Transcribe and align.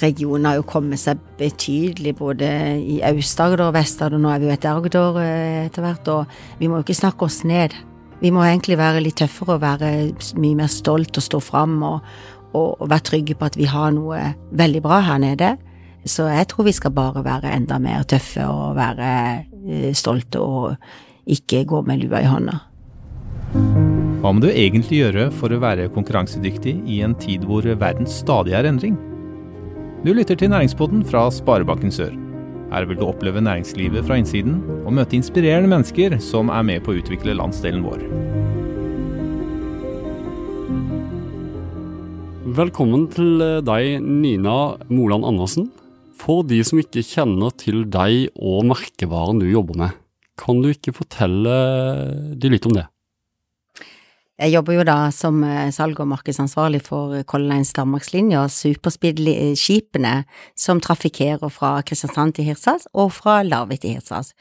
regionen 0.00 0.48
har 0.48 0.58
jo 0.58 0.66
kommet 0.68 1.00
seg 1.00 1.20
betydelig 1.40 2.14
både 2.18 2.48
i 2.78 2.98
Aust-Agder 3.06 3.66
og 3.66 3.74
Vest-Agder, 3.76 4.20
nå 4.20 4.32
er 4.32 4.42
vi 4.42 4.48
jo 4.48 4.54
etter 4.54 4.72
Agder 4.76 5.20
eh, 5.22 5.66
etter 5.66 5.84
hvert, 5.84 6.10
og 6.12 6.60
vi 6.60 6.68
må 6.68 6.80
jo 6.80 6.86
ikke 6.86 6.98
snakke 7.00 7.28
oss 7.28 7.42
ned. 7.48 7.76
Vi 8.20 8.32
må 8.32 8.44
egentlig 8.44 8.78
være 8.80 9.02
litt 9.04 9.18
tøffere 9.20 9.56
og 9.56 9.64
være 9.64 9.92
mye 10.40 10.58
mer 10.62 10.72
stolt 10.72 11.16
og 11.16 11.24
stå 11.24 11.40
fram 11.44 11.78
og, 11.84 12.12
og, 12.52 12.76
og 12.80 12.86
være 12.88 13.08
trygge 13.10 13.36
på 13.36 13.48
at 13.48 13.58
vi 13.60 13.68
har 13.68 13.92
noe 13.96 14.20
veldig 14.56 14.84
bra 14.84 15.02
her 15.04 15.20
nede. 15.22 15.54
Så 16.06 16.28
jeg 16.30 16.46
tror 16.48 16.68
vi 16.68 16.76
skal 16.76 16.94
bare 16.94 17.24
være 17.26 17.52
enda 17.56 17.80
mer 17.82 18.06
tøffe 18.08 18.46
og 18.46 18.76
være 18.78 19.10
eh, 19.66 19.90
stolte 19.96 20.40
og 20.40 20.76
ikke 21.26 21.64
gå 21.66 21.82
med 21.88 22.04
lua 22.04 22.22
i 22.22 22.30
hånda. 22.30 22.60
Hva 24.22 24.32
må 24.32 24.42
du 24.42 24.48
egentlig 24.50 25.02
gjøre 25.02 25.28
for 25.34 25.52
å 25.52 25.60
være 25.62 25.90
konkurransedyktig 25.94 26.78
i 26.90 27.02
en 27.06 27.14
tid 27.18 27.44
hvor 27.46 27.66
verden 27.78 28.08
stadig 28.10 28.56
er 28.58 28.68
endring? 28.68 28.96
Du 30.06 30.12
lytter 30.14 30.36
til 30.38 30.52
Næringspodden 30.52 31.00
fra 31.02 31.24
Sparebanken 31.34 31.90
Sør. 31.90 32.12
Her 32.70 32.84
vil 32.86 32.98
du 33.00 33.08
oppleve 33.08 33.40
næringslivet 33.42 34.04
fra 34.06 34.14
innsiden 34.20 34.60
og 34.86 34.92
møte 34.94 35.16
inspirerende 35.18 35.66
mennesker 35.72 36.14
som 36.22 36.46
er 36.54 36.62
med 36.62 36.84
på 36.86 36.92
å 36.92 37.00
utvikle 37.00 37.34
landsdelen 37.34 37.82
vår. 37.82 38.04
Velkommen 42.54 43.08
til 43.10 43.42
deg, 43.66 43.98
Nina 43.98 44.56
Moland 44.86 45.26
Andersen. 45.26 45.72
For 46.14 46.46
de 46.46 46.62
som 46.62 46.78
ikke 46.78 47.02
kjenner 47.02 47.58
til 47.58 47.82
deg 47.90 48.30
og 48.38 48.62
merkevaren 48.70 49.42
du 49.42 49.50
jobber 49.50 49.88
med, 49.88 50.02
kan 50.38 50.62
du 50.62 50.70
ikke 50.70 50.94
fortelle 51.02 51.58
de 52.38 52.54
litt 52.54 52.70
om 52.70 52.78
det? 52.78 52.86
Jeg 54.36 54.52
jobber 54.52 54.74
jo 54.76 54.82
da 54.84 54.96
som 55.16 55.38
eh, 55.48 55.70
salg- 55.72 56.00
og 56.02 56.10
markedsansvarlig 56.10 56.82
for 56.84 57.14
Color 57.24 57.54
Lines 57.54 57.72
Danmarkslinja, 57.72 58.42
superspeed-skipene 58.52 60.12
som 60.52 60.82
trafikkerer 60.84 61.48
fra 61.48 61.78
Kristiansand 61.88 62.36
til 62.36 62.50
Hirtshals 62.50 62.84
og 62.92 63.14
fra 63.16 63.38
Larvik 63.46 63.80
til 63.80 63.96
Hirtshals, 63.96 64.34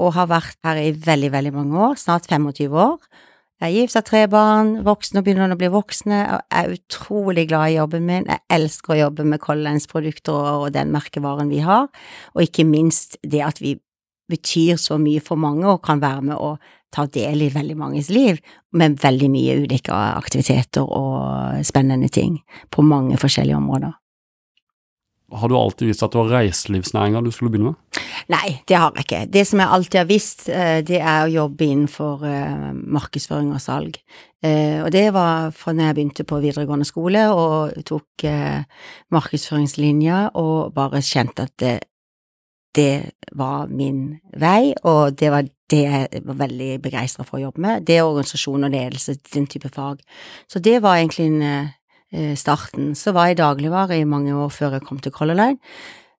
og 0.00 0.14
har 0.16 0.30
vært 0.32 0.56
her 0.64 0.80
i 0.80 0.94
veldig, 0.96 1.28
veldig 1.34 1.52
mange 1.58 1.82
år, 1.90 2.00
snart 2.00 2.24
25 2.30 2.72
år. 2.72 2.96
Jeg 3.60 3.68
er 3.68 3.76
gift, 3.76 3.98
har 3.98 4.06
tre 4.08 4.22
barn, 4.32 4.72
voksne 4.86 5.20
og 5.20 5.26
begynner 5.26 5.52
å 5.52 5.60
bli 5.60 5.68
voksne, 5.70 6.22
og 6.38 6.56
er 6.62 6.72
utrolig 6.78 7.44
glad 7.52 7.74
i 7.74 7.76
jobben 7.76 8.08
min. 8.08 8.24
Jeg 8.26 8.42
elsker 8.56 8.94
å 8.96 9.00
jobbe 9.02 9.28
med 9.28 9.44
Color 9.44 9.68
Lines 9.68 9.86
produkter 9.92 10.48
og 10.54 10.72
den 10.72 10.88
merkevaren 10.94 11.52
vi 11.52 11.60
har, 11.64 11.90
og 12.32 12.48
ikke 12.48 12.64
minst 12.64 13.20
det 13.20 13.44
at 13.44 13.60
vi 13.60 13.76
betyr 14.32 14.80
så 14.80 14.96
mye 14.96 15.20
for 15.20 15.36
mange 15.36 15.68
og 15.68 15.82
kan 15.84 16.00
være 16.00 16.24
med 16.30 16.40
å 16.40 16.54
ta 16.94 17.08
del 17.10 17.42
i 17.42 17.50
veldig 17.52 17.76
manges 17.80 18.12
liv, 18.14 18.40
med 18.72 19.00
veldig 19.02 19.28
mye 19.32 19.58
ulike 19.64 19.92
aktiviteter 19.94 20.86
og 20.86 21.60
spennende 21.66 22.08
ting 22.12 22.38
på 22.70 22.86
mange 22.86 23.18
forskjellige 23.20 23.58
områder. 23.58 23.94
Har 25.34 25.48
du 25.48 25.56
alltid 25.56 25.88
visst 25.88 26.02
at 26.04 26.12
det 26.12 26.20
var 26.20 26.32
reiselivsnæringa 26.36 27.22
du 27.24 27.30
skulle 27.34 27.50
begynne 27.50 27.72
med? 27.72 28.02
Nei, 28.32 28.58
det 28.68 28.76
har 28.78 28.92
jeg 28.94 29.04
ikke. 29.04 29.22
Det 29.32 29.42
som 29.48 29.60
jeg 29.60 29.72
alltid 29.76 29.98
har 29.98 30.08
visst, 30.08 30.44
eh, 30.48 30.80
det 30.86 31.00
er 31.00 31.24
å 31.24 31.32
jobbe 31.32 31.66
innenfor 31.66 32.22
eh, 32.28 32.68
markedsføring 32.72 33.50
og 33.56 33.60
salg. 33.60 33.98
Eh, 34.44 34.80
og 34.84 34.92
det 34.94 35.08
var 35.16 35.50
fra 35.56 35.74
når 35.74 35.90
jeg 35.90 35.96
begynte 35.98 36.26
på 36.28 36.40
videregående 36.44 36.86
skole 36.88 37.24
og 37.32 37.74
tok 37.88 38.26
markedsføringslinja 39.14 40.20
og 40.40 40.74
bare 40.76 41.02
kjente 41.04 41.48
at 41.48 41.56
det, 41.60 41.74
det 42.76 42.94
var 43.32 43.68
min 43.72 44.20
vei, 44.36 44.74
og 44.84 45.16
det 45.18 45.32
var 45.32 45.48
det 45.72 45.82
jeg 45.82 46.22
var 46.26 46.36
veldig 46.42 46.70
begeistra 46.84 47.24
for 47.24 47.38
å 47.38 47.46
jobbe 47.46 47.62
med. 47.64 47.86
Det 47.88 47.96
er 47.98 48.04
organisasjon 48.06 48.66
og 48.66 48.74
ledelse, 48.74 49.16
den 49.32 49.46
type 49.50 49.70
fag. 49.72 50.02
Så 50.50 50.60
det 50.60 50.80
var 50.84 50.98
egentlig 50.98 51.26
en, 51.26 51.70
eh, 52.12 52.34
starten. 52.36 52.94
Så 52.94 53.12
var 53.12 53.28
jeg 53.28 53.38
dagligvare 53.38 53.98
i 54.00 54.04
mange 54.04 54.32
år 54.32 54.50
før 54.50 54.72
jeg 54.72 54.82
kom 54.82 54.98
til 54.98 55.12
Color 55.12 55.34
Line, 55.34 55.58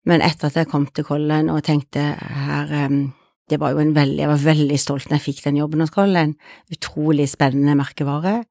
men 0.06 0.22
etter 0.22 0.48
at 0.48 0.54
jeg 0.54 0.68
kom 0.68 0.88
til 0.88 1.04
Color 1.04 1.28
Line 1.28 1.50
og 1.54 1.64
tenkte 1.64 2.16
her 2.20 2.72
eh, 2.72 3.12
det 3.50 3.60
var 3.60 3.72
jo 3.72 3.78
en 3.78 3.94
veldig, 3.94 4.18
Jeg 4.18 4.28
var 4.28 4.38
veldig 4.38 4.80
stolt 4.80 5.06
når 5.06 5.20
jeg 5.20 5.36
fikk 5.36 5.44
den 5.44 5.58
jobben 5.58 5.80
hos 5.80 5.92
Color 5.92 6.14
Line. 6.14 6.34
Utrolig 6.72 7.30
spennende 7.30 7.76
merkevare, 7.78 8.45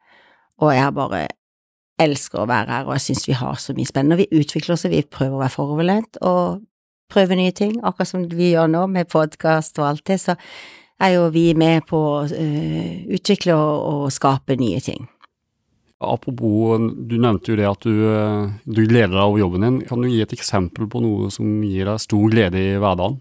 og 0.63 0.75
jeg 0.75 0.95
bare 0.95 1.27
elsker 1.99 2.43
å 2.43 2.47
være 2.47 2.71
her, 2.71 2.87
og 2.87 2.95
jeg 2.95 3.01
syns 3.09 3.27
vi 3.29 3.35
har 3.39 3.59
så 3.59 3.75
mye 3.75 3.87
spennende. 3.87 4.21
Vi 4.23 4.41
utvikler 4.41 4.75
oss, 4.75 4.85
og 4.87 4.95
vi 4.95 5.03
prøver 5.03 5.35
å 5.35 5.43
være 5.43 5.55
foroverlent 5.55 6.19
og 6.23 6.63
prøve 7.11 7.37
nye 7.39 7.55
ting, 7.55 7.77
akkurat 7.83 8.11
som 8.11 8.25
vi 8.31 8.53
gjør 8.53 8.71
nå 8.71 8.87
med 8.91 9.11
podkast 9.13 9.79
og 9.83 9.89
alt 9.89 10.07
det. 10.07 10.21
Så 10.23 10.35
er 11.03 11.17
jo 11.17 11.27
vi 11.35 11.49
med 11.59 11.87
på 11.89 11.99
å 11.99 12.23
uh, 12.29 12.95
utvikle 13.17 13.57
og, 13.57 13.75
og, 13.91 14.07
skape 14.15 14.59
nye 14.61 14.81
ting. 14.85 15.09
Apropos, 16.05 16.77
du 17.09 17.17
nevnte 17.23 17.53
jo 17.53 17.57
det 17.57 17.65
at 17.65 17.85
du, 17.87 17.93
eh, 18.11 18.49
du 18.67 18.83
gleder 18.83 19.15
deg 19.15 19.23
over 19.23 19.39
jobben 19.41 19.63
din. 19.65 19.77
Kan 19.89 20.03
du 20.03 20.11
gi 20.11 20.19
et 20.21 20.35
eksempel 20.37 20.89
på 20.91 21.01
noe 21.01 21.31
som 21.33 21.63
gir 21.65 21.89
deg 21.89 22.03
stor 22.03 22.27
glede 22.35 22.61
i 22.61 22.75
hverdagen? 22.83 23.15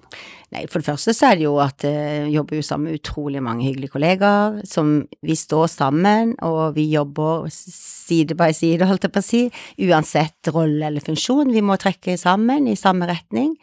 Nei, 0.52 0.66
For 0.68 0.82
det 0.82 0.90
første 0.90 1.14
så 1.16 1.30
er 1.30 1.40
det 1.40 1.46
jo 1.46 1.54
at 1.64 1.86
jeg 1.86 2.26
uh, 2.28 2.34
jobber 2.34 2.60
jo 2.60 2.66
sammen 2.66 2.90
med 2.90 3.00
utrolig 3.00 3.42
mange 3.46 3.66
hyggelige 3.70 3.94
kollegaer, 3.96 4.60
som 4.68 4.92
vi 5.24 5.38
står 5.38 5.70
sammen, 5.72 6.36
og 6.46 6.76
vi 6.76 6.90
jobber 6.92 7.48
side 7.54 8.38
by 8.38 8.52
side, 8.54 8.86
holdt 8.90 9.08
jeg 9.08 9.16
på 9.16 9.24
å 9.24 9.30
si, 9.30 9.44
uansett 9.88 10.52
rolle 10.54 10.90
eller 10.90 11.06
funksjon. 11.06 11.54
Vi 11.56 11.64
må 11.66 11.80
trekke 11.82 12.18
sammen 12.20 12.68
i 12.70 12.78
samme 12.78 13.08
retning. 13.10 13.56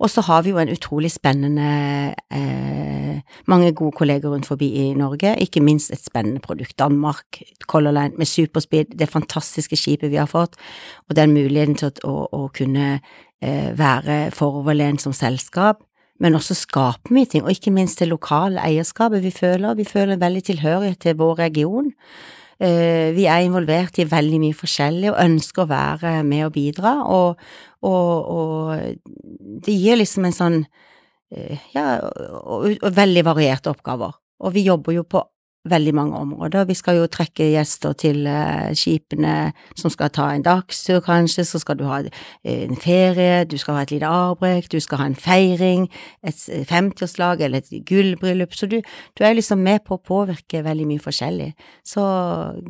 Og 0.00 0.10
så 0.10 0.24
har 0.24 0.42
vi 0.42 0.54
jo 0.54 0.58
en 0.58 0.72
utrolig 0.72 1.10
spennende 1.12 2.14
eh, 2.32 3.20
mange 3.46 3.72
gode 3.76 3.92
kolleger 3.98 4.32
rundt 4.32 4.48
forbi 4.48 4.70
i 4.80 4.86
Norge, 4.96 5.34
ikke 5.44 5.60
minst 5.60 5.92
et 5.92 6.04
spennende 6.04 6.40
produkt. 6.40 6.78
Danmark, 6.78 7.42
Color 7.68 7.92
Line 7.92 8.16
med 8.16 8.26
superspeed, 8.26 8.96
det 8.98 9.10
fantastiske 9.12 9.76
skipet 9.76 10.10
vi 10.10 10.16
har 10.16 10.30
fått, 10.30 10.56
og 11.08 11.16
den 11.16 11.36
muligheten 11.36 11.76
til 11.76 11.92
å, 12.08 12.16
å, 12.32 12.48
kunne 12.56 12.96
eh, 12.96 13.70
være 13.76 14.30
foroverlent 14.32 15.04
som 15.04 15.16
selskap 15.16 15.84
men 16.20 16.36
også 16.36 16.52
skape 16.52 17.14
mye 17.16 17.28
ting, 17.32 17.46
og 17.46 17.54
ikke 17.54 17.72
minst 17.72 18.02
det 18.02 18.10
lokale 18.10 18.60
eierskapet 18.60 19.22
vi 19.24 19.30
føler. 19.32 19.78
Vi 19.78 19.88
føler 19.88 20.20
veldig 20.20 20.42
tilhørighet 20.50 21.00
til 21.00 21.16
vår 21.16 21.38
region. 21.38 21.94
Eh, 22.60 23.10
vi 23.16 23.24
er 23.24 23.46
involvert 23.46 23.96
i 24.02 24.04
veldig 24.04 24.38
mye 24.42 24.56
forskjellig 24.56 25.08
og 25.14 25.20
ønsker 25.22 25.64
å 25.64 25.70
være 25.70 26.14
med 26.28 26.44
og 26.44 26.52
bidra, 26.52 26.92
og, 27.08 27.40
og, 27.88 28.32
og 28.36 29.64
det 29.64 29.76
gir 29.80 29.96
liksom 29.96 30.26
en 30.28 30.36
sånn 30.36 30.58
eh, 31.32 31.62
ja, 31.72 31.86
og, 32.42 32.68
og 32.76 32.96
veldig 32.98 33.24
varierte 33.30 33.72
oppgaver. 33.72 34.12
Og 34.44 34.52
vi 34.52 34.66
jobber 34.68 34.98
jo 34.98 35.06
på 35.08 35.24
veldig 35.68 35.94
mange 35.94 36.16
områder. 36.16 36.64
Vi 36.64 36.74
skal 36.74 36.96
jo 36.96 37.06
trekke 37.06 37.50
gjester 37.52 37.92
til 37.92 38.24
uh, 38.26 38.70
skipene 38.76 39.52
som 39.76 39.92
skal 39.92 40.12
ta 40.14 40.30
en 40.32 40.44
dagstur, 40.44 41.00
kanskje, 41.04 41.44
så 41.44 41.60
skal 41.60 41.78
du 41.78 41.84
ha 41.84 42.00
uh, 42.00 42.22
en 42.44 42.76
ferie, 42.80 43.44
du 43.44 43.58
skal 43.60 43.76
ha 43.76 43.82
et 43.84 43.92
lite 43.92 44.08
avbrekk, 44.08 44.70
du 44.72 44.80
skal 44.80 45.02
ha 45.02 45.08
en 45.10 45.18
feiring, 45.18 45.88
et 46.24 46.46
50-årslag 46.70 47.44
eller 47.44 47.60
et 47.60 47.84
gullbryllup, 47.88 48.54
så 48.56 48.66
du, 48.66 48.80
du, 49.18 49.24
er 49.24 49.36
liksom 49.36 49.60
med 49.60 49.84
på 49.84 49.98
å 49.98 50.04
påvirke 50.04 50.64
veldig 50.64 50.88
mye 50.88 51.04
forskjellig. 51.04 51.52
Så 51.84 52.06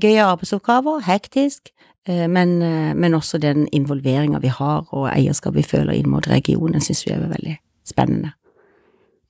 gøye 0.03 0.27
arbeidsoppgaver, 0.27 1.06
hektisk, 1.06 1.71
men, 2.09 2.59
men, 2.97 3.15
også 3.15 3.39
den 3.39 3.69
involveringa 3.77 4.41
vi 4.41 4.49
har 4.49 4.89
og 4.89 5.11
eierskap 5.12 5.55
vi 5.55 5.62
føler 5.62 6.00
inn 6.00 6.09
mot 6.11 6.27
regionen, 6.27 6.81
syns 6.81 7.05
vi 7.06 7.12
er 7.15 7.29
veldig 7.29 7.59
spennende. 7.87 8.33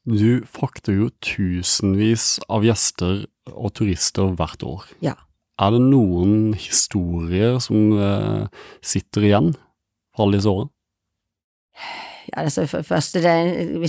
Du 0.08 0.42
frakter 0.48 0.96
jo 0.96 1.08
tusenvis 1.20 2.38
av 2.48 2.64
gjester 2.64 3.26
og 3.50 3.74
turister 3.76 4.32
hvert 4.38 4.64
år. 4.64 4.86
Ja. 5.04 5.16
Er 5.60 5.74
det 5.74 5.82
noen 5.84 6.54
historier 6.56 7.58
som 7.60 7.92
uh, 7.98 8.46
sitter 8.80 9.28
igjen 9.28 9.50
fra 10.14 10.24
alle 10.24 10.40
disse 10.40 10.54
årene? 10.54 10.72
Ja, 12.30 12.44
altså 12.44 12.66
for 12.70 12.82
det 12.82 12.86
første, 12.86 13.20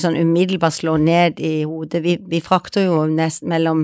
sånn 0.01 0.17
umiddelbart 0.17 0.73
slår 0.73 1.01
ned 1.03 1.41
i 1.43 1.63
hodet. 1.67 2.01
Vi, 2.01 2.15
vi 2.31 2.39
frakter 2.41 2.87
jo 2.87 3.03
nest 3.05 3.43
mellom 3.45 3.83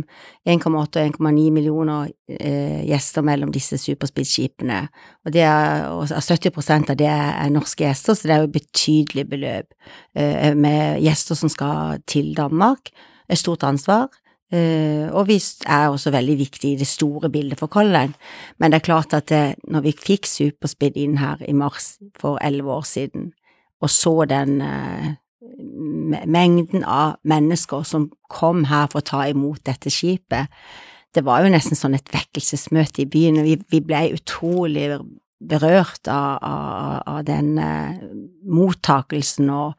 1,8 0.50 0.72
og 0.74 0.98
1,9 1.04 1.52
millioner 1.54 2.10
eh, 2.40 2.82
gjester 2.88 3.26
mellom 3.28 3.52
disse 3.54 3.78
superspeedskipene. 3.82 4.80
Og, 5.28 5.38
er, 5.38 5.86
og 5.94 6.10
70 6.10 6.90
av 6.90 6.98
det 6.98 7.12
er 7.12 7.54
norske 7.54 7.86
gjester, 7.86 8.18
så 8.18 8.30
det 8.30 8.36
er 8.36 8.42
jo 8.42 8.50
et 8.50 8.58
betydelig 8.58 9.28
beløp 9.30 9.74
eh, 10.18 10.56
med 10.58 11.04
gjester 11.06 11.38
som 11.38 11.54
skal 11.54 12.02
til 12.10 12.34
Danmark. 12.38 12.90
Et 13.30 13.38
stort 13.38 13.68
ansvar. 13.68 14.10
Uh, 14.48 15.12
og 15.12 15.26
vi 15.28 15.36
er 15.68 15.90
også 15.92 16.08
veldig 16.16 16.38
viktig 16.40 16.70
i 16.72 16.78
det 16.80 16.88
store 16.88 17.28
bildet 17.28 17.60
for 17.60 17.68
Color 17.68 17.92
Line, 17.92 18.14
men 18.64 18.72
det 18.72 18.78
er 18.78 18.86
klart 18.86 19.12
at 19.12 19.28
det, 19.28 19.58
når 19.68 19.84
vi 19.84 19.92
fikk 19.92 20.24
Superspeed 20.24 20.96
inn 20.96 21.18
her 21.20 21.44
i 21.44 21.52
mars 21.52 21.98
for 22.16 22.40
elleve 22.40 22.72
år 22.72 22.88
siden, 22.88 23.34
og 23.84 23.92
så 23.94 24.14
den 24.30 24.62
uh, 24.62 25.14
mengden 26.28 26.84
av 26.84 27.18
mennesker 27.28 27.86
som 27.88 28.10
kom 28.30 28.66
her 28.72 28.90
for 28.92 29.02
å 29.02 29.08
ta 29.08 29.24
imot 29.30 29.64
dette 29.68 29.92
skipet, 29.94 30.52
det 31.16 31.24
var 31.26 31.44
jo 31.44 31.54
nesten 31.54 31.78
sånn 31.78 31.96
et 31.98 32.12
vekkelsesmøte 32.14 33.04
i 33.04 33.10
byen, 33.10 33.40
og 33.42 33.48
vi, 33.48 33.56
vi 33.72 33.82
ble 33.86 34.04
utrolig 34.18 34.90
berørt 35.38 36.10
av, 36.10 36.38
av, 36.42 37.02
av 37.16 37.24
den 37.28 37.56
uh, 37.62 37.98
mottakelsen 38.50 39.52
og 39.54 39.78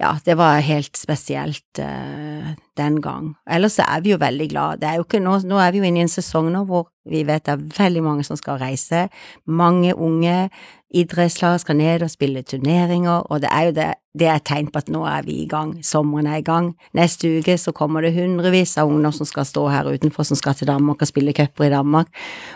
ja, 0.00 0.14
det 0.24 0.34
var 0.40 0.62
helt 0.64 0.96
spesielt 0.96 1.78
uh, 1.78 2.52
den 2.80 3.00
gang. 3.04 3.34
Ellers 3.50 3.76
så 3.76 3.84
er 3.84 4.00
vi 4.00 4.14
jo 4.14 4.20
veldig 4.20 4.48
glad. 4.48 4.80
Det 4.80 4.88
er 4.88 4.96
jo 4.96 5.04
ikke 5.04 5.20
nå, 5.20 5.34
nå 5.44 5.58
er 5.60 5.74
vi 5.74 5.82
jo 5.82 5.88
inne 5.88 6.00
i 6.00 6.06
en 6.06 6.12
sesong 6.12 6.48
nå 6.54 6.64
hvor 6.68 6.88
vi 7.10 7.20
vet 7.28 7.44
det 7.44 7.52
er 7.52 7.64
veldig 7.76 8.02
mange 8.06 8.24
som 8.24 8.38
skal 8.40 8.60
reise. 8.62 9.08
Mange 9.44 9.92
unge 9.92 10.48
idrettslag 10.96 11.58
skal 11.60 11.76
ned 11.78 12.04
og 12.06 12.12
spille 12.12 12.42
turneringer, 12.42 13.26
og 13.28 13.42
det 13.44 13.50
er 13.52 13.66
jo 13.68 13.74
det, 13.76 13.88
det 14.18 14.30
er 14.32 14.40
tegn 14.46 14.70
på 14.72 14.80
at 14.80 14.88
nå 14.90 15.02
er 15.08 15.26
vi 15.26 15.36
i 15.42 15.48
gang. 15.50 15.74
Sommeren 15.84 16.30
er 16.30 16.40
i 16.40 16.46
gang. 16.46 16.72
Neste 16.96 17.30
uke 17.38 17.58
så 17.60 17.74
kommer 17.76 18.04
det 18.04 18.14
hundrevis 18.16 18.78
av 18.80 18.88
ungdom 18.88 19.12
som 19.14 19.28
skal 19.28 19.48
stå 19.48 19.66
her 19.68 19.90
utenfor, 19.90 20.26
som 20.26 20.38
skal 20.40 20.56
til 20.56 20.70
Danmark 20.70 21.04
og 21.04 21.12
spille 21.12 21.36
cuper 21.36 21.68
i 21.68 21.74
Danmark, 21.74 22.08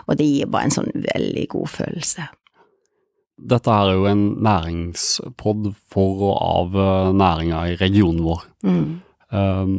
og 0.07 0.17
det 0.17 0.27
gir 0.31 0.49
bare 0.49 0.71
en 0.71 0.75
sånn 0.79 0.91
veldig 1.05 1.45
god 1.53 1.71
følelse. 1.77 2.27
Dette 3.35 3.67
her 3.71 3.89
er 3.91 3.97
jo 3.99 4.05
en 4.07 4.23
næringspod 4.45 5.73
for 5.91 6.21
og 6.29 6.37
av 6.41 6.77
eh, 6.79 7.09
næringa 7.19 7.63
i 7.73 7.75
regionen 7.81 8.23
vår. 8.23 8.45
Mm. 8.63 8.85
Um, 9.35 9.73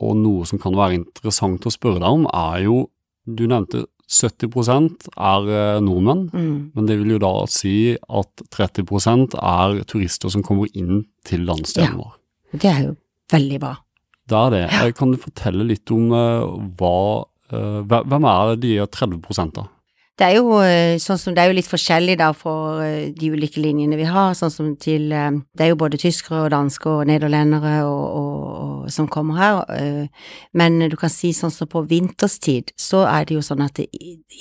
og 0.00 0.16
noe 0.16 0.46
som 0.48 0.60
kan 0.60 0.72
være 0.76 0.96
interessant 1.00 1.66
å 1.68 1.72
spørre 1.72 2.00
deg 2.00 2.08
om, 2.08 2.26
er 2.32 2.62
jo 2.64 2.86
Du 3.26 3.42
nevnte 3.50 3.80
70 4.06 5.08
er 5.18 5.48
eh, 5.50 5.80
nordmenn, 5.82 6.30
Mm. 6.30 6.70
men 6.76 6.86
det 6.86 6.96
vil 7.00 7.16
jo 7.16 7.18
da 7.18 7.32
si 7.50 7.96
at 7.98 8.42
30% 8.54 9.34
er 9.34 9.80
turister 9.84 10.30
som 10.30 10.44
kommer 10.46 10.68
inn 10.78 11.06
til 11.24 11.40
landsdelen 11.44 11.90
Ja. 11.90 11.96
vår. 11.98 12.12
Det 12.52 12.70
er 12.70 12.82
jo 12.84 12.96
veldig 13.32 13.58
bra. 13.60 13.72
Det 14.28 14.36
er 14.38 14.50
det. 14.50 14.70
Ja. 14.70 14.90
Kan 14.92 15.10
du 15.10 15.18
fortelle 15.18 15.66
litt 15.66 15.90
om 15.90 16.12
eh, 16.12 16.46
hva 16.78 17.26
eh, 17.50 17.82
Hvem 17.82 18.24
er 18.30 18.54
de 18.56 18.76
30 18.86 19.52
da? 19.52 19.66
Det 20.16 20.24
er 20.24 20.38
jo 20.38 20.62
eh, 20.64 20.96
sånn 20.96 21.18
som 21.20 21.34
det 21.36 21.42
er 21.42 21.50
jo 21.50 21.56
litt 21.58 21.68
forskjellig 21.68 22.14
da 22.16 22.30
for 22.32 22.80
eh, 22.80 23.10
de 23.12 23.28
ulike 23.34 23.60
linjene 23.60 23.98
vi 24.00 24.06
har, 24.08 24.30
sånn 24.32 24.52
som 24.52 24.70
til 24.80 25.10
eh, 25.12 25.42
Det 25.52 25.66
er 25.66 25.74
jo 25.74 25.78
både 25.82 26.00
tyskere 26.00 26.46
og 26.46 26.54
dansker 26.54 27.02
og 27.02 27.10
nederlendere 27.10 27.82
og, 27.84 28.04
og, 28.16 28.46
og 28.86 28.94
som 28.94 29.10
kommer 29.12 29.36
her, 29.36 30.08
men 30.56 30.78
du 30.88 30.94
kan 30.96 31.10
si 31.10 31.32
sånn 31.36 31.52
som 31.52 31.68
på 31.68 31.82
vinterstid, 31.90 32.70
så 32.80 33.02
er 33.10 33.26
det 33.26 33.36
jo 33.36 33.42
sånn 33.44 33.64
at 33.64 33.76
det, 33.76 33.88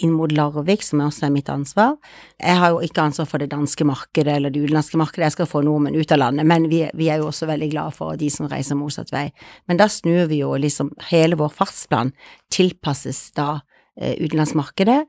inn 0.05 0.13
mot 0.15 0.31
Larvik, 0.31 0.85
som 0.85 1.01
også 1.03 1.25
er 1.27 1.33
mitt 1.33 1.49
ansvar 1.49 1.95
Jeg 2.37 2.59
har 2.61 2.75
jo 2.75 2.81
ikke 2.85 3.07
ansvar 3.09 3.27
for 3.27 3.41
det 3.41 3.49
danske 3.51 3.87
markedet 3.89 4.37
eller 4.37 4.53
det 4.53 4.63
utenlandske 4.63 5.01
markedet, 5.01 5.25
jeg 5.27 5.37
skal 5.39 5.51
få 5.51 5.65
nordmenn 5.65 5.97
ut 5.97 6.15
av 6.15 6.21
landet, 6.21 6.47
men 6.47 6.69
vi, 6.71 6.85
vi 6.95 7.11
er 7.11 7.19
jo 7.19 7.31
også 7.33 7.49
veldig 7.51 7.71
glad 7.73 7.97
for 7.97 8.15
de 8.21 8.31
som 8.31 8.47
reiser 8.51 8.79
motsatt 8.79 9.11
vei. 9.11 9.27
Men 9.67 9.81
da 9.81 9.89
snur 9.91 10.29
vi 10.31 10.43
jo 10.45 10.55
liksom 10.55 10.93
hele 11.09 11.39
vår 11.41 11.51
fartsplan 11.57 12.15
tilpasses 12.53 13.31
da 13.35 13.57
utenlandsmarkedet, 13.95 15.01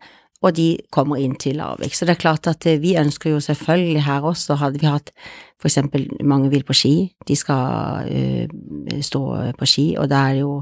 og 0.42 0.56
de 0.56 0.76
kommer 0.92 1.20
inn 1.20 1.36
til 1.40 1.56
Larvik. 1.56 1.94
Så 1.96 2.04
det 2.04 2.16
er 2.16 2.22
klart 2.22 2.46
at 2.50 2.66
eh, 2.68 2.80
vi 2.82 2.96
ønsker 3.00 3.32
jo 3.32 3.40
selvfølgelig 3.40 4.04
her 4.04 4.26
også, 4.28 4.58
hadde 4.60 4.82
vi 4.82 4.90
hatt 4.90 5.12
for 5.60 5.70
eksempel 5.70 6.08
mange 6.24 6.50
vil 6.52 6.64
på 6.68 6.76
ski, 6.76 6.94
de 7.28 7.36
skal 7.36 8.10
eh, 8.12 8.48
stå 9.02 9.22
på 9.58 9.68
ski, 9.68 9.86
og 9.98 10.10
da 10.12 10.26
er 10.28 10.36
det 10.36 10.42
jo 10.42 10.52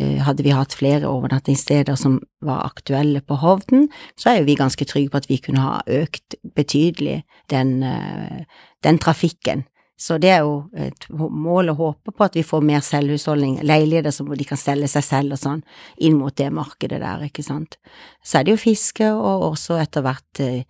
eh, 0.00 0.20
hadde 0.26 0.44
vi 0.44 0.52
hatt 0.54 0.76
flere 0.76 1.08
overnattingssteder 1.08 1.96
som 1.98 2.20
var 2.44 2.66
aktuelle 2.68 3.22
på 3.24 3.38
Hovden, 3.40 3.88
så 4.20 4.30
er 4.30 4.42
jo 4.42 4.48
vi 4.50 4.58
ganske 4.60 4.84
trygge 4.84 5.14
på 5.14 5.22
at 5.22 5.30
vi 5.30 5.40
kunne 5.40 5.64
ha 5.64 5.80
økt 5.88 6.36
betydelig 6.56 7.22
den, 7.50 7.78
eh, 7.82 8.44
den 8.84 9.00
trafikken. 9.00 9.64
Så 9.96 10.16
det 10.18 10.30
er 10.34 10.42
jo 10.42 10.64
et 10.74 11.06
mål 11.14 11.70
å 11.70 11.76
håpe 11.78 12.10
på 12.10 12.26
at 12.26 12.34
vi 12.34 12.42
får 12.46 12.64
mer 12.66 12.82
selvhusholdning, 12.82 13.60
leiligheter 13.62 14.14
som 14.14 14.32
de 14.34 14.46
kan 14.46 14.58
selge 14.58 14.88
seg 14.90 15.06
selv 15.06 15.36
og 15.36 15.40
sånn, 15.40 15.60
inn 16.02 16.16
mot 16.18 16.34
det 16.34 16.50
markedet 16.54 16.98
der, 17.02 17.22
ikke 17.28 17.44
sant. 17.46 17.78
Så 18.26 18.40
er 18.40 18.46
det 18.46 18.56
jo 18.56 18.64
fiske, 18.64 19.06
og 19.14 19.52
også 19.52 19.78
etter 19.78 20.02
hvert 20.02 20.42
eh, 20.42 20.64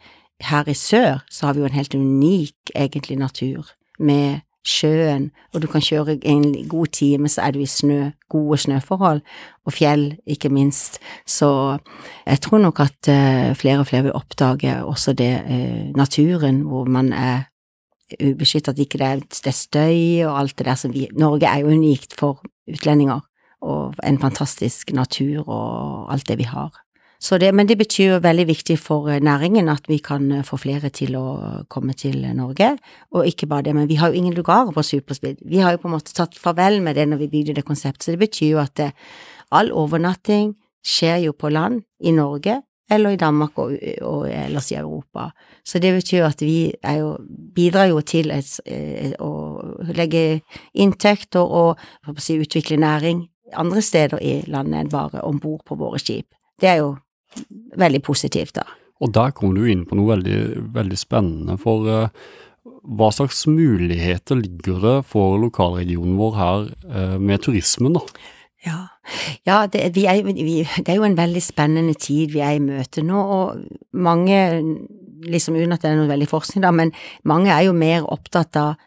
her 0.45 0.69
i 0.69 0.75
sør 0.77 1.23
så 1.33 1.49
har 1.49 1.57
vi 1.57 1.65
jo 1.65 1.71
en 1.71 1.79
helt 1.79 1.97
unik, 1.97 2.75
egentlig, 2.75 3.17
natur 3.21 3.73
med 3.99 4.43
sjøen, 4.65 5.29
og 5.53 5.61
du 5.61 5.69
kan 5.69 5.85
kjøre 5.85 6.19
en 6.25 6.45
god 6.69 6.93
time, 6.97 7.29
så 7.29 7.45
er 7.45 7.53
du 7.53 7.61
i 7.61 7.69
snø, 7.69 8.11
gode 8.33 8.59
snøforhold, 8.65 9.21
og 9.65 9.73
fjell, 9.77 10.07
ikke 10.27 10.49
minst. 10.53 11.01
Så 11.29 11.49
jeg 12.25 12.41
tror 12.45 12.63
nok 12.65 12.81
at 12.85 13.11
eh, 13.13 13.53
flere 13.57 13.83
og 13.83 13.89
flere 13.89 14.09
vil 14.09 14.17
oppdage 14.17 14.79
også 14.85 15.13
det 15.17 15.33
eh, 15.45 15.91
naturen, 15.97 16.63
hvor 16.69 16.89
man 16.89 17.13
er 17.13 17.45
ubeskyttet, 18.21 18.75
at 18.75 18.79
ikke 18.79 18.99
det 19.01 19.11
ikke 19.23 19.51
er 19.51 19.57
støy 19.57 20.25
og 20.29 20.39
alt 20.41 20.59
det 20.59 20.67
der 20.67 20.79
som 20.79 20.93
vi 20.95 21.09
Norge 21.17 21.49
er 21.49 21.63
jo 21.65 21.73
unikt 21.73 22.17
for 22.19 22.43
utlendinger, 22.71 23.21
og 23.65 23.95
en 24.05 24.19
fantastisk 24.21 24.93
natur 24.93 25.49
og 25.49 26.13
alt 26.13 26.29
det 26.29 26.39
vi 26.39 26.49
har. 26.49 26.73
Det, 27.25 27.55
men 27.55 27.65
det 27.65 27.79
betyr 27.81 28.11
jo 28.11 28.17
veldig 28.21 28.45
viktig 28.47 28.75
for 28.79 29.09
næringen 29.09 29.69
at 29.73 29.87
vi 29.89 29.97
kan 30.05 30.43
få 30.45 30.59
flere 30.61 30.91
til 30.93 31.15
å 31.17 31.65
komme 31.73 31.95
til 31.97 32.21
Norge, 32.37 32.75
og 33.17 33.25
ikke 33.25 33.49
bare 33.49 33.65
det, 33.65 33.75
men 33.75 33.89
vi 33.89 33.97
har 33.97 34.13
jo 34.13 34.19
ingen 34.21 34.35
lugarer 34.37 34.75
på 34.77 34.83
Superspeed. 34.83 35.41
Vi 35.49 35.63
har 35.65 35.73
jo 35.73 35.81
på 35.81 35.89
en 35.89 35.95
måte 35.95 36.13
tatt 36.13 36.37
farvel 36.37 36.83
med 36.85 36.99
det 37.01 37.09
når 37.09 37.23
vi 37.23 37.31
bygde 37.33 37.55
det 37.57 37.65
konseptet, 37.65 38.05
så 38.05 38.13
det 38.13 38.21
betyr 38.27 38.51
jo 38.51 38.61
at 38.61 38.77
det, 38.77 38.91
all 39.51 39.73
overnatting 39.73 40.53
skjer 40.85 41.23
jo 41.25 41.33
på 41.33 41.49
land 41.49 41.81
i 42.05 42.13
Norge, 42.13 42.61
eller 42.91 43.15
i 43.15 43.21
Danmark 43.21 43.59
og, 43.59 43.75
og 44.05 44.27
ellers 44.29 44.71
i 44.73 44.79
Europa. 44.79 45.31
Så 45.65 45.81
det 45.81 45.95
betyr 45.97 46.27
at 46.29 46.43
vi 46.45 46.73
jo, 46.99 47.15
bidrar 47.55 47.89
jo 47.91 48.03
til 48.05 48.33
et, 48.35 48.51
eh, 48.67 49.15
å 49.19 49.93
legge 49.95 50.43
inntekter 50.75 51.41
og 51.41 51.81
si, 52.19 52.39
utvikle 52.41 52.81
næring 52.81 53.25
andre 53.57 53.83
steder 53.85 54.23
i 54.23 54.39
landet 54.51 54.81
enn 54.81 54.93
bare 54.93 55.23
om 55.25 55.39
bord 55.41 55.65
på 55.69 55.79
våre 55.79 56.01
skip. 56.03 56.27
Det 56.61 56.71
er 56.71 56.81
jo 56.83 56.95
veldig 57.79 58.01
positivt, 58.05 58.57
da. 58.59 58.67
Og 59.03 59.13
der 59.15 59.35
kommer 59.35 59.59
du 59.59 59.69
inn 59.71 59.85
på 59.89 59.99
noe 59.99 60.15
veldig, 60.15 60.41
veldig 60.75 60.99
spennende, 60.99 61.57
for 61.61 61.89
uh, 61.89 62.29
hva 62.65 63.11
slags 63.13 63.43
muligheter 63.51 64.39
ligger 64.39 64.81
det 64.85 64.97
for 65.11 65.37
lokalregionen 65.43 66.17
vår 66.21 66.39
her 66.39 66.69
uh, 66.87 67.17
med 67.19 67.43
turismen, 67.45 67.99
da? 67.99 68.05
Ja, 68.65 68.79
ja 69.47 69.67
det, 69.69 69.83
er, 69.85 70.23
vi, 70.25 70.63
det 70.65 70.89
er 70.89 70.97
jo 70.97 71.07
en 71.07 71.19
veldig 71.19 71.43
spennende 71.45 71.95
tid 72.01 72.33
vi 72.33 72.41
er 72.45 72.57
i 72.57 72.63
møte 72.63 73.05
nå, 73.05 73.21
og 73.21 73.59
mange, 73.93 74.39
liksom 75.29 75.59
uten 75.59 75.77
at 75.77 75.85
det 75.85 75.93
er 75.93 76.01
noe 76.01 76.11
veldig 76.11 76.31
forskning 76.31 76.65
da, 76.65 76.73
men 76.73 76.95
mange 77.29 77.53
er 77.53 77.67
jo 77.67 77.77
mer 77.77 78.09
opptatt 78.09 78.57
av 78.61 78.81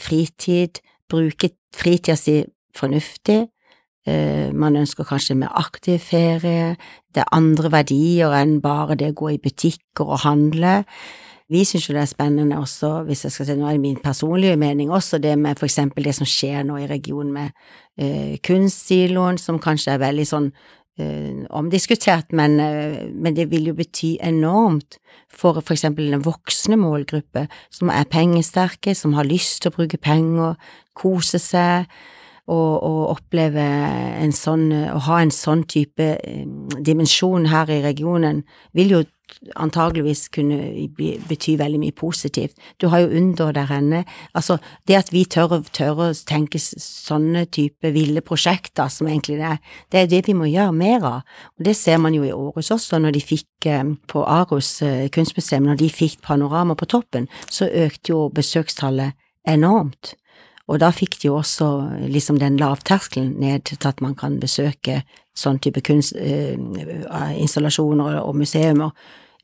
fritid, 0.00 0.80
bruke 1.10 1.50
fritida 1.74 2.16
si 2.18 2.40
fornuftig, 2.74 3.40
eh, 4.06 4.50
man 4.54 4.78
ønsker 4.78 5.06
kanskje 5.06 5.38
mer 5.38 5.54
aktiv 5.58 5.98
ferie, 6.02 6.74
det 7.14 7.22
er 7.22 7.34
andre 7.34 7.70
verdier 7.74 8.34
enn 8.38 8.60
bare 8.62 8.98
det 8.98 9.12
å 9.12 9.18
gå 9.22 9.34
i 9.34 9.42
butikker 9.42 10.08
og 10.08 10.24
handle. 10.24 10.82
Vi 11.52 11.60
syns 11.68 11.88
jo 11.88 11.92
det 11.92 12.00
er 12.00 12.08
spennende 12.08 12.56
også, 12.56 13.02
hvis 13.04 13.26
jeg 13.26 13.32
skal 13.32 13.46
si 13.46 13.52
er 13.52 13.58
det 13.60 13.80
min 13.80 13.98
personlige 14.00 14.56
mening, 14.56 14.92
også 14.92 15.18
det 15.18 15.38
med 15.38 15.58
for 15.60 15.68
eksempel 15.68 16.04
det 16.04 16.14
som 16.16 16.28
skjer 16.28 16.64
nå 16.64 16.78
i 16.80 16.88
regionen 16.88 17.34
med 17.34 17.50
eh, 18.00 18.38
kunstsiloen, 18.40 19.38
som 19.38 19.60
kanskje 19.60 19.92
er 19.92 20.00
veldig 20.00 20.24
sånn 20.30 20.48
eh, 20.98 21.44
omdiskutert, 21.52 22.32
men, 22.32 22.56
eh, 22.64 23.04
men 23.12 23.36
det 23.36 23.50
vil 23.52 23.68
jo 23.68 23.76
bety 23.76 24.14
enormt 24.24 24.96
for 25.28 25.60
for 25.60 25.76
eksempel 25.76 26.08
den 26.14 26.24
voksne 26.24 26.78
målgruppe 26.80 27.44
som 27.68 27.92
er 27.92 28.08
pengesterke, 28.08 28.94
som 28.96 29.12
har 29.18 29.28
lyst 29.28 29.62
til 29.62 29.72
å 29.72 29.76
bruke 29.76 30.00
penger, 30.00 30.56
kose 30.96 31.42
seg. 31.42 31.90
Og, 32.46 32.72
å, 32.84 32.92
oppleve 33.14 33.62
en 34.20 34.32
sånn, 34.36 34.66
å 34.92 34.98
ha 35.06 35.22
en 35.22 35.30
sånn 35.32 35.62
type 35.64 36.04
eh, 36.20 36.42
dimensjon 36.84 37.46
her 37.48 37.70
i 37.72 37.78
regionen, 37.80 38.42
vil 38.76 38.90
jo 38.92 38.98
antageligvis 39.56 40.26
kunne 40.28 40.58
bety 41.28 41.54
veldig 41.56 41.78
mye 41.80 41.94
positivt. 41.96 42.58
Du 42.80 42.90
har 42.92 43.00
jo 43.00 43.16
under 43.16 43.52
der 43.56 43.70
henne. 43.70 44.02
Altså, 44.36 44.58
det 44.86 44.98
at 44.98 45.12
vi 45.12 45.24
tør, 45.24 45.54
å- 45.56 45.70
tør 45.72 46.02
å 46.04 46.08
tenke 46.28 46.60
sånne 46.60 47.46
type 47.50 47.90
ville 47.94 48.20
prosjekter 48.20 48.90
som 48.92 49.08
egentlig 49.08 49.38
det 49.40 49.48
er, 49.48 49.58
det 49.90 50.00
er 50.02 50.06
det 50.12 50.22
vi 50.26 50.34
må 50.36 50.44
gjøre 50.44 50.72
mer 50.76 51.00
av. 51.08 51.22
Og 51.58 51.64
det 51.64 51.76
ser 51.76 51.96
man 51.98 52.12
jo 52.14 52.26
i 52.28 52.32
Århus 52.32 52.68
også, 52.76 53.00
når 53.00 53.16
de 53.16 53.20
fikk 53.24 53.66
eh, 53.72 53.84
på 54.06 54.24
Aros 54.26 54.82
eh, 54.82 55.08
kunstmuseum, 55.08 55.64
når 55.64 55.80
de 55.80 55.88
fikk 55.88 56.20
panorama 56.20 56.76
på 56.76 56.86
toppen, 56.92 57.28
så 57.48 57.64
økte 57.72 58.12
jo 58.12 58.28
besøkstallet 58.28 59.16
enormt. 59.48 60.14
Og 60.68 60.80
da 60.80 60.90
fikk 60.94 61.20
de 61.20 61.26
jo 61.28 61.36
også 61.40 61.66
liksom 62.08 62.38
den 62.40 62.56
lavterskelen 62.60 63.34
ned 63.40 63.60
til 63.68 63.88
at 63.88 64.00
man 64.00 64.14
kan 64.16 64.40
besøke 64.40 65.02
sånn 65.36 65.58
type 65.60 65.80
kunstinstallasjoner 65.84 68.20
og 68.22 68.36
museumer. 68.38 68.90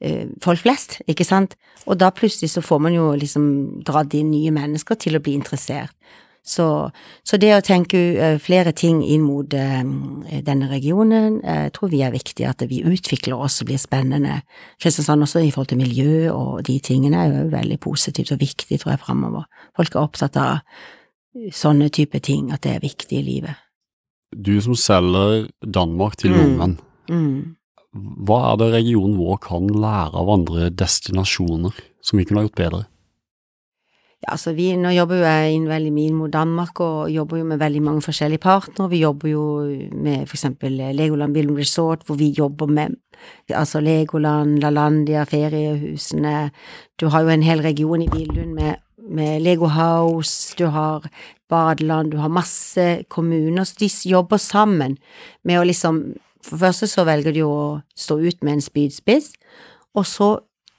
eh, 0.01 0.27
Folk 0.43 0.59
flest, 0.63 1.03
ikke 1.07 1.25
sant? 1.25 1.57
Og 1.87 1.99
da 2.01 2.11
plutselig 2.11 2.51
så 2.51 2.61
får 2.65 2.79
man 2.81 2.93
jo 2.95 3.15
liksom 3.19 3.69
dratt 3.85 4.15
inn 4.15 4.31
nye 4.31 4.51
mennesker 4.51 4.95
til 4.95 5.17
å 5.17 5.21
bli 5.21 5.33
interessert. 5.37 5.91
Så, 6.41 6.89
så 7.23 7.37
det 7.37 7.53
å 7.53 7.61
tenke 7.61 7.99
eh, 8.17 8.39
flere 8.41 8.73
ting 8.73 9.05
inn 9.05 9.21
mot 9.21 9.45
eh, 9.53 9.85
denne 10.47 10.69
regionen, 10.71 11.45
eh, 11.45 11.67
jeg 11.67 11.73
tror 11.77 11.91
vi 11.93 12.01
er 12.01 12.15
viktig 12.15 12.47
at 12.49 12.63
vi 12.71 12.81
utvikler 12.89 13.37
oss 13.37 13.61
og 13.61 13.67
blir 13.69 13.81
spennende. 13.81 14.41
Kristiansand 14.81 15.23
også 15.27 15.41
i 15.45 15.51
forhold 15.53 15.69
til 15.75 15.83
miljø 15.83 16.33
og 16.33 16.65
de 16.65 16.79
tingene 16.81 17.21
er 17.21 17.29
jo 17.35 17.53
veldig 17.53 17.79
positivt 17.85 18.33
og 18.33 18.41
viktig, 18.41 18.81
tror 18.81 18.93
jeg, 18.95 19.03
framover. 19.05 19.45
Folk 19.77 19.93
er 19.95 20.01
opptatt 20.01 20.37
av 20.41 20.65
sånne 21.35 21.91
type 21.91 22.21
ting, 22.21 22.51
at 22.53 22.63
det 22.63 22.77
er 22.77 22.81
viktig 22.81 23.19
i 23.19 23.23
livet. 23.23 23.57
Du 24.37 24.61
som 24.61 24.75
selger 24.75 25.49
Danmark 25.63 26.17
til 26.17 26.31
Mm. 26.31 26.37
nordmenn, 26.39 26.79
Mm. 27.09 27.57
hva 28.27 28.53
er 28.53 28.57
det 28.57 28.73
regionen 28.75 29.17
vår 29.19 29.39
kan 29.41 29.67
lære 29.67 30.15
av 30.15 30.29
andre 30.31 30.71
destinasjoner 30.71 31.73
som 32.03 32.19
vi 32.19 32.25
kunne 32.25 32.41
ha 32.41 32.49
gjort 32.49 32.57
bedre? 32.57 32.87
Ja, 34.23 34.35
altså 34.35 34.53
vi, 34.55 34.77
nå 34.77 34.91
jobber 34.93 35.17
jo 35.17 35.25
jeg 35.25 35.55
inn 35.55 35.67
veldig 35.67 35.93
mye 35.93 36.13
mot 36.13 36.31
Danmark, 36.31 36.79
og 36.81 37.11
jobber 37.11 37.39
jo 37.39 37.45
med 37.45 37.59
veldig 37.59 37.81
mange 37.83 38.03
forskjellige 38.03 38.39
partnere. 38.45 38.91
Vi 38.91 39.01
jobber 39.01 39.29
jo 39.31 39.45
med 39.97 40.29
for 40.29 40.37
eksempel 40.37 40.77
Legoland 40.95 41.33
Billum 41.33 41.57
Resort, 41.57 42.05
hvor 42.05 42.17
vi 42.17 42.29
jobber 42.31 42.67
med 42.67 42.97
altså 43.49 43.81
Legoland, 43.81 44.61
LaLandia, 44.61 45.25
feriehusene. 45.25 46.51
Du 47.01 47.09
har 47.09 47.23
jo 47.23 47.29
en 47.29 47.43
hel 47.43 47.63
region 47.63 48.03
i 48.03 48.09
Billund 48.09 48.55
med, 48.55 48.77
med 49.11 49.43
Lego 49.43 49.69
House, 49.71 50.55
du 50.59 50.67
har 50.71 51.07
badeland, 51.51 52.13
du 52.13 52.21
har 52.23 52.33
masse 52.33 53.05
kommuner, 53.09 53.65
så 53.65 53.75
de 53.81 53.91
jobber 54.11 54.39
sammen 54.39 54.99
med 55.45 55.61
å 55.61 55.67
liksom 55.69 56.03
For 56.41 56.57
det 56.57 56.61
første 56.61 56.87
så 56.89 57.03
velger 57.05 57.35
de 57.37 57.43
å 57.45 57.83
stå 57.93 58.15
ut 58.17 58.39
med 58.41 58.55
en 58.55 58.63
spydspiss, 58.65 59.27
og 59.93 60.07
så 60.09 60.29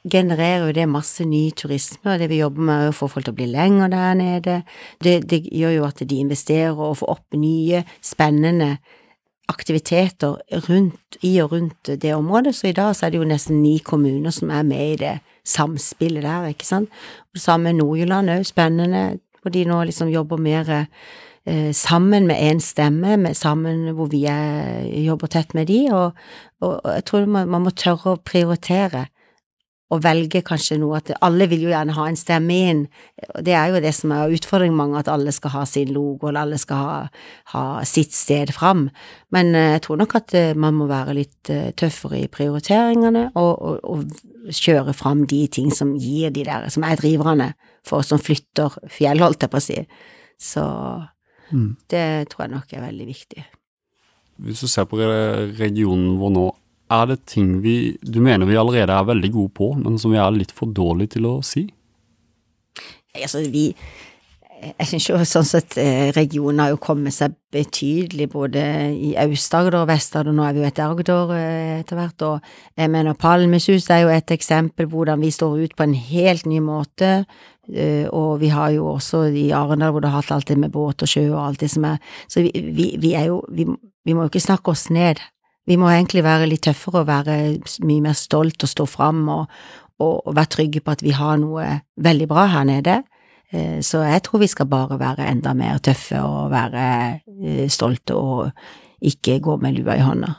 genererer 0.09 0.65
jo 0.65 0.73
det 0.73 0.87
masse 0.89 1.21
ny 1.21 1.51
turisme, 1.53 2.01
og 2.01 2.17
det 2.17 2.31
vi 2.31 2.39
jobber 2.39 2.65
med 2.65 2.85
er 2.87 2.89
å 2.89 2.95
få 2.97 3.09
folk 3.13 3.27
til 3.27 3.35
å 3.35 3.37
bli 3.37 3.45
lenger 3.51 3.91
der 3.93 4.15
nede. 4.17 4.55
Det, 4.97 5.19
det 5.29 5.43
gjør 5.45 5.75
jo 5.75 5.85
at 5.85 6.01
de 6.01 6.17
investerer 6.17 6.73
og 6.73 6.97
får 7.03 7.13
opp 7.13 7.37
nye, 7.37 7.83
spennende 8.01 8.71
aktiviteter 9.53 10.41
rundt, 10.65 11.19
i 11.21 11.35
og 11.43 11.53
rundt 11.53 11.93
det 12.01 12.15
området, 12.17 12.55
så 12.57 12.71
i 12.71 12.75
dag 12.81 12.95
så 12.95 13.05
er 13.05 13.13
det 13.13 13.21
jo 13.21 13.29
nesten 13.29 13.61
ni 13.61 13.77
kommuner 13.85 14.33
som 14.33 14.49
er 14.49 14.65
med 14.65 14.95
i 14.95 14.99
det 15.03 15.15
samspillet 15.47 16.23
der, 16.23 16.47
ikke 16.51 16.67
sant. 16.67 16.89
Det 17.33 17.41
samme 17.41 17.73
Nord-Jylland 17.73 18.31
òg, 18.33 18.45
spennende, 18.47 19.19
hvor 19.41 19.53
de 19.53 19.65
nå 19.65 19.83
liksom 19.89 20.11
jobber 20.11 20.41
mer 20.41 20.69
eh, 20.75 21.71
sammen 21.73 22.27
med 22.29 22.37
én 22.37 22.59
stemme, 22.59 23.17
med, 23.17 23.33
sammen 23.37 23.89
hvor 23.97 24.11
vi 24.11 24.25
er, 24.29 24.85
jobber 25.05 25.27
tett 25.27 25.53
med 25.57 25.67
de, 25.71 25.87
og, 25.91 26.11
og, 26.61 26.79
og 26.83 26.91
jeg 26.93 27.05
tror 27.05 27.25
man, 27.25 27.49
man 27.49 27.65
må 27.65 27.73
tørre 27.73 28.15
å 28.15 28.21
prioritere 28.25 29.07
og 29.91 29.99
velge 30.05 30.39
kanskje 30.47 30.77
noe 30.79 31.01
at 31.01 31.11
alle 31.25 31.47
vil 31.51 31.65
jo 31.65 31.71
gjerne 31.71 31.95
ha 31.97 32.05
en 32.07 32.19
stemme 32.19 32.57
inn, 32.71 32.81
det 33.43 33.55
er 33.57 33.73
jo 33.73 33.81
det 33.83 33.91
som 33.95 34.13
er 34.15 34.31
utfordringen 34.31 34.77
mange, 34.77 34.99
at 35.01 35.11
alle 35.11 35.33
skal 35.35 35.53
ha 35.55 35.63
sin 35.67 35.91
logo, 35.91 36.29
eller 36.29 36.45
alle 36.45 36.59
skal 36.61 36.79
ha, 36.81 36.97
ha 37.53 37.63
sitt 37.87 38.15
sted 38.15 38.53
fram, 38.55 38.87
men 39.35 39.51
eh, 39.57 39.73
jeg 39.75 39.85
tror 39.87 40.01
nok 40.01 40.15
at 40.21 40.35
eh, 40.37 40.53
man 40.55 40.77
må 40.79 40.87
være 40.91 41.17
litt 41.17 41.51
eh, 41.51 41.73
tøffere 41.75 42.21
i 42.23 42.31
prioriteringene, 42.31 43.27
og, 43.35 43.51
og, 43.59 43.79
og 43.83 44.53
kjøre 44.55 44.95
fram 44.97 45.25
de 45.29 45.43
ting 45.51 45.71
som 45.75 45.93
gir 45.99 46.31
de 46.33 46.47
der, 46.47 46.69
som 46.71 46.87
er 46.87 46.99
driverne 46.99 47.51
for 47.87 47.99
oss 47.99 48.11
som 48.13 48.21
flytter 48.21 48.79
fjell, 48.91 49.23
holdt 49.23 49.43
jeg 49.43 49.51
på 49.51 49.59
å 49.59 49.65
si, 49.65 49.79
så 50.41 50.65
mm. 51.51 51.71
det 51.91 52.05
tror 52.31 52.47
jeg 52.47 52.55
nok 52.55 52.77
er 52.77 52.87
veldig 52.87 53.09
viktig. 53.11 53.47
Hvis 54.41 54.63
du 54.63 54.71
ser 54.71 54.87
på 54.89 54.97
regionen 54.97 56.15
vår 56.17 56.31
nå, 56.33 56.47
er 56.91 57.09
det 57.11 57.23
ting 57.29 57.59
vi 57.63 57.97
du 58.01 58.21
mener 58.23 58.49
vi 58.49 58.59
allerede 58.59 58.95
er 58.95 59.09
veldig 59.09 59.31
gode 59.33 59.53
på, 59.57 59.73
men 59.79 59.99
som 60.01 60.13
vi 60.13 60.21
er 60.21 60.31
litt 60.35 60.53
for 60.55 60.71
dårlige 60.71 61.17
til 61.17 61.27
å 61.29 61.39
si? 61.45 61.67
Altså, 63.17 63.43
vi 63.51 63.71
Jeg 64.61 64.85
syns 64.91 65.07
jo 65.09 65.17
sånn 65.25 65.47
sett 65.49 65.73
eh, 65.81 66.11
regionen 66.13 66.59
har 66.61 66.69
jo 66.69 66.77
kommet 66.77 67.15
seg 67.15 67.33
betydelig 67.49 68.27
både 68.29 68.61
i 68.93 69.15
Aust-Agder 69.17 69.79
og 69.79 69.87
Vest-Agder, 69.89 70.35
nå 70.37 70.43
er 70.45 70.53
vi 70.53 70.61
jo 70.61 70.67
etter 70.67 70.83
Agder 70.85 71.33
eh, 71.33 71.79
etter 71.79 71.97
hvert, 71.97 72.25
og 72.27 72.51
jeg 72.77 72.91
mener 72.93 73.17
Palmesus 73.17 73.89
er 73.89 74.03
jo 74.03 74.11
et 74.13 74.35
eksempel 74.35 74.85
hvordan 74.91 75.17
vi 75.25 75.31
står 75.33 75.63
ut 75.63 75.73
på 75.73 75.87
en 75.87 75.97
helt 75.97 76.45
ny 76.45 76.61
måte. 76.61 77.23
Uh, 77.71 78.07
og 78.09 78.39
vi 78.41 78.49
har 78.49 78.71
jo 78.73 78.87
også 78.89 79.27
i 79.37 79.51
Arendal 79.53 79.93
hvor 79.93 80.01
du 80.01 80.09
har 80.09 80.19
hatt 80.19 80.31
alt 80.33 80.49
det 80.49 80.57
med 80.59 80.73
båt 80.73 81.05
og 81.05 81.09
sjø 81.09 81.27
og 81.29 81.43
alt 81.43 81.61
det 81.61 81.69
som 81.69 81.85
er 81.85 81.99
Så 82.27 82.41
vi, 82.41 82.49
vi, 82.57 82.87
vi 82.99 83.11
er 83.15 83.29
jo 83.29 83.37
vi, 83.53 83.67
vi, 84.03 84.15
må 84.17 84.25
jo 84.25 84.31
ikke 84.31 84.41
snakke 84.41 84.73
oss 84.73 84.89
ned. 84.89 85.21
Vi 85.69 85.77
må 85.77 85.89
egentlig 85.91 86.23
være 86.25 86.49
litt 86.49 86.63
tøffere 86.65 87.03
og 87.03 87.09
være 87.09 87.37
mye 87.85 88.05
mer 88.07 88.17
stolt 88.17 88.65
og 88.65 88.71
stå 88.71 88.87
fram 88.89 89.23
og, 89.29 89.43
og, 90.01 90.27
og 90.27 90.35
være 90.37 90.53
trygge 90.57 90.81
på 90.81 90.95
at 90.95 91.03
vi 91.05 91.13
har 91.15 91.37
noe 91.41 91.67
veldig 92.01 92.27
bra 92.31 92.47
her 92.49 92.65
nede. 92.67 93.01
Eh, 93.51 93.79
så 93.85 94.03
jeg 94.07 94.23
tror 94.25 94.41
vi 94.41 94.49
skal 94.49 94.69
bare 94.71 94.99
være 94.99 95.29
enda 95.29 95.53
mer 95.57 95.81
tøffe 95.83 96.21
og 96.23 96.51
være 96.53 96.83
eh, 97.27 97.67
stolte 97.69 98.17
og 98.17 98.49
ikke 99.01 99.39
gå 99.41 99.57
med 99.61 99.77
lua 99.77 99.97
i 99.97 100.05
hånda, 100.05 100.33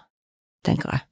tenker 0.67 0.97
jeg. 0.97 1.07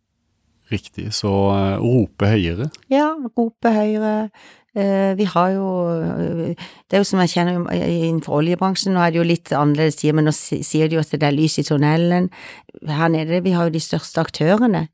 Riktig, 0.71 1.09
så 1.11 1.31
uh, 1.50 1.83
rope 1.83 2.29
høyere? 2.31 2.69
Ja, 2.93 3.09
rope 3.35 3.73
høyere, 3.75 4.29
Eh, 4.31 4.60
vi 5.19 5.27
har 5.27 5.49
jo 5.50 5.67
eh, 5.91 6.55
Det 6.87 6.95
er 6.95 7.03
jo 7.03 7.09
som 7.09 7.21
jeg 7.25 7.33
kjenner 7.33 7.59
innenfor 7.75 8.39
oljebransjen, 8.39 8.95
nå 8.95 9.03
er 9.03 9.11
det 9.11 9.19
jo 9.19 9.27
litt 9.27 9.53
annerledes 9.55 9.99
tider, 9.99 10.15
men 10.19 10.29
nå 10.29 10.35
sier 10.35 10.91
de 10.91 10.99
jo 10.99 11.03
at 11.03 11.11
det 11.11 11.27
er 11.27 11.35
lys 11.35 11.59
i 11.59 11.67
tunnelen. 11.67 12.29
Her 12.87 13.11
nede, 13.11 13.43
vi 13.43 13.55
har 13.55 13.67
jo 13.67 13.75
de 13.75 13.83
største 13.83 14.23
aktørene, 14.23 14.87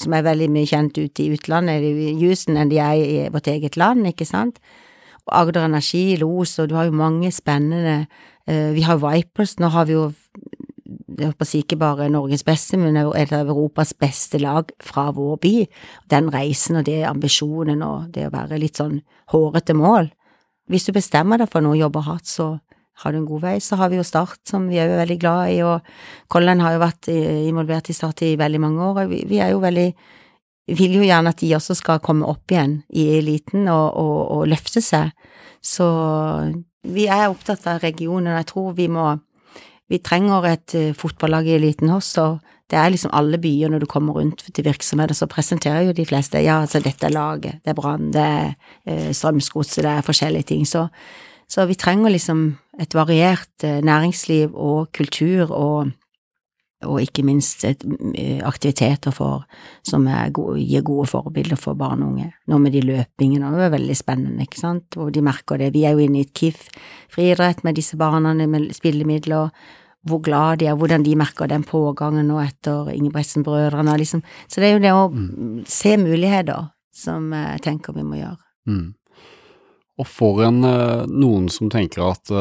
som 0.00 0.16
er 0.16 0.26
veldig 0.26 0.48
mye 0.52 0.68
kjent 0.68 0.96
ute 0.96 1.24
i 1.24 1.30
utlandet, 1.36 1.84
i 1.84 2.14
Houston, 2.22 2.56
enn 2.60 2.72
de 2.72 2.80
er 2.80 3.00
i 3.00 3.28
vårt 3.32 3.48
eget 3.52 3.76
land, 3.80 4.08
ikke 4.08 4.28
sant? 4.28 4.60
Og 5.28 5.36
Agder 5.42 5.68
Energi, 5.68 6.16
Los, 6.20 6.58
og 6.58 6.70
du 6.70 6.76
har 6.78 6.88
jo 6.88 6.96
mange 6.96 7.30
spennende 7.32 8.06
eh, 8.48 8.72
Vi 8.74 8.84
har 8.86 9.00
Vipers, 9.00 9.58
nå 9.60 9.68
har 9.72 9.88
vi 9.88 9.96
jo 9.98 10.10
jeg 11.20 11.32
håper 11.32 11.46
å 11.46 11.50
si 11.50 11.60
ikke 11.64 11.78
bare 11.80 12.08
Norges 12.12 12.44
beste, 12.46 12.78
men 12.80 12.96
et 12.96 13.32
av 13.36 13.48
Europas 13.48 13.92
beste 13.98 14.40
lag 14.40 14.70
fra 14.82 15.10
vår 15.14 15.36
by. 15.42 15.54
Den 16.12 16.30
reisen 16.32 16.80
og 16.80 16.86
det 16.88 17.02
ambisjonen 17.08 17.84
og 17.86 18.10
det 18.14 18.28
å 18.28 18.34
være 18.34 18.60
litt 18.62 18.80
sånn 18.80 19.00
hårete 19.34 19.76
mål. 19.76 20.10
Hvis 20.70 20.86
du 20.86 20.94
bestemmer 20.94 21.40
deg 21.40 21.50
for 21.50 21.64
noe 21.64 21.78
jobber 21.78 22.06
hardt, 22.06 22.28
så 22.30 22.52
har 23.02 23.12
du 23.12 23.20
en 23.20 23.28
god 23.28 23.44
vei. 23.44 23.56
Så 23.60 23.78
har 23.80 23.90
vi 23.90 23.98
jo 23.98 24.06
Start, 24.06 24.40
som 24.48 24.68
vi 24.70 24.78
er 24.78 24.90
jo 24.90 25.00
veldig 25.00 25.18
glad 25.20 25.52
i, 25.54 25.60
og 25.66 25.86
Colin 26.32 26.62
har 26.62 26.76
jo 26.76 26.82
vært 26.84 27.10
involvert 27.10 27.90
i 27.90 27.96
Start 27.96 28.24
i 28.26 28.36
veldig 28.40 28.62
mange 28.62 28.88
år, 28.88 29.04
og 29.04 29.12
vi, 29.12 29.22
vi 29.28 29.40
er 29.42 29.54
jo 29.54 29.62
veldig 29.62 29.90
vil 30.70 31.00
jo 31.00 31.02
gjerne 31.02 31.32
at 31.32 31.40
de 31.40 31.48
også 31.56 31.74
skal 31.74 32.02
komme 32.04 32.28
opp 32.30 32.52
igjen 32.52 32.80
i 32.94 33.08
eliten 33.16 33.66
og, 33.72 33.96
og, 33.98 34.18
og 34.36 34.44
løfte 34.52 34.82
seg. 34.84 35.10
Så 35.58 35.86
vi 36.86 37.08
er 37.10 37.28
opptatt 37.28 37.66
av 37.70 37.82
regionen, 37.82 38.30
og 38.32 38.38
jeg 38.38 38.48
tror 38.52 38.76
vi 38.78 38.86
må 38.92 39.08
vi 39.90 39.98
trenger 39.98 40.46
et 40.48 40.76
uh, 40.78 40.90
fotballag 40.96 41.48
i 41.48 41.56
eliten 41.58 41.90
hos 41.92 42.12
og 42.22 42.38
det 42.70 42.78
er 42.78 42.92
liksom 42.94 43.10
alle 43.18 43.38
byer 43.42 43.72
når 43.72 43.82
du 43.82 43.88
kommer 43.90 44.14
rundt 44.14 44.44
til 44.46 44.64
virksomheter, 44.64 45.16
så 45.18 45.26
presenterer 45.26 45.88
jo 45.88 45.94
de 45.96 46.06
fleste 46.06 46.38
ja, 46.38 46.60
altså 46.62 46.78
dette 46.82 47.08
er 47.08 47.14
laget, 47.16 47.58
det 47.64 47.72
er 47.72 47.78
Brann, 47.78 48.12
det 48.14 48.22
er 48.22 48.52
uh, 48.86 49.10
Strømsgodset, 49.10 49.82
det 49.84 49.94
er 49.96 50.06
forskjellige 50.06 50.50
ting, 50.52 50.66
så, 50.68 50.86
så, 51.50 51.66
vi 51.66 51.74
trenger 51.74 52.14
liksom 52.14 52.44
et 52.80 52.94
variert 52.94 53.66
uh, 53.66 53.80
næringsliv 53.82 54.54
og 54.54 54.92
kultur 54.96 55.50
og 55.50 55.90
og 56.88 57.00
ikke 57.02 57.24
minst 57.26 57.64
et, 57.68 57.82
aktiviteter 58.46 59.12
for, 59.12 59.44
som 59.86 60.06
gode, 60.32 60.60
gir 60.62 60.84
gode 60.86 61.08
forbilder 61.10 61.58
for 61.60 61.76
barn 61.78 62.04
og 62.04 62.14
unge. 62.14 62.30
Nå 62.48 62.60
med 62.62 62.72
de 62.76 62.84
løpingene, 62.86 63.50
det 63.56 63.66
er 63.66 63.74
veldig 63.74 63.96
spennende, 63.98 64.46
ikke 64.46 64.62
sant, 64.62 64.96
og 64.96 65.12
de 65.14 65.24
merker 65.24 65.60
det. 65.60 65.72
Vi 65.74 65.84
er 65.84 65.96
jo 65.96 66.06
inne 66.06 66.22
i 66.22 66.24
et 66.24 66.32
KIF 66.36 66.68
friidrett 67.12 67.64
med 67.66 67.76
disse 67.76 67.98
barna 68.00 68.32
med 68.40 68.70
spillemidler, 68.76 69.50
hvor 70.08 70.22
glad 70.24 70.62
de 70.62 70.70
er, 70.70 70.78
hvordan 70.80 71.04
de 71.04 71.16
merker 71.20 71.50
den 71.50 71.66
pågangen 71.68 72.30
nå 72.30 72.38
etter 72.40 72.88
Ingebrigtsen-brødrene, 72.94 73.98
liksom. 74.00 74.22
Så 74.48 74.62
det 74.62 74.70
er 74.70 74.78
jo 74.78 74.84
det 74.86 74.94
å 74.96 75.02
mm. 75.12 75.58
se 75.68 75.98
muligheter 76.00 76.70
som 76.96 77.28
jeg 77.36 77.60
tenker 77.66 77.96
vi 77.96 78.06
må 78.06 78.16
gjøre. 78.22 78.40
Mm. 78.70 78.88
Og 80.00 80.08
for 80.08 80.40
en, 80.46 80.62
eh, 80.64 81.04
noen 81.12 81.50
som 81.52 81.68
tenker 81.68 82.06
at 82.08 82.32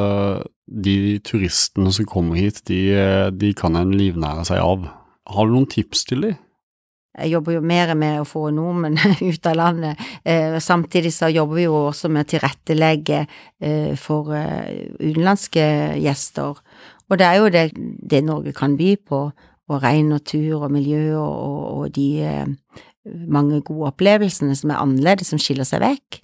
de 0.69 1.17
turistene 1.25 1.91
som 1.93 2.07
kommer 2.09 2.37
hit, 2.39 2.61
de, 2.69 2.79
eh, 2.93 3.29
de 3.33 3.53
kan 3.57 3.75
en 3.75 3.91
livnære 3.95 4.45
seg 4.49 4.61
av, 4.61 4.85
har 5.29 5.47
du 5.47 5.55
noen 5.55 5.69
tips 5.69 6.05
til 6.09 6.27
dem? 6.27 6.37
Jeg 7.19 7.33
jobber 7.33 7.57
jo 7.57 7.61
mer 7.65 7.91
med 7.99 8.21
å 8.21 8.27
få 8.27 8.45
nordmenn 8.55 8.99
ut 9.31 9.49
av 9.49 9.57
landet. 9.57 9.99
Eh, 10.23 10.55
samtidig 10.63 11.11
så 11.15 11.31
jobber 11.33 11.57
vi 11.57 11.65
jo 11.65 11.75
også 11.89 12.11
med 12.13 12.27
å 12.27 12.29
tilrettelegge 12.35 13.23
eh, 13.25 13.95
for 13.99 14.31
eh, 14.37 14.93
utenlandske 15.01 15.65
gjester. 15.99 16.61
Og 17.09 17.19
det 17.19 17.27
er 17.27 17.41
jo 17.41 17.49
det, 17.51 17.65
det, 17.75 18.23
Norge 18.23 18.53
kan 18.55 18.77
by 18.79 18.93
på, 19.09 19.23
og 19.69 19.83
ren 19.83 20.13
natur 20.13 20.63
og 20.63 20.71
miljø 20.73 21.17
og, 21.19 21.59
og, 21.81 21.83
de 21.97 22.07
eh, 22.25 22.79
mange 23.29 23.59
gode 23.65 23.89
opplevelsene 23.91 24.55
som 24.57 24.71
er 24.71 24.81
annerledes, 24.81 25.33
som 25.33 25.41
skiller 25.41 25.67
seg 25.67 25.83
vekk 25.83 26.21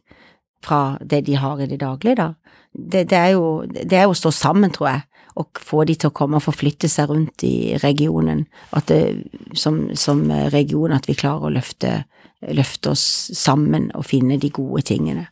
fra 0.66 0.98
det 1.02 1.24
de 1.30 1.38
har 1.40 1.62
i 1.62 1.70
det 1.70 1.80
daglige, 1.84 2.18
da. 2.20 2.56
Det, 2.76 3.06
det, 3.12 3.18
er 3.18 3.36
jo, 3.38 3.46
det 3.66 3.94
er 3.96 4.08
jo 4.08 4.16
å 4.16 4.18
stå 4.20 4.32
sammen, 4.36 4.74
tror 4.76 4.90
jeg, 4.90 5.04
og 5.40 5.60
få 5.64 5.84
de 5.88 5.96
til 6.00 6.12
å 6.12 6.16
komme 6.16 6.40
og 6.40 6.46
forflytte 6.46 6.90
seg 6.92 7.12
rundt 7.12 7.44
i 7.48 7.76
regionen. 7.84 8.46
At 8.76 8.90
det, 8.92 9.00
som, 9.58 9.82
som 10.00 10.26
region 10.54 10.96
at 10.96 11.08
vi 11.10 11.16
klarer 11.18 11.48
å 11.48 11.56
løfte, 11.56 12.04
løfte, 12.56 12.94
oss 12.96 13.06
sammen 13.36 13.90
og 13.96 14.08
finne 14.08 14.40
de 14.42 14.52
gode 14.56 14.86
tingene. 14.88 15.28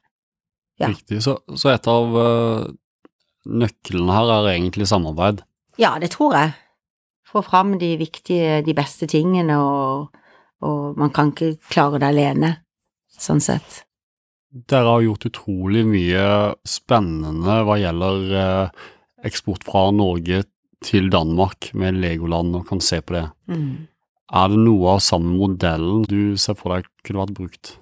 Ja. 0.81 0.89
Riktig. 0.89 1.21
Så, 1.23 1.37
så 1.55 1.71
et 1.71 1.87
av 1.87 2.17
uh, 2.17 2.65
nøklene 3.45 4.17
her 4.17 4.33
er 4.39 4.51
egentlig 4.55 4.89
samarbeid? 4.91 5.43
Ja, 5.79 5.95
det 6.01 6.13
tror 6.15 6.35
jeg. 6.37 6.53
Få 7.29 7.43
fram 7.45 7.77
de 7.81 7.95
viktige, 7.97 8.61
de 8.65 8.75
beste 8.77 9.07
tingene, 9.09 9.57
og, 9.57 10.11
og 10.63 10.99
man 10.99 11.13
kan 11.15 11.31
ikke 11.31 11.55
klare 11.71 12.01
det 12.03 12.11
alene, 12.11 12.51
sånn 13.17 13.41
sett. 13.41 13.83
Dere 14.53 14.85
har 14.85 15.01
gjort 15.01 15.25
utrolig 15.31 15.81
mye 15.89 16.25
spennende 16.67 17.61
hva 17.65 17.77
gjelder 17.81 18.35
eh, 18.37 18.83
eksport 19.25 19.65
fra 19.65 19.87
Norge 19.95 20.43
til 20.83 21.09
Danmark 21.09 21.71
med 21.73 21.97
Legoland, 22.03 22.53
og 22.59 22.67
kan 22.67 22.81
se 22.83 22.99
på 23.01 23.15
det. 23.15 23.27
Mm. 23.47 23.87
Er 24.33 24.51
det 24.51 24.59
noe 24.61 24.95
av 24.95 25.01
samme 25.05 25.33
modellen 25.33 26.03
du 26.09 26.35
ser 26.37 26.57
for 26.59 26.75
deg 26.75 26.89
kunne 27.05 27.23
vært 27.23 27.37
brukt? 27.37 27.73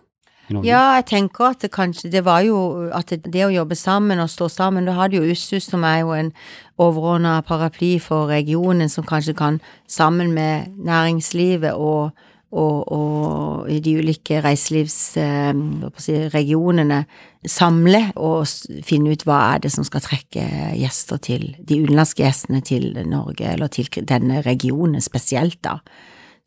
Ja, 0.65 0.97
jeg 0.97 1.05
tenker 1.07 1.53
at 1.53 1.61
det 1.63 1.69
kanskje 1.71 2.09
Det 2.11 2.25
var 2.25 2.41
jo 2.43 2.89
at 2.91 3.07
det, 3.07 3.21
det 3.31 3.45
å 3.45 3.53
jobbe 3.53 3.75
sammen 3.79 4.19
og 4.19 4.27
stå 4.27 4.49
sammen 4.51 4.83
Da 4.83 4.97
hadde 4.97 5.15
jo 5.15 5.29
USSUS, 5.31 5.69
som 5.71 5.85
er 5.87 6.01
jo 6.01 6.11
en 6.11 6.33
overordna 6.81 7.37
paraply 7.47 7.93
for 8.03 8.27
regionen, 8.27 8.89
som 8.89 9.05
kanskje 9.07 9.35
kan, 9.37 9.61
sammen 9.87 10.33
med 10.33 10.73
næringslivet 10.75 11.77
og, 11.77 12.11
og, 12.51 12.91
og 12.91 13.69
i 13.71 13.79
de 13.83 13.97
ulike 14.01 14.41
reiselivsregionene, 14.43 17.05
samle 17.47 18.11
og 18.21 18.47
finne 18.85 19.11
ut 19.15 19.25
hva 19.25 19.39
er 19.53 19.57
det 19.63 19.71
som 19.73 19.83
skal 19.87 20.01
trekke 20.05 20.43
gjester 20.77 21.17
til, 21.23 21.43
de 21.57 21.81
utenlandske 21.81 22.23
gjestene 22.25 22.61
til 22.67 22.85
Norge, 23.09 23.45
eller 23.53 23.67
til 23.71 23.87
denne 24.07 24.41
regionen 24.45 25.01
spesielt, 25.01 25.59
da. 25.63 25.75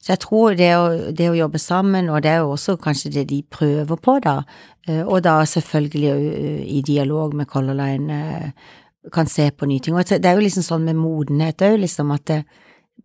Så 0.04 0.12
jeg 0.12 0.20
tror 0.20 0.52
det 0.52 0.68
å, 0.76 1.12
det 1.16 1.30
å 1.32 1.38
jobbe 1.38 1.58
sammen, 1.62 2.10
og 2.12 2.20
det 2.24 2.30
er 2.34 2.40
jo 2.42 2.50
også 2.52 2.76
kanskje 2.76 3.10
det 3.14 3.24
de 3.30 3.40
prøver 3.48 3.96
på, 3.96 4.18
da, 4.20 4.42
eh, 4.84 5.00
og 5.00 5.22
da 5.24 5.44
selvfølgelig 5.48 6.10
eh, 6.12 6.60
i 6.76 6.82
dialog 6.84 7.32
med 7.38 7.48
Color 7.48 7.72
Line 7.78 8.12
eh, 8.12 8.50
kan 9.14 9.26
se 9.26 9.50
på 9.50 9.66
nye 9.68 9.80
ting. 9.80 9.94
Og 9.96 10.04
det 10.04 10.26
er 10.28 10.34
jo 10.36 10.44
liksom 10.44 10.62
sånn 10.66 10.84
med 10.84 10.96
modenhet 11.00 11.62
òg, 11.64 11.78
liksom 11.80 12.12
at 12.12 12.24
det, 12.28 12.44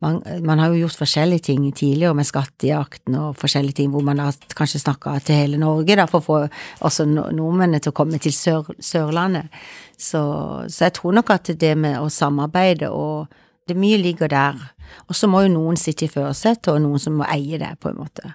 man, 0.03 0.21
man 0.47 0.61
har 0.61 0.71
jo 0.71 0.85
gjort 0.85 1.01
forskjellige 1.01 1.49
ting 1.49 1.65
tidligere 1.75 2.15
med 2.15 2.27
skattejakten 2.27 3.17
og 3.19 3.35
forskjellige 3.39 3.81
ting 3.81 3.91
hvor 3.91 4.05
man 4.05 4.21
har 4.23 4.37
kanskje 4.55 4.79
snakka 4.85 5.17
til 5.27 5.41
hele 5.41 5.59
Norge, 5.59 5.97
da, 5.99 6.07
for 6.07 6.21
å 6.21 6.27
få 6.27 6.39
også 6.87 7.05
nordmennene 7.09 7.81
til 7.83 7.91
å 7.91 7.97
komme 7.99 8.21
til 8.23 8.35
Sør, 8.35 8.71
Sørlandet. 8.79 9.51
Så, 9.99 10.21
så 10.71 10.87
jeg 10.87 10.95
tror 10.95 11.17
nok 11.19 11.33
at 11.35 11.51
det 11.59 11.75
med 11.77 11.99
å 11.99 12.07
samarbeide 12.13 12.93
og 12.95 13.27
det 13.69 13.77
mye 13.77 13.99
ligger 14.01 14.31
der. 14.31 14.61
Og 15.09 15.17
så 15.17 15.27
må 15.29 15.43
jo 15.45 15.53
noen 15.53 15.77
sitte 15.77 16.07
i 16.07 16.11
førersetet, 16.11 16.71
og 16.73 16.81
noen 16.81 17.01
som 17.01 17.19
må 17.19 17.27
eie 17.29 17.59
det, 17.61 17.75
på 17.81 17.91
en 17.91 17.99
måte. 17.99 18.33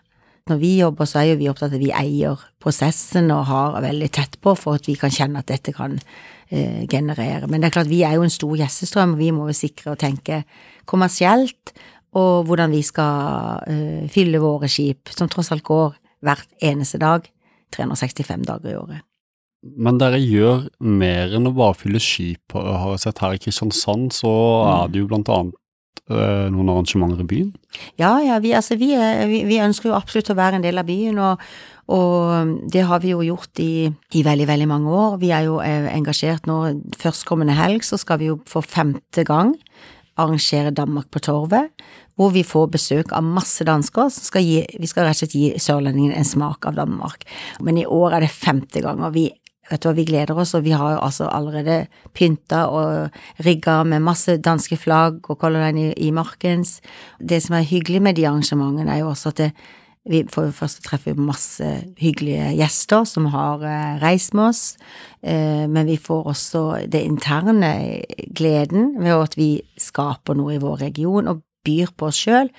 Når 0.51 0.61
vi 0.61 0.75
jobber, 0.77 1.09
så 1.09 1.23
er 1.23 1.31
jo 1.31 1.41
vi 1.41 1.49
opptatt 1.49 1.73
av 1.73 1.79
at 1.79 1.83
vi 1.83 1.91
eier 1.97 2.45
prosessen 2.61 3.33
og 3.33 3.47
har 3.49 3.81
veldig 3.83 4.11
tett 4.13 4.37
på 4.45 4.53
for 4.61 4.79
at 4.79 4.87
vi 4.87 4.95
kan 5.01 5.13
kjenne 5.13 5.41
at 5.41 5.49
dette 5.49 5.73
kan 5.75 5.97
eh, 5.97 6.85
generere. 6.91 7.49
Men 7.49 7.63
det 7.63 7.71
er 7.71 7.77
klart, 7.79 7.91
vi 7.91 8.03
er 8.05 8.19
jo 8.19 8.27
en 8.27 8.35
stor 8.35 8.53
gjestestrøm, 8.61 9.17
og 9.17 9.23
vi 9.23 9.31
må 9.33 9.49
jo 9.49 9.57
sikre 9.57 9.95
og 9.95 10.03
tenke 10.05 10.43
kommersielt, 10.89 11.75
og 12.15 12.47
hvordan 12.49 12.75
vi 12.75 12.83
skal 12.87 13.65
uh, 13.67 14.05
fylle 14.13 14.43
våre 14.43 14.71
skip, 14.71 15.11
som 15.15 15.31
tross 15.31 15.51
alt 15.55 15.67
går 15.67 15.97
hvert 16.25 16.47
eneste 16.65 17.01
dag, 17.03 17.27
365 17.75 18.47
dager 18.47 18.71
i 18.71 18.79
året. 18.79 19.03
Men 19.65 19.99
dere 19.99 20.21
gjør 20.21 20.67
mer 20.85 21.33
enn 21.35 21.49
å 21.49 21.55
bare 21.57 21.77
fylle 21.81 22.01
skip. 22.03 22.53
Har 22.55 22.95
jeg 22.95 23.07
sett 23.07 23.21
her 23.25 23.35
i 23.35 23.41
Kristiansand, 23.41 24.13
så 24.13 24.33
er 24.69 24.93
det 24.93 25.01
jo 25.01 25.09
blant 25.11 25.31
annet 25.33 25.57
uh, 26.13 26.51
noen 26.53 26.73
arrangementer 26.73 27.25
i 27.25 27.29
byen. 27.29 27.53
Ja, 28.01 28.19
ja, 28.25 28.39
vi, 28.45 28.53
altså, 28.57 28.77
vi, 28.81 28.93
er, 28.97 29.25
vi, 29.31 29.45
vi 29.49 29.63
ønsker 29.65 29.91
jo 29.91 29.97
absolutt 29.97 30.33
å 30.33 30.39
være 30.39 30.61
en 30.61 30.67
del 30.67 30.81
av 30.81 30.89
byen, 30.89 31.21
og, 31.23 31.45
og 31.97 32.53
det 32.73 32.85
har 32.89 33.01
vi 33.05 33.15
jo 33.15 33.25
gjort 33.25 33.65
i, 33.65 33.89
i 33.89 34.25
veldig, 34.27 34.49
veldig 34.53 34.69
mange 34.71 34.93
år. 34.93 35.19
Vi 35.23 35.33
er 35.35 35.49
jo 35.49 35.61
eh, 35.65 35.89
engasjert 35.95 36.49
nå. 36.51 36.61
Førstkommende 37.01 37.57
helg 37.57 37.87
så 37.89 38.01
skal 38.01 38.21
vi 38.21 38.31
jo 38.33 38.39
for 38.49 38.65
femte 38.65 39.25
gang 39.29 39.57
arrangere 40.21 40.73
Danmark 40.75 41.11
på 41.13 41.23
Torvet, 41.25 41.71
hvor 42.15 42.31
vi 42.35 42.45
får 42.47 42.69
besøk 42.75 43.15
av 43.17 43.27
masse 43.27 43.65
dansker 43.67 44.11
som 44.13 44.27
skal 44.29 44.45
gi, 44.47 44.61
vi 44.81 44.91
skal 44.91 45.09
rett 45.09 45.19
og 45.19 45.25
slett 45.25 45.39
gi 45.39 45.49
sørlendingene 45.61 46.19
en 46.19 46.29
smak 46.29 46.69
av 46.69 46.79
Danmark. 46.79 47.27
Men 47.65 47.81
i 47.81 47.87
år 47.87 48.15
er 48.15 48.27
det 48.27 48.35
femte 48.35 48.85
gang, 48.85 49.03
og 49.05 49.17
vi 49.17 49.31
Vet 49.65 49.81
du 49.81 49.87
hva, 49.89 49.95
vi 49.97 50.05
gleder 50.05 50.37
oss, 50.37 50.51
og 50.53 50.67
vi 50.67 50.75
har 50.77 50.91
jo 50.93 50.99
altså 51.07 51.25
allerede 51.33 51.87
pynta 52.13 52.67
og 52.69 53.45
rigga 53.47 53.79
med 53.89 54.05
masse 54.05 54.35
danske 54.37 54.77
flagg 54.77 55.25
og 55.25 55.39
Color 55.41 55.63
Line 55.63 55.87
i, 55.87 55.95
i 56.05 56.11
markens. 56.13 56.83
Det 57.17 57.39
som 57.41 57.57
er 57.57 57.65
hyggelig 57.65 58.03
med 58.05 58.19
de 58.19 58.27
arrangementene, 58.29 58.93
er 58.93 59.01
jo 59.01 59.09
også 59.15 59.33
at 59.33 59.41
det, 59.41 59.49
vi 60.05 60.21
får 60.29 60.51
jo 60.51 60.57
først 60.59 60.83
treffe 60.85 61.15
masse 61.17 61.65
hyggelige 61.97 62.51
gjester 62.59 63.07
som 63.09 63.31
har 63.33 63.65
eh, 63.65 63.97
reist 64.03 64.35
med 64.37 64.51
oss, 64.51 64.63
eh, 65.25 65.65
men 65.65 65.89
vi 65.89 65.97
får 65.97 66.29
også 66.35 66.65
det 66.93 67.01
interne 67.07 67.73
gleden 68.37 68.99
ved 69.01 69.17
at 69.17 69.39
vi 69.41 69.49
skaper 69.81 70.37
noe 70.37 70.57
i 70.57 70.63
vår 70.63 70.83
region 70.85 71.33
og 71.33 71.41
byr 71.65 71.95
på 71.97 72.11
oss 72.11 72.21
sjøl, 72.27 72.53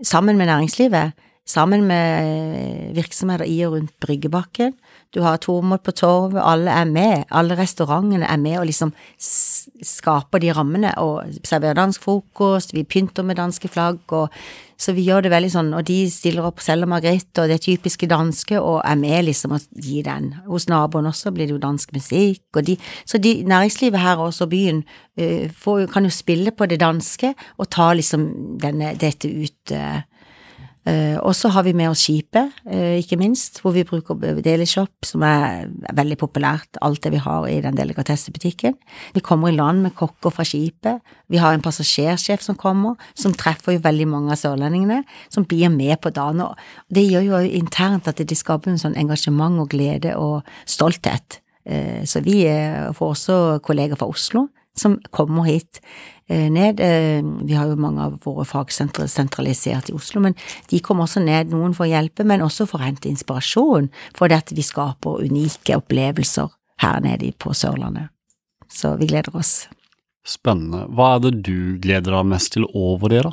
sammen 0.00 0.40
med 0.40 0.48
næringslivet, 0.48 1.12
sammen 1.46 1.84
med 1.86 2.94
virksomheter 2.96 3.46
i 3.46 3.60
og 3.66 3.76
rundt 3.76 3.92
Bryggebakken. 4.02 4.72
Du 5.14 5.22
har 5.24 5.38
Tormod 5.40 5.82
på 5.86 5.94
Torvet, 5.96 6.42
alle 6.42 6.72
er 6.72 6.84
med, 6.90 7.24
alle 7.30 7.56
restaurantene 7.58 8.26
er 8.26 8.38
med 8.40 8.58
og 8.60 8.66
liksom 8.68 8.92
skaper 9.16 10.42
de 10.42 10.52
rammene 10.56 10.92
og 11.00 11.38
serverer 11.46 11.78
dansk 11.78 12.02
frokost, 12.04 12.74
vi 12.74 12.84
pynter 12.84 13.24
med 13.24 13.38
danske 13.38 13.68
flagg, 13.68 14.02
og 14.12 14.32
så 14.76 14.92
vi 14.92 15.06
gjør 15.06 15.24
det 15.24 15.32
veldig 15.32 15.50
sånn, 15.54 15.70
og 15.72 15.86
de 15.88 16.02
stiller 16.12 16.44
opp 16.44 16.60
selv 16.60 16.84
og 16.84 16.92
Margrethe 16.92 17.44
og 17.44 17.48
det 17.48 17.62
typiske 17.64 18.08
danske 18.10 18.60
og 18.60 18.82
er 18.84 18.98
med 19.00 19.24
liksom 19.30 19.54
og 19.56 19.64
gir 19.80 20.04
den. 20.04 20.34
Hos 20.44 20.68
naboen 20.68 21.08
også 21.08 21.32
blir 21.32 21.48
det 21.48 21.56
jo 21.56 21.62
dansk 21.62 21.94
musikk, 21.96 22.44
og 22.52 22.66
de, 22.68 22.76
så 23.08 23.22
de, 23.22 23.38
næringslivet 23.48 24.02
her 24.02 24.20
også, 24.20 24.50
byen, 24.52 24.84
eh, 25.16 25.48
får, 25.48 25.86
kan 25.94 26.04
jo 26.04 26.12
spille 26.12 26.52
på 26.52 26.68
det 26.68 26.82
danske 26.82 27.32
og 27.56 27.70
ta 27.72 27.92
liksom 27.96 28.28
denne, 28.60 28.92
dette 29.00 29.32
ut 29.32 29.56
Eh, 29.72 30.02
og 30.86 31.34
så 31.34 31.48
har 31.50 31.64
vi 31.66 31.72
med 31.74 31.90
oss 31.90 32.04
skipet, 32.06 32.52
eh, 32.70 33.00
ikke 33.00 33.18
minst, 33.18 33.58
hvor 33.62 33.72
vi 33.74 33.82
bruker 33.84 34.14
Delishop, 34.42 34.92
som 35.02 35.22
er 35.26 35.66
veldig 35.98 36.18
populært, 36.20 36.78
alt 36.80 37.02
det 37.02 37.10
vi 37.12 37.22
har 37.22 37.46
i 37.50 37.60
den 37.60 37.74
delikatessebutikken. 37.74 38.76
Vi 39.14 39.20
kommer 39.20 39.48
i 39.48 39.56
land 39.56 39.82
med 39.82 39.96
kokker 39.98 40.30
fra 40.30 40.44
skipet, 40.46 41.02
vi 41.28 41.40
har 41.42 41.54
en 41.54 41.64
passasjersjef 41.64 42.40
som 42.40 42.54
kommer, 42.54 42.94
som 43.14 43.34
treffer 43.34 43.74
jo 43.74 43.82
veldig 43.82 44.06
mange 44.06 44.30
av 44.30 44.38
sørlendingene, 44.38 45.02
som 45.28 45.44
blir 45.44 45.72
med 45.74 45.98
på 46.00 46.10
dagen, 46.14 46.40
og 46.40 46.54
det 46.88 47.08
gjør 47.10 47.26
jo 47.30 47.40
internt 47.50 48.06
at 48.06 48.22
det 48.22 48.38
skaper 48.38 48.70
en 48.70 48.78
sånn 48.78 48.96
engasjement 48.96 49.58
og 49.58 49.72
glede 49.74 50.14
og 50.16 50.46
stolthet. 50.66 51.40
Eh, 51.66 52.04
så 52.04 52.22
vi 52.22 52.44
eh, 52.46 52.92
får 52.94 53.16
også 53.16 53.58
kolleger 53.66 53.98
fra 53.98 54.06
Oslo 54.06 54.46
som 54.76 54.98
kommer 55.10 55.48
hit 55.48 55.80
eh, 55.80 56.15
ned. 56.28 56.80
Eh, 56.80 57.22
Vi 57.46 57.54
har 57.54 57.68
jo 57.68 57.76
mange 57.76 58.02
av 58.02 58.18
våre 58.24 58.44
fagsentre 58.44 59.06
sentralisert 59.08 59.90
i 59.90 59.94
Oslo, 59.94 60.20
men 60.20 60.34
de 60.68 60.80
kommer 60.80 61.04
også 61.06 61.22
ned, 61.22 61.50
noen 61.50 61.74
for 61.74 61.86
å 61.86 61.90
hjelpe, 61.90 62.24
men 62.24 62.40
også 62.42 62.66
for 62.66 62.80
å 62.80 62.86
hente 62.86 63.08
inspirasjon, 63.08 63.90
for 64.14 64.32
at 64.32 64.50
vi 64.50 64.62
skaper 64.62 65.22
unike 65.22 65.76
opplevelser 65.76 66.50
her 66.82 67.00
nede 67.00 67.32
på 67.38 67.54
Sørlandet. 67.54 68.10
Så 68.68 68.96
vi 68.98 69.06
gleder 69.06 69.36
oss. 69.36 69.68
Spennende. 70.26 70.88
Hva 70.90 71.16
er 71.16 71.20
det 71.20 71.42
du 71.46 71.78
gleder 71.78 72.16
deg 72.18 72.26
mest 72.26 72.52
til 72.56 72.66
over 72.74 73.08
det, 73.08 73.22
da? 73.22 73.32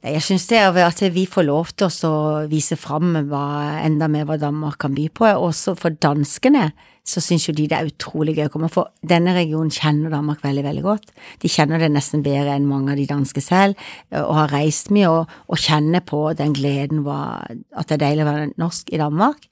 Jeg 0.00 0.22
synes 0.24 0.46
det 0.48 0.56
er 0.56 0.76
at 0.80 1.00
vi 1.12 1.26
får 1.28 1.44
lov 1.44 1.72
til 1.76 1.90
å 2.08 2.12
vise 2.48 2.76
fram 2.80 3.12
enda 3.18 4.06
mer 4.08 4.24
hva 4.24 4.38
Danmark 4.40 4.78
kan 4.80 4.94
by 4.96 5.10
på. 5.12 5.26
Også 5.28 5.74
for 5.76 5.92
danskene 5.92 6.70
så 7.04 7.20
synes 7.20 7.44
jo 7.48 7.52
de 7.52 7.66
det 7.68 7.76
er 7.76 7.90
utrolig 7.90 8.36
gøy 8.38 8.46
å 8.46 8.52
komme, 8.52 8.70
for 8.72 8.88
denne 9.04 9.34
regionen 9.36 9.72
kjenner 9.72 10.12
Danmark 10.12 10.40
veldig, 10.44 10.64
veldig 10.64 10.84
godt. 10.84 11.12
De 11.42 11.50
kjenner 11.52 11.82
det 11.82 11.90
nesten 11.92 12.24
bedre 12.24 12.54
enn 12.54 12.68
mange 12.68 12.94
av 12.94 13.00
de 13.00 13.08
danske 13.10 13.42
selv, 13.44 13.76
og 14.14 14.32
har 14.38 14.54
reist 14.54 14.88
mye 14.94 15.10
og, 15.10 15.34
og 15.50 15.60
kjenner 15.60 16.04
på 16.06 16.22
den 16.38 16.54
gleden 16.56 17.02
at 17.04 17.90
det 17.90 17.98
er 17.98 18.04
deilig 18.04 18.24
å 18.24 18.30
være 18.30 18.50
norsk 18.60 18.92
i 18.94 19.00
Danmark. 19.00 19.48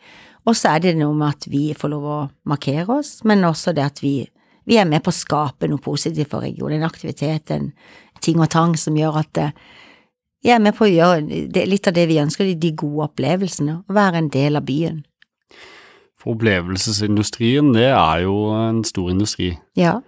Og 0.48 0.56
så 0.56 0.72
er 0.72 0.84
det 0.84 0.94
noe 0.96 1.16
med 1.18 1.34
at 1.34 1.48
vi 1.52 1.66
får 1.76 1.92
lov 1.92 2.06
å 2.08 2.20
markere 2.48 3.00
oss, 3.00 3.18
men 3.28 3.44
også 3.44 3.74
det 3.76 3.84
at 3.84 4.00
vi, 4.00 4.22
vi 4.64 4.78
er 4.80 4.88
med 4.88 5.04
på 5.04 5.12
å 5.12 5.18
skape 5.18 5.68
noe 5.68 5.82
positivt 5.82 6.32
for 6.32 6.46
regionen. 6.46 6.78
En 6.80 6.88
aktivitet, 6.88 7.52
en 7.52 7.68
ting 8.24 8.40
og 8.40 8.48
tang 8.54 8.78
som 8.80 8.96
gjør 8.96 9.20
at 9.20 9.42
eh, 9.42 9.52
jeg 10.48 10.56
er 10.56 10.64
med 10.64 10.74
på 10.76 10.86
å 10.86 10.90
gjøre 10.90 11.66
litt 11.68 11.88
av 11.90 11.96
det 11.96 12.06
vi 12.08 12.18
ønsker, 12.22 12.48
de 12.56 12.72
gode 12.76 13.10
opplevelsene, 13.10 13.82
å 13.84 13.96
være 13.96 14.22
en 14.22 14.32
del 14.32 14.58
av 14.58 14.66
byen. 14.68 15.02
For 16.18 16.34
opplevelsesindustrien, 16.34 17.70
det 17.76 17.90
er 17.92 18.24
jo 18.24 18.48
en 18.56 18.82
stor 18.88 19.12
industri. 19.12 19.52
Ja. 19.78 19.98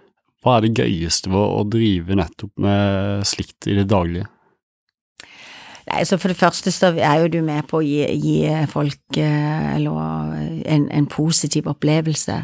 Hva 0.41 0.57
er 0.57 0.65
det 0.65 0.81
gøyeste 0.81 1.29
ved 1.31 1.41
å 1.61 1.63
drive 1.69 2.17
nettopp 2.17 2.51
med 2.61 3.27
slikt 3.29 3.69
i 3.69 3.77
det 3.77 3.87
daglige? 3.91 4.27
Nei, 5.91 6.03
så 6.05 6.17
For 6.17 6.31
det 6.31 6.39
første 6.39 6.71
så 6.73 6.91
er 6.95 7.21
jo 7.21 7.31
du 7.31 7.39
med 7.45 7.67
på 7.69 7.79
å 7.79 7.85
gi, 7.85 8.01
gi 8.21 8.65
folk 8.69 9.17
eh, 9.19 9.75
eller, 9.75 10.35
en, 10.65 10.87
en 10.89 11.07
positiv 11.09 11.69
opplevelse. 11.71 12.37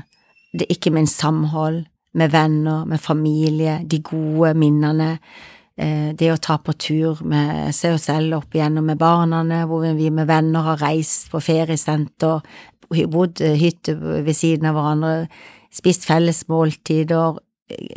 Det 0.58 0.70
ikke 0.74 0.94
minst 0.94 1.20
samhold 1.22 1.84
med 2.18 2.34
venner, 2.34 2.86
med 2.86 3.02
familie, 3.02 3.80
de 3.86 4.02
gode 4.02 4.54
minnene. 4.58 5.18
Eh, 5.78 6.13
Det 6.18 6.32
å 6.34 6.40
ta 6.42 6.58
på 6.58 6.74
tur 6.74 7.20
med 7.22 7.74
seg 7.76 7.94
og 7.98 8.02
selv 8.02 8.38
opp 8.40 8.56
igjennom 8.56 8.88
med 8.90 8.98
barna, 8.98 9.44
hvor 9.70 9.86
vi 9.96 10.10
med 10.10 10.28
venner 10.28 10.66
har 10.72 10.82
reist 10.82 11.30
på 11.30 11.42
feriesenter, 11.44 12.42
bodd 12.90 13.42
eh, 13.42 13.58
hytte 13.60 13.94
ved 13.98 14.34
siden 14.34 14.66
av 14.66 14.74
hverandre, 14.80 15.28
spist 15.70 16.08
felles 16.08 16.48
måltider, 16.50 17.38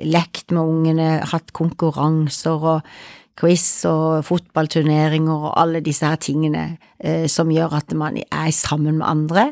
lekt 0.04 0.50
med 0.50 0.66
ungene, 0.66 1.08
hatt 1.30 1.52
konkurranser 1.56 2.68
og 2.74 2.92
quiz 3.40 3.86
og 3.88 4.26
fotballturneringer 4.28 5.46
og 5.48 5.54
alle 5.56 5.80
disse 5.80 6.04
her 6.04 6.20
tingene 6.20 6.76
eh, 6.98 7.24
som 7.30 7.52
gjør 7.54 7.78
at 7.78 7.94
man 7.96 8.18
er 8.20 8.50
sammen 8.52 8.98
med 9.00 9.08
andre. 9.08 9.46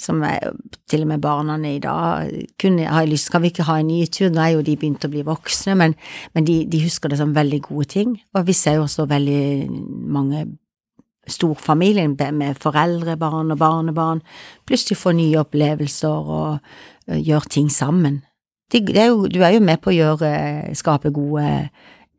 Som 0.00 0.22
er, 0.24 0.54
til 0.88 1.04
og 1.04 1.10
med 1.10 1.20
barna 1.20 1.58
i 1.68 1.78
dag 1.82 2.30
kunne 2.60 2.88
ha 2.88 3.02
lyst 3.04 3.28
Skal 3.28 3.42
vi 3.44 3.50
ikke 3.52 3.66
ha 3.68 3.76
en 3.80 3.90
ny 3.90 4.06
tur? 4.08 4.30
Nå 4.32 4.40
er 4.40 4.54
jo 4.54 4.64
de 4.64 4.78
begynt 4.80 5.04
å 5.04 5.10
bli 5.12 5.26
voksne, 5.26 5.76
men, 5.76 5.94
men 6.32 6.48
de, 6.48 6.62
de 6.70 6.80
husker 6.86 7.12
det 7.12 7.20
som 7.20 7.34
veldig 7.36 7.60
gode 7.68 7.90
ting. 7.92 8.16
Og 8.32 8.48
vi 8.48 8.56
ser 8.56 8.78
jo 8.78 8.86
også 8.86 9.08
veldig 9.10 9.68
mange 10.08 10.46
storfamilien 11.30 12.16
med 12.34 12.58
foreldre, 12.58 13.18
barn 13.20 13.52
og 13.52 13.60
barnebarn, 13.60 14.22
plutselig 14.66 14.98
får 14.98 15.14
nye 15.18 15.44
opplevelser 15.44 16.32
og 16.40 17.12
gjør 17.12 17.46
ting 17.50 17.68
sammen. 17.70 18.22
De, 18.72 18.80
er 18.94 19.10
jo, 19.12 19.26
du 19.28 19.42
er 19.44 19.54
jo 19.54 19.62
med 19.62 19.82
på 19.82 19.92
å 19.92 19.94
gjøre, 19.94 20.30
skape 20.78 21.12
gode 21.14 21.44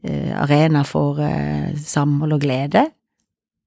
arenaer 0.06 0.88
for 0.88 1.20
samhold 1.82 2.38
og 2.38 2.46
glede. 2.46 2.86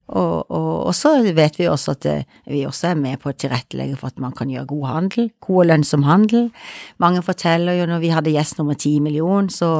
Og, 0.05 0.51
og, 0.51 0.85
og, 0.85 0.93
så 0.93 1.15
vet 1.33 1.55
vi 1.57 1.65
også 1.65 1.95
at 1.95 2.05
vi 2.45 2.61
også 2.67 2.91
er 2.91 2.99
med 2.99 3.17
på 3.23 3.31
å 3.31 3.37
tilrettelegge 3.37 3.97
for 3.97 4.13
at 4.13 4.21
man 4.21 4.35
kan 4.37 4.51
gjøre 4.53 4.69
god 4.69 4.87
handel, 4.91 5.29
god 5.41 5.61
og 5.63 5.69
lønnsom 5.71 6.05
handel. 6.05 6.49
Mange 7.01 7.23
forteller 7.25 7.79
jo 7.79 7.87
når 7.89 8.03
vi 8.03 8.11
hadde 8.13 8.33
gjest 8.35 8.59
nummer 8.59 8.77
ti 8.77 8.99
million, 9.01 9.49
så 9.49 9.79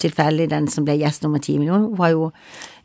tilfeldig 0.00 0.48
den 0.50 0.68
som 0.72 0.86
ble 0.86 0.96
gjest 1.00 1.24
nummer 1.24 1.42
ti 1.44 1.58
million, 1.60 1.90
var 1.98 2.14
jo 2.14 2.30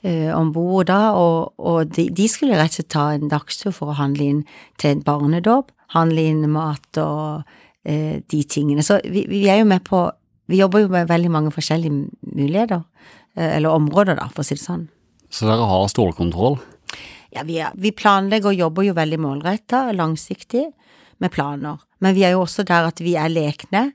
eh, 0.04 0.32
om 0.36 0.52
bord 0.56 0.90
da, 0.92 1.14
og, 1.16 1.56
og 1.58 1.94
de, 1.96 2.10
de, 2.16 2.28
skulle 2.32 2.58
rett 2.60 2.74
og 2.74 2.82
slett 2.82 2.92
ta 2.96 3.06
en 3.16 3.32
dagstur 3.32 3.72
for 3.76 3.94
å 3.94 4.00
handle 4.00 4.30
inn 4.34 4.42
til 4.82 4.96
en 4.96 5.06
barnedåp, 5.06 5.72
handle 5.96 6.28
inn 6.32 6.44
mat 6.52 7.00
og 7.02 7.46
eh, 7.88 8.20
de 8.20 8.42
tingene. 8.44 8.84
Så 8.86 9.00
vi, 9.06 9.26
vi, 9.32 9.46
er 9.52 9.64
jo 9.64 9.72
med 9.72 9.86
på 9.88 10.08
Vi 10.46 10.60
jobber 10.60 10.84
jo 10.84 10.90
med 10.94 11.08
veldig 11.10 11.30
mange 11.34 11.50
forskjellige 11.50 12.36
muligheter, 12.36 12.84
eh, 13.34 13.56
eller 13.56 13.74
områder, 13.74 14.20
da, 14.20 14.28
for 14.30 14.44
å 14.44 14.46
si 14.46 14.60
det 14.60 14.62
sånn. 14.62 14.84
Så 15.36 15.50
dere 15.50 15.67
har 15.67 15.89
stålkontroll? 15.91 16.56
Ja, 17.36 17.43
vi, 17.43 17.60
er, 17.60 17.76
vi 17.76 17.91
planlegger 17.91 18.54
og 18.54 18.62
jobber 18.62 18.88
jo 18.88 18.95
veldig 18.95 19.19
målretta, 19.19 19.89
langsiktig, 19.91 20.69
med 21.19 21.32
planer. 21.32 21.82
Men 22.04 22.15
vi 22.15 22.24
er 22.28 22.36
jo 22.36 22.45
også 22.45 22.63
der 22.67 22.88
at 22.88 23.02
vi 23.04 23.17
er 23.19 23.32
lekne. 23.32 23.89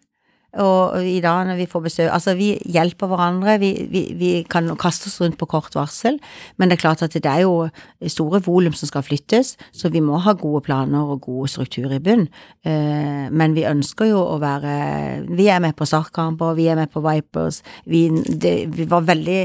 Og 0.61 1.05
i 1.07 1.21
dag 1.23 1.45
når 1.47 1.61
vi 1.61 1.67
får 1.71 1.83
besøk 1.85 2.09
Altså, 2.11 2.33
vi 2.35 2.49
hjelper 2.75 3.07
hverandre, 3.07 3.55
vi, 3.63 3.69
vi, 3.87 4.01
vi, 4.19 4.31
kan 4.51 4.67
kaste 4.81 5.07
oss 5.07 5.21
rundt 5.23 5.39
på 5.39 5.47
kort 5.47 5.77
varsel, 5.79 6.19
men 6.59 6.69
det 6.69 6.77
er 6.77 6.83
klart 6.83 7.05
at 7.07 7.15
det 7.15 7.31
er 7.31 7.45
jo 7.45 7.69
store 8.11 8.41
volum 8.43 8.75
som 8.75 8.91
skal 8.91 9.05
flyttes, 9.07 9.55
så 9.71 9.93
vi 9.95 10.03
må 10.03 10.19
ha 10.19 10.35
gode 10.35 10.65
planer 10.67 11.15
og 11.15 11.23
gode 11.29 11.53
strukturer 11.53 12.01
i 12.01 12.03
bunn. 12.03 12.27
Eh, 12.67 13.31
men 13.31 13.55
vi 13.55 13.69
ønsker 13.69 14.11
jo 14.11 14.25
å 14.27 14.41
være 14.43 15.29
Vi 15.31 15.47
er 15.47 15.63
med 15.63 15.79
på 15.79 15.87
Sarkamper, 15.87 16.59
vi 16.59 16.67
er 16.67 16.83
med 16.83 16.91
på 16.91 17.05
Vipers, 17.05 17.63
vi, 17.87 18.09
det, 18.11 18.57
vi 18.75 18.91
var 18.91 19.07
veldig 19.07 19.45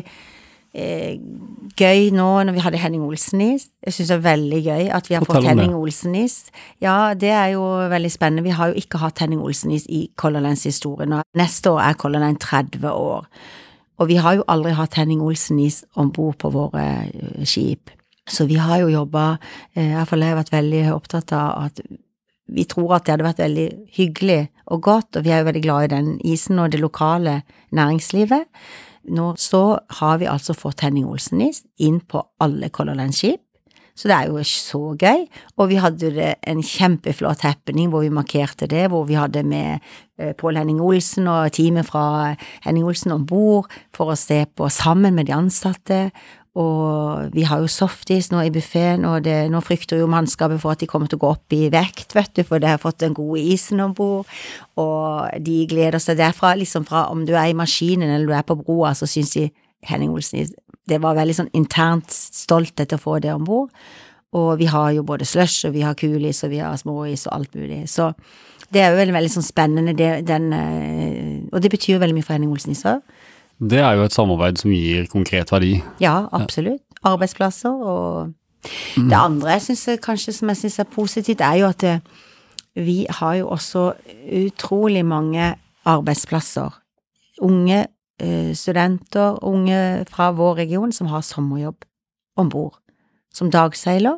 eh, 0.75 1.15
gøy 1.79 2.09
nå 2.15 2.27
når 2.47 2.55
vi 2.55 2.63
hadde 2.63 2.79
Henning 2.79 3.03
Olsen-is. 3.07 3.67
Jeg 3.83 3.95
syns 3.95 4.11
det 4.11 4.17
er 4.17 4.23
veldig 4.25 4.61
gøy 4.63 4.87
at 4.95 5.09
vi 5.09 5.17
har 5.17 5.25
Fortell 5.25 5.41
fått 5.41 5.49
Henning 5.49 5.75
Olsen-is. 5.77 6.37
Ja, 6.83 7.13
det 7.17 7.31
er 7.33 7.53
jo 7.55 7.65
veldig 7.91 8.11
spennende. 8.13 8.45
Vi 8.45 8.55
har 8.55 8.71
jo 8.71 8.79
ikke 8.79 9.01
hatt 9.01 9.19
Henning 9.23 9.43
Olsen-is 9.43 9.87
i 9.89 10.05
Color 10.19 10.45
Lines 10.45 10.65
historie 10.67 11.09
nå. 11.09 11.23
Neste 11.37 11.73
år 11.73 11.83
er 11.89 11.99
Color 11.99 12.23
Line 12.23 12.39
30 12.41 12.87
år. 12.91 13.27
Og 13.99 14.09
vi 14.11 14.17
har 14.19 14.37
jo 14.39 14.47
aldri 14.51 14.73
hatt 14.75 14.97
Henning 14.99 15.21
Olsen-is 15.23 15.83
om 15.95 16.11
bord 16.15 16.39
på 16.43 16.51
våre 16.51 16.87
uh, 17.07 17.43
skip. 17.47 17.91
Så 18.27 18.47
vi 18.49 18.57
har 18.59 18.81
jo 18.81 18.89
jobba 18.89 19.35
eh, 19.75 19.91
Iallfall 19.91 20.23
jeg 20.25 20.33
har 20.33 20.39
vært 20.39 20.55
veldig 20.55 20.81
opptatt 20.95 21.33
av 21.37 21.67
at 21.67 21.83
vi 22.45 22.65
tror 22.69 22.95
at 22.95 23.05
det 23.05 23.13
hadde 23.13 23.25
vært 23.25 23.41
veldig 23.41 23.67
hyggelig 23.95 24.41
og 24.73 24.81
godt, 24.85 25.17
og 25.17 25.25
vi 25.25 25.33
er 25.33 25.41
jo 25.41 25.47
veldig 25.49 25.61
glad 25.61 25.85
i 25.85 25.93
den 25.93 26.09
isen 26.25 26.61
og 26.61 26.71
det 26.73 26.81
lokale 26.81 27.39
næringslivet. 27.73 28.45
Nå 29.13 29.33
så 29.41 29.63
har 29.99 30.21
vi 30.21 30.29
altså 30.29 30.55
fått 30.57 30.81
Henning 30.85 31.05
Olsen-is 31.09 31.63
inn 31.81 31.99
på 32.01 32.23
alle 32.41 32.71
Color 32.73 32.97
Line-skip, 32.97 33.41
så 33.95 34.09
det 34.11 34.15
er 34.15 34.31
jo 34.31 34.41
så 34.43 34.81
gøy. 34.99 35.21
Og 35.55 35.69
vi 35.71 35.77
hadde 35.79 36.31
en 36.35 36.63
kjempeflott 36.65 37.45
happening 37.47 37.91
hvor 37.93 38.03
vi 38.03 38.11
markerte 38.11 38.67
det, 38.67 38.89
hvor 38.91 39.05
vi 39.07 39.15
hadde 39.15 39.45
med 39.47 39.79
eh, 40.19 40.33
Pål 40.35 40.59
Henning 40.59 40.81
Olsen 40.83 41.29
og 41.31 41.53
teamet 41.55 41.87
fra 41.87 42.35
Henning 42.65 42.87
Olsen 42.89 43.15
om 43.15 43.23
bord 43.27 43.71
for 43.95 44.11
å 44.11 44.19
se 44.19 44.41
på 44.51 44.67
sammen 44.73 45.15
med 45.15 45.29
de 45.29 45.37
ansatte, 45.37 46.09
og 46.55 47.33
vi 47.35 47.43
har 47.43 47.59
jo 47.59 47.67
softis 47.67 48.29
nå 48.31 48.45
i 48.45 48.51
buffeen, 48.53 49.03
og 49.07 49.25
det, 49.25 49.35
nå 49.51 49.59
frykter 49.63 49.99
jo 49.99 50.07
mannskapet 50.11 50.61
for 50.63 50.71
at 50.71 50.79
de 50.79 50.87
kommer 50.87 51.11
til 51.11 51.19
å 51.19 51.23
gå 51.25 51.31
opp 51.35 51.55
i 51.55 51.67
vekt, 51.73 52.15
vet 52.15 52.31
du, 52.37 52.45
for 52.47 52.63
de 52.63 52.69
har 52.71 52.79
fått 52.79 53.01
den 53.03 53.15
gode 53.17 53.43
isen 53.43 53.83
om 53.83 53.95
bord, 53.97 54.29
og 54.79 55.35
de 55.43 55.57
gleder 55.67 55.99
seg 55.99 56.21
derfra, 56.21 56.53
liksom 56.55 56.87
fra 56.87 57.09
om 57.11 57.25
du 57.27 57.33
er 57.35 57.51
i 57.51 57.57
maskinen 57.57 58.07
eller 58.07 58.31
du 58.31 58.37
er 58.37 58.47
på 58.47 58.59
broa, 58.61 58.93
så 58.95 59.09
syns 59.09 59.35
de 59.35 59.49
Henning 59.85 60.15
Olsen 60.15 60.47
det 60.85 60.99
var 61.01 61.17
veldig 61.17 61.35
sånn 61.39 61.53
internt 61.57 62.13
stolt 62.13 62.75
til 62.77 62.97
å 62.97 63.01
få 63.01 63.17
det 63.23 63.31
om 63.33 63.45
bord. 63.45 63.71
Og 64.35 64.59
vi 64.59 64.67
har 64.69 64.91
jo 64.93 65.05
både 65.07 65.25
slush, 65.25 65.65
og 65.67 65.73
vi 65.73 65.81
har 65.85 65.95
kulis, 65.97 66.43
og 66.45 66.51
vi 66.51 66.59
har 66.61 66.75
småis 66.77 67.25
og 67.25 67.37
alt 67.37 67.55
mulig. 67.55 67.85
Så 67.89 68.11
det 68.73 68.83
er 68.83 68.91
jo 68.91 68.99
veldig, 68.99 69.15
veldig 69.15 69.31
sånn 69.31 69.47
spennende, 69.47 69.95
det, 69.97 70.11
den 70.27 70.51
eh, 70.53 71.41
Og 71.53 71.61
det 71.61 71.71
betyr 71.71 72.01
veldig 72.01 72.17
mye 72.17 72.25
for 72.25 72.35
Henning 72.35 72.53
Olsen 72.53 72.75
Ishaug. 72.75 73.01
Det 73.59 73.79
er 73.79 73.95
jo 73.95 74.03
et 74.03 74.13
samarbeid 74.13 74.59
som 74.59 74.71
gir 74.73 75.07
konkret 75.11 75.51
verdi. 75.51 75.77
Ja, 76.01 76.25
absolutt. 76.35 76.83
Arbeidsplasser 77.05 77.71
og 77.71 78.33
mm. 78.97 79.09
Det 79.09 79.17
andre 79.17 79.49
jeg 79.55 79.61
synes, 79.61 79.89
kanskje 80.03 80.33
som 80.33 80.49
jeg 80.51 80.57
syns 80.57 80.79
er 80.79 80.89
positivt, 80.91 81.41
er 81.41 81.59
jo 81.61 81.67
at 81.69 81.83
eh, 81.83 81.99
vi 82.75 83.05
har 83.09 83.35
jo 83.35 83.49
også 83.49 83.93
utrolig 84.47 85.05
mange 85.05 85.55
arbeidsplasser. 85.85 86.81
Unge 87.41 87.85
eh, 88.19 88.55
studenter, 88.55 89.43
unge 89.43 90.05
fra 90.09 90.31
vår 90.31 90.55
region, 90.55 90.91
som 90.91 91.07
har 91.07 91.21
sommerjobb 91.21 91.85
om 92.37 92.49
bord. 92.49 92.79
Som 93.33 93.51
dagseiler. 93.51 94.17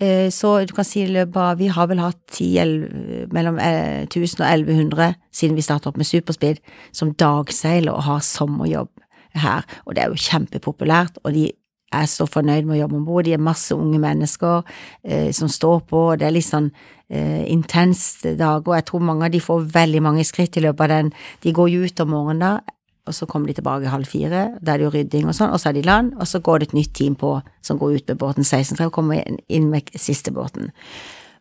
Eh, 0.00 0.28
så 0.30 0.58
du 0.68 0.74
kan 0.76 0.84
si 0.84 1.00
i 1.06 1.08
løpet 1.08 1.36
av 1.40 1.56
Vi 1.56 1.70
har 1.72 1.86
vel 1.88 2.02
hatt 2.02 2.18
10, 2.36 3.28
mellom 3.32 3.56
1000 3.58 4.42
og 4.42 4.48
1100 4.50 5.14
siden 5.32 5.56
vi 5.56 5.64
startet 5.64 5.88
opp 5.88 5.96
med 5.96 6.08
Superspeed, 6.08 6.60
som 6.92 7.14
dagseiler 7.14 7.92
og 7.92 8.04
har 8.04 8.20
sommerjobb 8.20 8.90
her. 9.36 9.64
Og 9.86 9.96
det 9.96 10.04
er 10.04 10.12
jo 10.12 10.20
kjempepopulært, 10.20 11.16
og 11.24 11.32
de 11.32 11.50
er 11.94 12.06
så 12.10 12.26
fornøyd 12.28 12.66
med 12.66 12.76
å 12.76 12.80
jobbe 12.82 12.98
om 12.98 13.06
bord. 13.06 13.24
De 13.24 13.34
er 13.36 13.42
masse 13.42 13.74
unge 13.74 13.98
mennesker 14.02 14.62
eh, 15.04 15.32
som 15.32 15.48
står 15.48 15.84
på, 15.88 16.02
og 16.12 16.20
det 16.20 16.28
er 16.28 16.36
litt 16.36 16.48
sånn 16.48 16.70
eh, 17.08 17.44
intenst 17.52 18.26
dag, 18.38 18.66
og 18.66 18.74
jeg 18.76 18.88
tror 18.90 19.04
mange 19.06 19.28
av 19.28 19.34
de 19.34 19.40
får 19.40 19.68
veldig 19.74 20.02
mange 20.04 20.24
skritt 20.28 20.58
i 20.58 20.64
løpet 20.66 20.86
av 20.88 20.92
den. 20.92 21.12
De 21.44 21.54
går 21.56 21.72
jo 21.72 21.86
ut 21.86 22.04
om 22.04 22.12
morgenen 22.12 22.44
da, 22.44 22.75
og 23.06 23.14
så 23.14 23.26
kommer 23.30 23.50
de 23.50 23.56
tilbake 23.58 23.90
halv 23.92 24.08
fire, 24.10 24.48
da 24.60 24.72
er 24.72 24.80
det 24.80 24.86
jo 24.86 24.92
rydding 24.94 25.28
og 25.30 25.36
sånn, 25.36 25.52
og 25.54 25.60
så 25.62 25.70
er 25.70 25.78
de 25.78 25.84
land, 25.86 26.12
og 26.18 26.26
så 26.26 26.40
går 26.42 26.58
det 26.58 26.68
et 26.68 26.78
nytt 26.80 26.94
team 26.98 27.14
på 27.18 27.36
som 27.64 27.78
går 27.78 28.00
ut 28.00 28.10
med 28.10 28.18
båten 28.22 28.44
16 28.44 28.80
og 28.86 28.94
kommer 28.94 29.22
inn 29.48 29.70
med 29.70 29.92
siste 29.94 30.34
båten. 30.34 30.72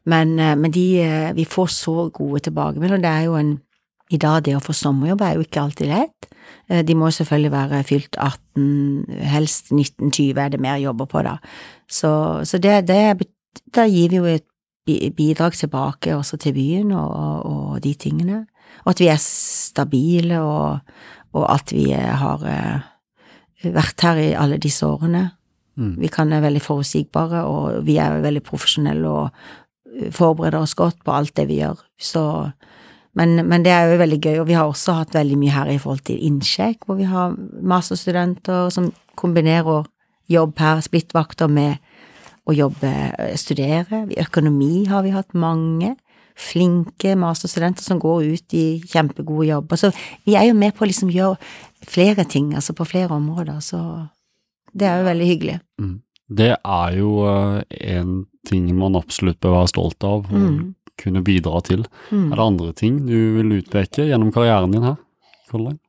Men, 0.05 0.37
eh, 0.39 0.55
men 0.55 0.71
de, 0.71 1.01
eh, 1.01 1.33
vi 1.33 1.45
får 1.45 1.67
så 1.73 2.09
gode 2.13 2.43
tilbakemeldinger, 2.45 3.01
det 3.01 3.11
er 3.11 3.23
jo 3.25 3.35
en 3.35 3.59
i 4.13 4.17
dag, 4.21 4.43
det 4.45 4.53
å 4.53 4.61
få 4.61 4.73
sommerjobb 4.77 5.21
er 5.25 5.33
jo 5.35 5.45
ikke 5.45 5.61
alltid 5.63 5.87
lett. 5.89 6.27
Eh, 6.69 6.83
de 6.85 6.93
må 6.93 7.09
selvfølgelig 7.09 7.51
være 7.51 7.83
fylt 7.83 8.17
18, 8.21 9.05
helst 9.33 9.71
19-20 9.71 10.37
er 10.37 10.49
det 10.49 10.61
mer 10.61 10.77
jobber 10.77 11.05
på, 11.09 11.23
da. 11.25 11.37
Så, 11.89 12.45
så 12.45 12.61
det, 12.61 12.87
det, 12.87 13.27
da 13.73 13.87
gir 13.89 14.09
vi 14.09 14.21
jo 14.21 14.25
et 14.29 14.45
bidrag 14.85 15.53
tilbake 15.57 16.13
også 16.13 16.37
til 16.37 16.53
byen 16.53 16.91
og, 16.91 17.45
og 17.45 17.83
de 17.83 17.93
tingene. 17.97 18.45
Og 18.85 18.93
at 18.93 19.01
vi 19.01 19.09
er 19.09 19.21
stabile 19.21 20.41
og, 20.41 20.79
og 21.35 21.47
at 21.51 21.73
vi 21.75 21.89
har 21.91 22.43
eh, 22.47 22.85
vært 23.75 24.03
her 24.05 24.21
i 24.21 24.31
alle 24.37 24.59
disse 24.61 24.87
årene. 24.87 25.29
Mm. 25.75 25.95
Vi 25.99 26.11
kan 26.11 26.31
være 26.31 26.47
veldig 26.47 26.63
forutsigbare, 26.63 27.43
og 27.43 27.85
vi 27.87 27.97
er 27.99 28.21
veldig 28.23 28.43
profesjonelle 28.45 29.09
og 29.09 29.25
eh, 29.91 30.11
forbereder 30.15 30.61
oss 30.61 30.77
godt 30.79 31.01
på 31.03 31.15
alt 31.15 31.35
det 31.35 31.49
vi 31.51 31.59
gjør. 31.59 31.81
Så, 31.99 32.23
men, 33.19 33.41
men, 33.43 33.65
det 33.65 33.73
er 33.75 33.89
jo 33.89 33.99
veldig 33.99 34.21
gøy, 34.21 34.37
og 34.43 34.47
vi 34.47 34.55
har 34.55 34.69
også 34.69 34.99
hatt 35.01 35.17
veldig 35.17 35.39
mye 35.41 35.55
her 35.55 35.73
i 35.73 35.79
forhold 35.81 36.05
til 36.07 36.21
innsjekk, 36.29 36.85
hvor 36.85 36.99
vi 36.99 37.09
har 37.09 37.35
masterstudenter 37.61 38.71
som 38.73 38.93
kombinerer 39.19 39.85
jobb 40.31 40.55
her, 40.59 40.81
splittvakter, 40.83 41.51
med 41.51 41.83
å 42.45 42.53
jobbe, 42.53 42.89
eh, 43.17 43.35
studere. 43.35 44.05
Økonomi 44.21 44.85
har 44.87 45.03
vi 45.03 45.15
hatt 45.15 45.33
mange 45.33 45.95
flinke 46.35 47.15
masterstudenter 47.19 47.83
som 47.85 47.99
går 47.99 48.25
ut 48.35 48.55
i 48.57 48.65
kjempegode 48.91 49.47
jobber. 49.49 49.79
Så 49.79 49.91
vi 50.27 50.35
er 50.35 50.49
jo 50.49 50.57
med 50.57 50.75
på 50.75 50.85
å 50.85 50.89
liksom 50.89 51.13
gjøre 51.13 51.37
flere 51.85 52.25
ting, 52.27 52.53
altså 52.55 52.75
på 52.75 52.87
flere 52.87 53.15
områder, 53.15 53.61
så 53.63 53.79
det 54.75 54.89
er 54.89 54.99
jo 54.99 55.07
veldig 55.09 55.29
hyggelig. 55.29 55.59
Mm. 55.79 55.95
Det 56.35 56.51
er 56.57 56.97
jo 56.97 57.11
uh, 57.21 57.61
en 57.69 58.25
ting 58.49 58.67
man 58.77 58.97
absolutt 58.97 59.39
bør 59.43 59.59
være 59.59 59.71
stolt 59.71 60.05
av 60.05 60.25
og 60.25 60.33
mm. 60.33 60.59
kunne 61.01 61.23
bidra 61.25 61.61
til. 61.65 61.85
Mm. 62.09 62.27
Er 62.31 62.35
det 62.35 62.45
andre 62.49 62.73
ting 62.77 62.99
du 63.05 63.17
vil 63.37 63.57
utpeke 63.59 64.09
gjennom 64.09 64.33
karrieren 64.35 64.73
din 64.73 64.85
her? 64.85 64.97
Colin? 65.51 65.79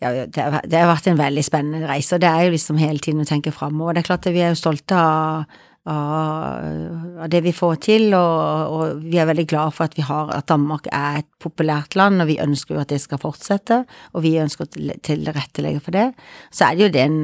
Ja, 0.00 0.24
det 0.24 0.78
har 0.80 0.88
vært 0.88 1.10
en 1.10 1.18
veldig 1.20 1.42
spennende 1.44 1.88
reise, 1.88 2.16
og 2.16 2.22
det 2.22 2.28
er 2.30 2.46
jo 2.46 2.54
liksom 2.54 2.78
hele 2.80 3.02
tiden 3.04 3.20
å 3.20 3.28
tenke 3.28 3.52
framover. 3.52 3.94
Det 3.94 4.00
er 4.00 4.08
klart 4.08 4.28
at 4.28 4.32
vi 4.32 4.40
er 4.40 4.54
jo 4.54 4.60
stolte 4.60 4.96
av 4.96 5.58
av, 5.88 7.28
det 7.32 7.40
vi 7.40 7.52
får 7.56 7.78
til, 7.86 8.10
og, 8.12 8.72
og, 8.74 9.04
vi 9.04 9.16
er 9.20 9.28
veldig 9.30 9.46
glad 9.48 9.72
for 9.72 9.88
at 9.88 9.96
vi 9.96 10.04
har 10.04 10.32
at 10.34 10.48
Danmark 10.50 10.90
er 10.92 11.22
et 11.22 11.28
populært 11.40 11.96
land, 11.96 12.20
og 12.20 12.28
vi 12.28 12.40
ønsker 12.42 12.76
jo 12.76 12.82
at 12.82 12.92
det 12.92 13.00
skal 13.00 13.20
fortsette, 13.22 13.82
og 14.12 14.24
vi 14.24 14.34
ønsker 14.42 14.66
å 14.66 14.98
tilrettelegge 15.06 15.80
for 15.84 15.96
det. 15.96 16.10
Så 16.52 16.68
er 16.68 16.76
det 16.76 16.84
jo 16.84 16.92
den, 16.98 17.16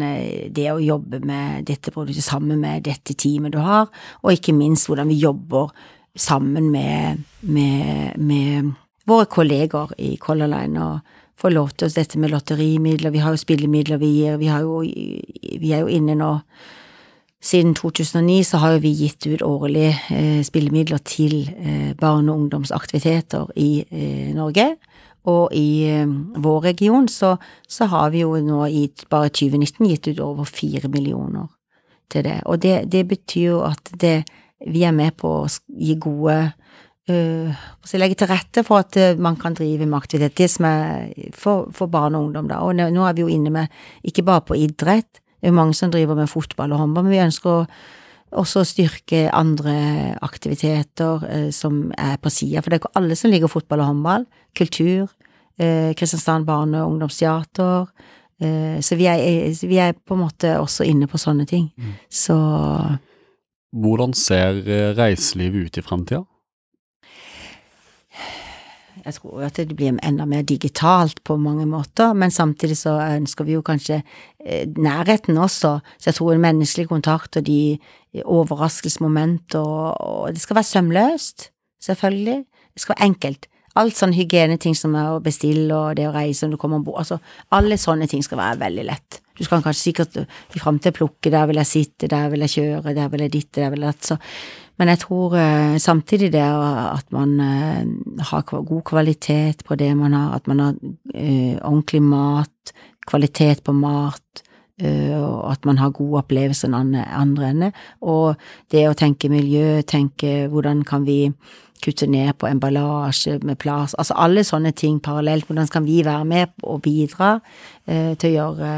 det 0.57 0.71
å 0.73 0.81
jobbe 0.81 1.21
med 1.27 1.66
dette 1.69 1.92
produktet 1.92 2.25
sammen 2.25 2.62
med 2.62 2.87
dette 2.88 3.16
teamet 3.19 3.53
du 3.53 3.61
har, 3.61 3.92
og 4.25 4.33
ikke 4.33 4.57
minst 4.57 4.88
hvordan 4.88 5.12
vi 5.12 5.21
jobber 5.21 5.75
sammen 6.16 6.71
med, 6.73 7.23
med, 7.45 8.16
med 8.16 8.73
våre 9.07 9.29
kolleger 9.29 9.92
i 10.01 10.14
Color 10.16 10.49
Line 10.49 10.81
og 10.81 11.14
får 11.37 11.53
lov 11.53 11.75
til 11.77 11.90
oss 11.90 11.99
dette 11.99 12.16
med 12.19 12.33
lotterimidler, 12.33 13.12
vi 13.12 13.21
har 13.21 13.35
jo 13.35 13.42
spillemidler 13.45 14.01
vi 14.01 14.09
gir, 14.23 14.38
vi, 14.40 14.49
jo, 14.49 14.81
vi 15.61 15.73
er 15.77 15.85
jo 15.85 15.92
inne 15.92 16.16
nå 16.16 16.33
siden 17.42 17.75
2009 17.75 18.42
så 18.44 18.59
har 18.59 18.77
jo 18.77 18.83
vi 18.85 18.92
gitt 18.96 19.27
ut 19.27 19.42
årlig 19.44 19.90
eh, 20.11 20.42
spillemidler 20.44 20.99
til 21.05 21.42
eh, 21.59 21.92
barne- 21.99 22.33
og 22.33 22.40
ungdomsaktiviteter 22.40 23.53
i 23.57 23.85
eh, 23.90 24.33
Norge. 24.35 24.77
Og 25.27 25.55
i 25.55 25.85
eh, 25.90 26.07
vår 26.42 26.61
region 26.70 27.09
så, 27.09 27.37
så, 27.68 27.87
har 27.90 28.11
vi 28.11 28.22
jo 28.25 28.37
nå 28.40 28.66
i 28.66 28.87
bare 29.11 29.29
2019 29.29 29.87
gitt 29.90 30.09
ut 30.09 30.20
over 30.20 30.44
fire 30.44 30.88
millioner 30.88 31.49
til 32.11 32.25
det. 32.25 32.40
Og 32.46 32.62
det, 32.62 32.92
det 32.92 33.07
betyr 33.09 33.49
jo 33.51 33.62
at 33.66 33.90
det, 34.01 34.20
vi 34.66 34.87
er 34.87 34.94
med 34.94 35.16
på 35.18 35.33
å 35.42 35.49
gi 35.68 35.96
gode 36.01 36.37
uh, 37.11 37.66
Legge 37.96 38.18
til 38.18 38.31
rette 38.31 38.62
for 38.66 38.83
at 38.83 38.96
uh, 38.99 39.18
man 39.18 39.37
kan 39.38 39.55
drive 39.55 39.87
med 39.87 39.99
aktivitet. 39.99 40.37
Det 40.38 40.49
som 40.51 40.68
er 40.70 41.31
for, 41.35 41.68
for 41.75 41.90
barn 41.90 42.14
og 42.14 42.29
ungdom, 42.29 42.49
da. 42.51 42.62
Og 42.62 42.77
nå, 42.79 42.88
nå 42.94 43.07
er 43.07 43.16
vi 43.16 43.27
jo 43.27 43.31
inne 43.33 43.53
med 43.55 43.83
ikke 44.07 44.25
bare 44.27 44.46
på 44.46 44.59
idrett, 44.59 45.20
det 45.37 45.49
er 45.49 45.53
jo 45.53 45.61
mange 45.61 45.77
som 45.77 45.92
driver 45.92 46.18
med 46.18 46.31
fotball 46.33 46.72
og 46.72 46.83
håndball, 46.83 47.07
men 47.07 47.14
vi 47.14 47.25
ønsker 47.25 47.53
å 47.53 47.62
også 48.37 48.64
styrke 48.66 49.27
andre 49.35 50.16
aktiviteter 50.25 51.25
eh, 51.31 51.49
som 51.55 51.87
er 51.99 52.18
på 52.22 52.33
sida, 52.33 52.62
for 52.62 52.72
det 52.72 52.79
er 52.79 52.85
ikke 52.85 52.99
alle 52.99 53.16
som 53.18 53.33
liker 53.33 53.51
fotball 53.51 53.83
og 53.85 53.90
håndball. 53.92 54.27
Kultur, 54.57 55.12
eh, 55.59 55.92
Kristiansand 55.96 56.46
barne- 56.49 56.83
og 56.83 56.94
ungdomsteater. 56.94 57.87
Eh, 58.40 58.81
så 58.81 58.99
vi 58.99 59.07
er, 59.07 59.20
vi 59.66 59.79
er, 59.81 59.94
på 59.94 60.16
en 60.16 60.25
måte 60.25 60.57
også 60.61 60.85
inne 60.85 61.09
på 61.09 61.20
sånne 61.20 61.46
ting. 61.46 61.70
Mm. 61.77 61.92
Så 62.11 62.37
Hvordan 63.77 64.14
ser 64.14 64.62
reiselivet 64.96 65.66
ut 65.66 65.79
i 65.79 65.85
fremtida? 65.85 66.25
Jeg 69.07 69.14
tror 69.21 69.45
at 69.47 69.59
det 69.61 69.77
blir 69.79 69.95
enda 70.03 70.27
mer 70.27 70.42
digitalt 70.47 71.23
på 71.25 71.37
mange 71.38 71.66
måter, 71.69 72.14
men 72.19 72.35
samtidig 72.35 72.77
så 72.81 72.97
ønsker 72.99 73.47
vi 73.47 73.55
jo 73.55 73.64
kanskje 73.66 74.01
eh, 74.45 74.66
nærheten 74.66 75.38
også, 75.38 75.77
så 75.99 76.11
jeg 76.11 76.19
tror 76.19 76.35
en 76.35 76.42
menneskelig 76.42 76.88
kontakt 76.90 77.38
og 77.38 77.47
de 77.47 77.79
overraskelsesmoment 78.25 79.55
og, 79.61 80.01
og 80.01 80.33
det 80.35 80.42
skal 80.42 80.59
være 80.59 80.71
sømløst, 80.73 81.51
selvfølgelig. 81.83 82.40
Det 82.75 82.83
skal 82.83 82.97
være 82.97 83.11
enkelt. 83.11 83.49
Alt 83.77 83.99
sånn 83.99 84.14
hygieneting 84.16 84.75
som 84.77 84.95
er 84.97 85.12
å 85.12 85.23
bestille 85.23 85.77
og 85.77 85.99
det 85.99 86.09
å 86.09 86.14
reise 86.14 86.47
når 86.47 86.57
du 86.57 86.61
kommer 86.61 86.81
om 86.81 86.87
bord, 86.87 87.03
altså 87.05 87.21
alle 87.55 87.77
sånne 87.79 88.09
ting 88.11 88.25
skal 88.25 88.40
være 88.40 88.62
veldig 88.64 88.87
lett. 88.88 89.21
Du 89.37 89.45
skal 89.45 89.61
kanskje 89.61 89.90
sikkert 89.90 90.16
i 90.57 90.61
framtida 90.62 90.95
plukke, 90.97 91.31
der 91.33 91.45
vil 91.51 91.61
jeg 91.61 91.69
sitte, 91.69 92.09
der 92.09 92.31
vil 92.33 92.47
jeg 92.47 92.55
kjøre, 92.57 92.95
der 92.97 93.11
vil 93.12 93.27
jeg 93.27 93.35
ditte, 93.35 93.61
der 93.61 93.75
vil 93.75 93.85
jeg 93.85 93.92
datt, 93.92 94.09
så 94.09 94.16
men 94.76 94.92
jeg 94.92 95.00
tror 95.06 95.36
eh, 95.40 95.76
samtidig 95.80 96.30
det 96.34 96.44
at 96.44 97.12
man 97.14 97.38
eh, 97.40 97.84
har 98.30 98.42
god 98.44 98.82
kvalitet 98.84 99.64
på 99.64 99.74
det 99.74 99.94
man 99.96 100.12
har, 100.12 100.34
at 100.36 100.46
man 100.46 100.60
har 100.60 100.74
eh, 101.14 101.56
ordentlig 101.62 102.02
mat, 102.02 102.74
kvalitet 103.06 103.62
på 103.64 103.72
mat, 103.72 104.22
og 104.76 105.52
at 105.52 105.64
man 105.64 105.78
har 105.78 105.90
gode 105.96 106.18
opplevelser 106.20 106.68
den 106.68 106.98
andre 107.00 107.46
ende. 107.48 107.68
Og 108.04 108.34
det 108.68 108.82
å 108.84 108.96
tenke 108.98 109.30
miljø, 109.32 109.80
tenke 109.88 110.50
hvordan 110.52 110.82
kan 110.84 111.06
vi 111.06 111.30
kutte 111.80 112.04
ned 112.04 112.34
på 112.36 112.50
emballasje 112.50 113.38
med 113.40 113.56
plast, 113.56 113.96
altså 113.96 114.18
alle 114.20 114.44
sånne 114.44 114.74
ting 114.76 114.98
parallelt, 115.00 115.48
hvordan 115.48 115.70
kan 115.72 115.86
vi 115.88 116.02
være 116.04 116.28
med 116.28 116.52
og 116.68 116.82
bidra 116.84 117.38
til 117.86 118.28
å 118.28 118.34
gjøre 118.34 118.74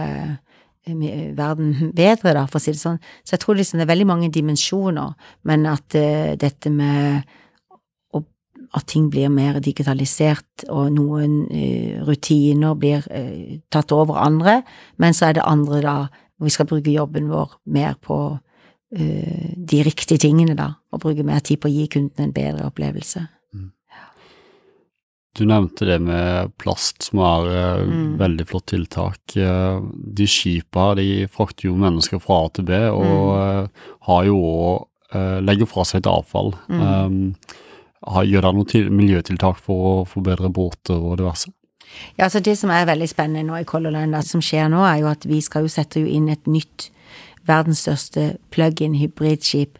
verden 1.36 1.92
bedre, 1.96 2.34
da, 2.36 2.46
for 2.48 2.60
å 2.60 2.62
si 2.62 2.74
det 2.74 2.80
sånn. 2.80 3.00
Så 3.24 3.36
jeg 3.36 3.44
tror 3.44 3.58
liksom 3.58 3.80
det 3.80 3.86
er 3.86 3.92
veldig 3.92 4.08
mange 4.08 4.30
dimensjoner, 4.34 5.14
men 5.48 5.68
at 5.70 5.96
uh, 5.98 6.34
dette 6.40 6.72
med 6.72 7.22
å, 8.14 8.22
at 8.78 8.88
ting 8.90 9.08
blir 9.12 9.30
mer 9.32 9.60
digitalisert, 9.64 10.66
og 10.68 10.92
noen 10.96 11.40
uh, 11.50 12.02
rutiner 12.08 12.76
blir 12.78 13.06
uh, 13.06 13.56
tatt 13.72 13.94
over 13.96 14.20
andre, 14.24 14.60
men 14.98 15.16
så 15.16 15.30
er 15.30 15.38
det 15.38 15.48
andre, 15.48 15.82
da, 15.84 15.96
hvor 16.38 16.50
vi 16.50 16.54
skal 16.54 16.70
bruke 16.70 16.94
jobben 16.94 17.32
vår 17.32 17.58
mer 17.74 17.96
på 18.00 18.38
de 18.88 19.82
riktige 19.84 20.16
tingene, 20.22 20.54
da, 20.56 20.70
og 20.96 21.02
bruke 21.02 21.20
mer 21.20 21.42
tid 21.44 21.60
på 21.60 21.68
å 21.68 21.72
gi 21.74 21.82
kunden 21.92 22.24
en 22.24 22.32
bedre 22.32 22.70
opplevelse. 22.70 23.20
Du 25.38 25.44
nevnte 25.46 25.86
det 25.86 26.00
med 26.02 26.50
plast, 26.58 27.10
som 27.10 27.20
er 27.22 27.48
et 27.52 27.86
mm. 27.86 28.06
veldig 28.18 28.46
flott 28.50 28.66
tiltak. 28.72 29.36
Eh, 29.38 29.78
de 30.18 30.26
skipa 30.26 30.90
de 30.98 31.28
frakter 31.30 31.68
jo 31.68 31.76
mennesker 31.78 32.18
fra 32.22 32.42
A 32.42 32.50
til 32.56 32.66
B, 32.66 32.80
og 32.90 33.06
mm. 33.06 33.36
Eh, 33.38 33.86
har 34.08 34.26
jo 34.26 34.38
òg 34.42 35.14
eh, 35.14 35.38
legger 35.44 35.70
fra 35.70 35.86
seg 35.86 36.02
et 36.02 36.10
avfall. 36.10 36.54
Mm. 36.66 36.82
Um, 36.82 37.22
gjør 38.08 38.44
dere 38.44 38.54
noen 38.56 38.98
miljøtiltak 38.98 39.60
for 39.62 39.88
å 39.90 39.94
forbedre 40.08 40.50
båter 40.54 40.98
og 40.98 41.18
diverse? 41.20 41.52
Ja, 42.16 42.26
altså 42.26 42.40
Det 42.40 42.58
som 42.58 42.70
er 42.70 42.86
veldig 42.88 43.08
spennende 43.10 43.46
nå 43.48 43.58
i 43.60 43.66
Color 43.68 43.94
Line, 43.94 44.22
som 44.26 44.42
skjer 44.44 44.68
nå, 44.72 44.82
er 44.86 45.02
jo 45.02 45.10
at 45.10 45.26
vi 45.28 45.40
skal 45.44 45.66
jo 45.66 45.72
sette 45.72 46.02
inn 46.02 46.28
et 46.32 46.46
nytt, 46.50 46.90
verdens 47.48 47.80
største 47.86 48.34
plug-in 48.52 48.98
hybridskip 48.98 49.78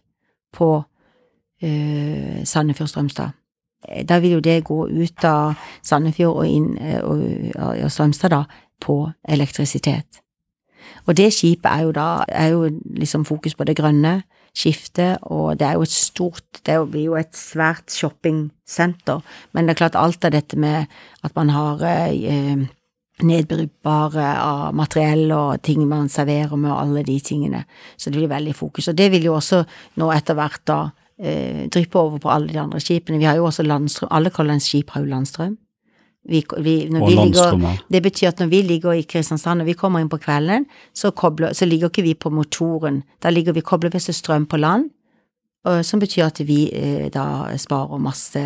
på 0.57 0.71
uh, 0.81 2.39
Sandefjord-Strømstad. 2.49 3.35
Eh, 3.35 3.38
da 4.09 4.19
vil 4.19 4.39
jo 4.39 4.41
det 4.45 4.65
gå 4.67 4.79
ut 4.89 5.25
av 5.25 5.59
Sandefjord 5.87 6.41
og 6.43 6.49
inn 6.49 6.73
eh, 6.83 7.03
og, 7.03 7.23
og 7.85 7.93
Strømstad, 7.93 8.35
da, 8.35 8.43
på 8.83 9.05
elektrisitet. 9.29 10.23
Og 11.07 11.17
det 11.19 11.31
skipet 11.35 11.69
er 11.71 11.85
jo 11.87 11.93
da 11.95 12.09
er 12.29 12.53
jo 12.55 12.69
liksom 12.97 13.25
fokus 13.29 13.55
på 13.55 13.67
det 13.69 13.77
grønne 13.79 14.21
skiftet, 14.59 15.23
og 15.31 15.59
det 15.61 15.67
er 15.69 15.77
jo 15.77 15.85
et 15.87 15.93
stort 15.93 16.61
Det 16.67 16.77
blir 16.91 17.05
jo 17.05 17.15
et 17.19 17.35
svært 17.37 17.93
shoppingsenter, 17.95 19.23
men 19.53 19.67
det 19.67 19.75
er 19.75 19.81
klart 19.83 19.97
alt 19.97 20.25
av 20.25 20.35
dette 20.35 20.59
med 20.59 20.87
at 21.23 21.37
man 21.37 21.53
har 21.55 21.85
eh, 21.87 22.67
nedbrytbare 23.23 24.27
av 24.43 24.75
materiell 24.77 25.31
og 25.33 25.63
ting 25.63 25.87
man 25.89 26.09
serverer 26.09 26.57
med, 26.57 26.71
og 26.71 26.81
alle 26.81 27.05
de 27.07 27.19
tingene. 27.21 27.65
Så 27.97 28.11
det 28.11 28.19
blir 28.19 28.31
veldig 28.31 28.55
fokus. 28.55 28.89
Og 28.89 28.99
det 28.99 29.11
vil 29.13 29.29
jo 29.31 29.37
også 29.39 29.63
nå 29.99 30.11
etter 30.15 30.39
hvert 30.39 30.63
da 30.67 30.81
eh, 31.19 31.65
dryppe 31.69 31.99
over 31.99 32.19
på 32.23 32.31
alle 32.31 32.53
de 32.53 32.61
andre 32.61 32.81
skipene. 32.81 33.19
Vi 33.19 33.29
har 33.29 33.37
jo 33.37 33.49
også 33.49 33.63
landstrøm, 33.67 34.09
alle 34.11 34.31
Color 34.31 34.59
skip 34.63 34.91
har 34.91 35.05
jo 35.05 35.11
landstrøm. 35.13 35.57
Vi, 36.29 36.43
vi, 36.61 36.75
og 36.93 37.11
landstrøm, 37.11 37.61
ligger, 37.61 37.85
det 37.89 38.03
betyr 38.03 38.29
at 38.29 38.41
når 38.43 38.51
vi 38.53 38.63
ligger 38.63 38.93
i 38.93 39.07
Kristiansand, 39.09 39.63
og 39.63 39.67
vi 39.67 39.77
kommer 39.79 40.03
inn 40.03 40.11
på 40.13 40.19
kvelden, 40.21 40.67
så, 40.95 41.11
kobler, 41.11 41.55
så 41.57 41.65
ligger 41.65 41.89
ikke 41.89 42.05
vi 42.05 42.15
på 42.15 42.31
motoren. 42.31 43.03
Da 43.23 43.31
ligger 43.33 43.57
vi, 43.57 43.65
kobler 43.65 43.95
vi 43.95 44.01
strøm 44.03 44.47
på 44.47 44.61
land, 44.61 44.91
og, 45.65 45.85
som 45.85 46.01
betyr 46.01 46.27
at 46.27 46.43
vi 46.47 46.67
eh, 46.75 47.09
da 47.15 47.49
sparer 47.59 48.03
masse 48.03 48.43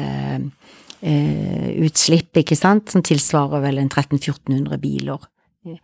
eh, 1.02 1.68
utslipp, 1.82 2.37
ikke 2.38 2.56
sant, 2.56 2.92
som 2.92 3.02
tilsvarer 3.02 3.64
vel 3.64 3.82
en 3.82 3.90
1300-1400 3.90 4.78
biler 4.82 5.26
i, 5.66 5.76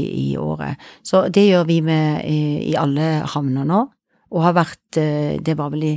i, 0.00 0.36
året. 0.38 0.80
Så 1.02 1.26
det 1.34 1.46
gjør 1.48 1.64
vi 1.70 1.80
med, 1.86 2.24
i, 2.26 2.40
i 2.70 2.74
alle 2.78 3.24
havner 3.34 3.66
nå, 3.68 3.80
og 4.34 4.42
har 4.42 4.56
vært 4.56 4.98
eh, 4.98 5.38
Det 5.44 5.54
var 5.58 5.70
vel 5.70 5.86
i 5.92 5.94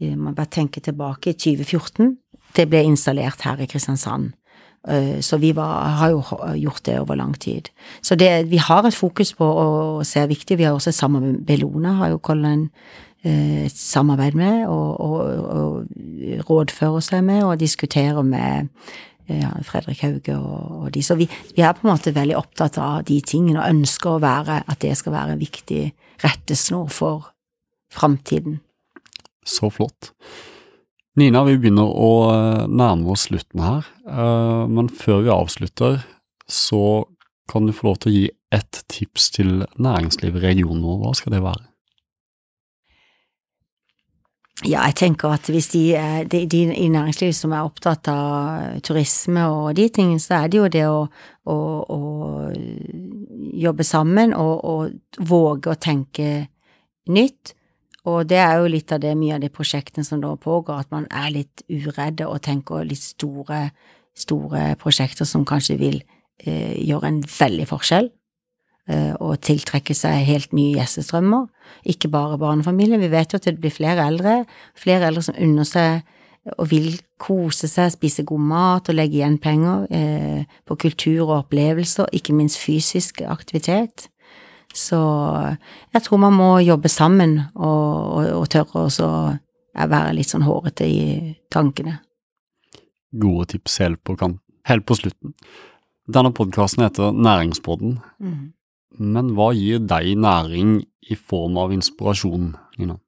man 0.00 0.34
bare 0.34 0.48
tenker 0.50 0.80
tilbake 0.80 1.34
i 1.34 1.36
2014. 1.36 2.14
Det 2.56 2.66
ble 2.70 2.84
installert 2.88 3.42
her 3.44 3.60
i 3.60 3.68
Kristiansand. 3.70 4.32
Eh, 4.88 5.20
så 5.20 5.36
vi 5.36 5.52
var, 5.52 5.88
har 6.00 6.10
jo 6.10 6.22
gjort 6.56 6.84
det 6.84 7.00
over 7.00 7.14
lang 7.14 7.34
tid. 7.34 7.68
Så 8.02 8.14
det, 8.14 8.50
vi 8.50 8.56
har 8.56 8.86
et 8.86 8.96
fokus 8.96 9.34
på 9.36 9.44
å 9.44 9.68
se 10.04 10.24
viktig. 10.26 10.56
Vi 10.58 10.64
har 10.64 10.72
også 10.76 10.92
sammen 10.92 11.26
med 11.26 11.44
Bellona, 11.46 11.98
har 12.00 12.14
jo 12.14 12.22
Colin 12.24 12.70
eh, 13.22 13.66
et 13.66 13.76
samarbeid 13.76 14.34
med, 14.34 14.66
og, 14.68 15.00
og, 15.00 15.20
og 15.60 16.48
rådfører 16.48 17.04
seg 17.04 17.24
med, 17.24 17.44
og 17.44 17.60
diskuterer 17.60 18.22
med 18.24 18.72
ja, 19.30 19.52
Fredrik 19.62 20.00
Hauge 20.02 20.34
og, 20.34 20.80
og 20.80 20.88
de. 20.94 21.02
Så 21.04 21.14
vi, 21.20 21.28
vi, 21.54 21.62
er 21.62 21.76
på 21.76 21.86
en 21.86 21.92
måte 21.92 22.14
veldig 22.16 22.38
opptatt 22.40 22.80
av 22.80 23.04
de 23.08 23.20
tingene, 23.20 23.60
og 23.60 23.76
ønsker 23.76 24.16
å 24.16 24.22
være, 24.24 24.62
at 24.66 24.80
det 24.82 24.96
skal 24.98 25.14
være 25.14 25.36
en 25.36 25.44
viktig 25.44 25.84
rettesnor 26.24 26.88
for 26.92 27.30
framtiden. 27.92 28.58
Så 29.46 29.70
flott. 29.72 30.12
Nina, 31.18 31.42
vi 31.44 31.56
begynner 31.58 31.90
å 31.90 32.10
eh, 32.30 32.66
nærme 32.70 33.10
oss 33.14 33.26
slutten 33.28 33.62
her, 33.64 33.88
eh, 34.06 34.66
men 34.70 34.90
før 34.94 35.24
vi 35.24 35.32
avslutter, 35.34 35.98
så 36.50 37.04
kan 37.50 37.66
du 37.66 37.74
få 37.74 37.90
lov 37.90 37.98
til 38.00 38.10
å 38.10 38.14
gi 38.14 38.28
ett 38.54 38.84
tips 38.90 39.30
til 39.34 39.64
næringslivet 39.78 40.38
i 40.42 40.46
regionen 40.52 40.84
vår. 40.86 41.00
Hva 41.02 41.12
skal 41.18 41.34
det 41.34 41.42
være? 41.42 41.66
Ja, 44.60 44.84
jeg 44.90 44.98
tenker 45.00 45.32
at 45.32 45.48
hvis 45.48 45.70
de, 45.72 45.82
de, 46.28 46.42
de, 46.50 46.58
i 46.76 46.88
næringslivet 46.92 47.36
som 47.36 47.54
er 47.56 47.64
opptatt 47.64 48.10
av 48.12 48.80
turisme 48.84 49.46
og 49.48 49.70
de 49.78 49.86
tingene, 49.88 50.20
så 50.20 50.42
er 50.42 50.50
det 50.52 50.58
jo 50.60 50.66
det 50.74 50.82
å, 50.84 50.98
å, 51.48 51.56
å 51.80 52.00
jobbe 53.64 53.86
sammen 53.88 54.34
og, 54.36 54.52
og 54.60 55.24
våge 55.30 55.72
å 55.72 55.80
tenke 55.80 56.28
nytt 57.08 57.54
og 58.08 58.28
det 58.30 58.38
er 58.40 58.60
jo 58.60 58.70
litt 58.72 58.92
av 58.94 59.02
det 59.02 59.12
mye 59.18 59.36
av 59.36 59.42
de 59.42 59.50
prosjektene 59.52 60.06
som 60.06 60.22
da 60.22 60.32
pågår, 60.40 60.84
at 60.84 60.92
man 60.94 61.06
er 61.12 61.32
litt 61.34 61.64
uredde 61.68 62.28
og 62.28 62.40
tenker 62.46 62.86
litt 62.88 63.02
store, 63.02 63.66
store 64.16 64.74
prosjekter 64.80 65.28
som 65.28 65.44
kanskje 65.48 65.76
vil 65.80 65.98
eh, 66.00 66.78
gjøre 66.80 67.10
en 67.10 67.20
veldig 67.24 67.66
forskjell, 67.68 68.08
eh, 68.88 69.12
og 69.20 69.40
tiltrekke 69.44 69.96
seg 69.96 70.24
helt 70.28 70.56
nye 70.56 70.78
gjestestrømmer. 70.78 71.50
Ikke 71.92 72.08
bare 72.12 72.40
barnefamilier, 72.40 73.02
vi 73.02 73.12
vet 73.12 73.34
jo 73.34 73.40
at 73.40 73.50
det 73.50 73.60
blir 73.60 73.74
flere 73.74 74.08
eldre, 74.08 74.40
flere 74.78 75.10
eldre 75.10 75.28
som 75.28 75.38
unner 75.40 75.68
seg 75.68 76.00
og 76.56 76.70
vil 76.70 76.94
kose 77.20 77.68
seg, 77.68 77.92
spise 77.92 78.24
god 78.24 78.44
mat 78.48 78.88
og 78.88 78.96
legge 78.96 79.18
igjen 79.18 79.36
penger 79.42 79.84
eh, 79.92 80.46
på 80.64 80.76
kultur 80.86 81.26
og 81.26 81.36
opplevelser, 81.42 82.08
ikke 82.16 82.36
minst 82.36 82.58
fysisk 82.62 83.20
aktivitet. 83.28 84.08
Så 84.76 84.98
jeg 85.94 86.02
tror 86.04 86.20
man 86.22 86.36
må 86.36 86.50
jobbe 86.62 86.90
sammen 86.92 87.40
og, 87.54 88.20
og, 88.20 88.28
og 88.42 88.46
tørre 88.52 88.86
å 88.86 89.10
være 89.74 90.14
litt 90.14 90.30
sånn 90.30 90.46
hårete 90.46 90.86
i 90.86 91.02
tankene. 91.52 91.98
Gode 93.10 93.50
tips 93.54 93.80
helt 93.82 94.02
på, 94.06 94.14
kan, 94.18 94.38
helt 94.70 94.86
på 94.86 94.96
slutten. 94.98 95.34
Denne 96.10 96.32
podkasten 96.34 96.84
heter 96.86 97.14
Næringspodden. 97.14 97.98
Mm. 98.22 98.50
Men 98.98 99.34
hva 99.34 99.50
gir 99.54 99.82
deg 99.82 100.16
næring 100.18 100.80
i 101.10 101.16
form 101.18 101.58
av 101.58 101.74
inspirasjon, 101.74 102.52
Nina? 102.78 102.98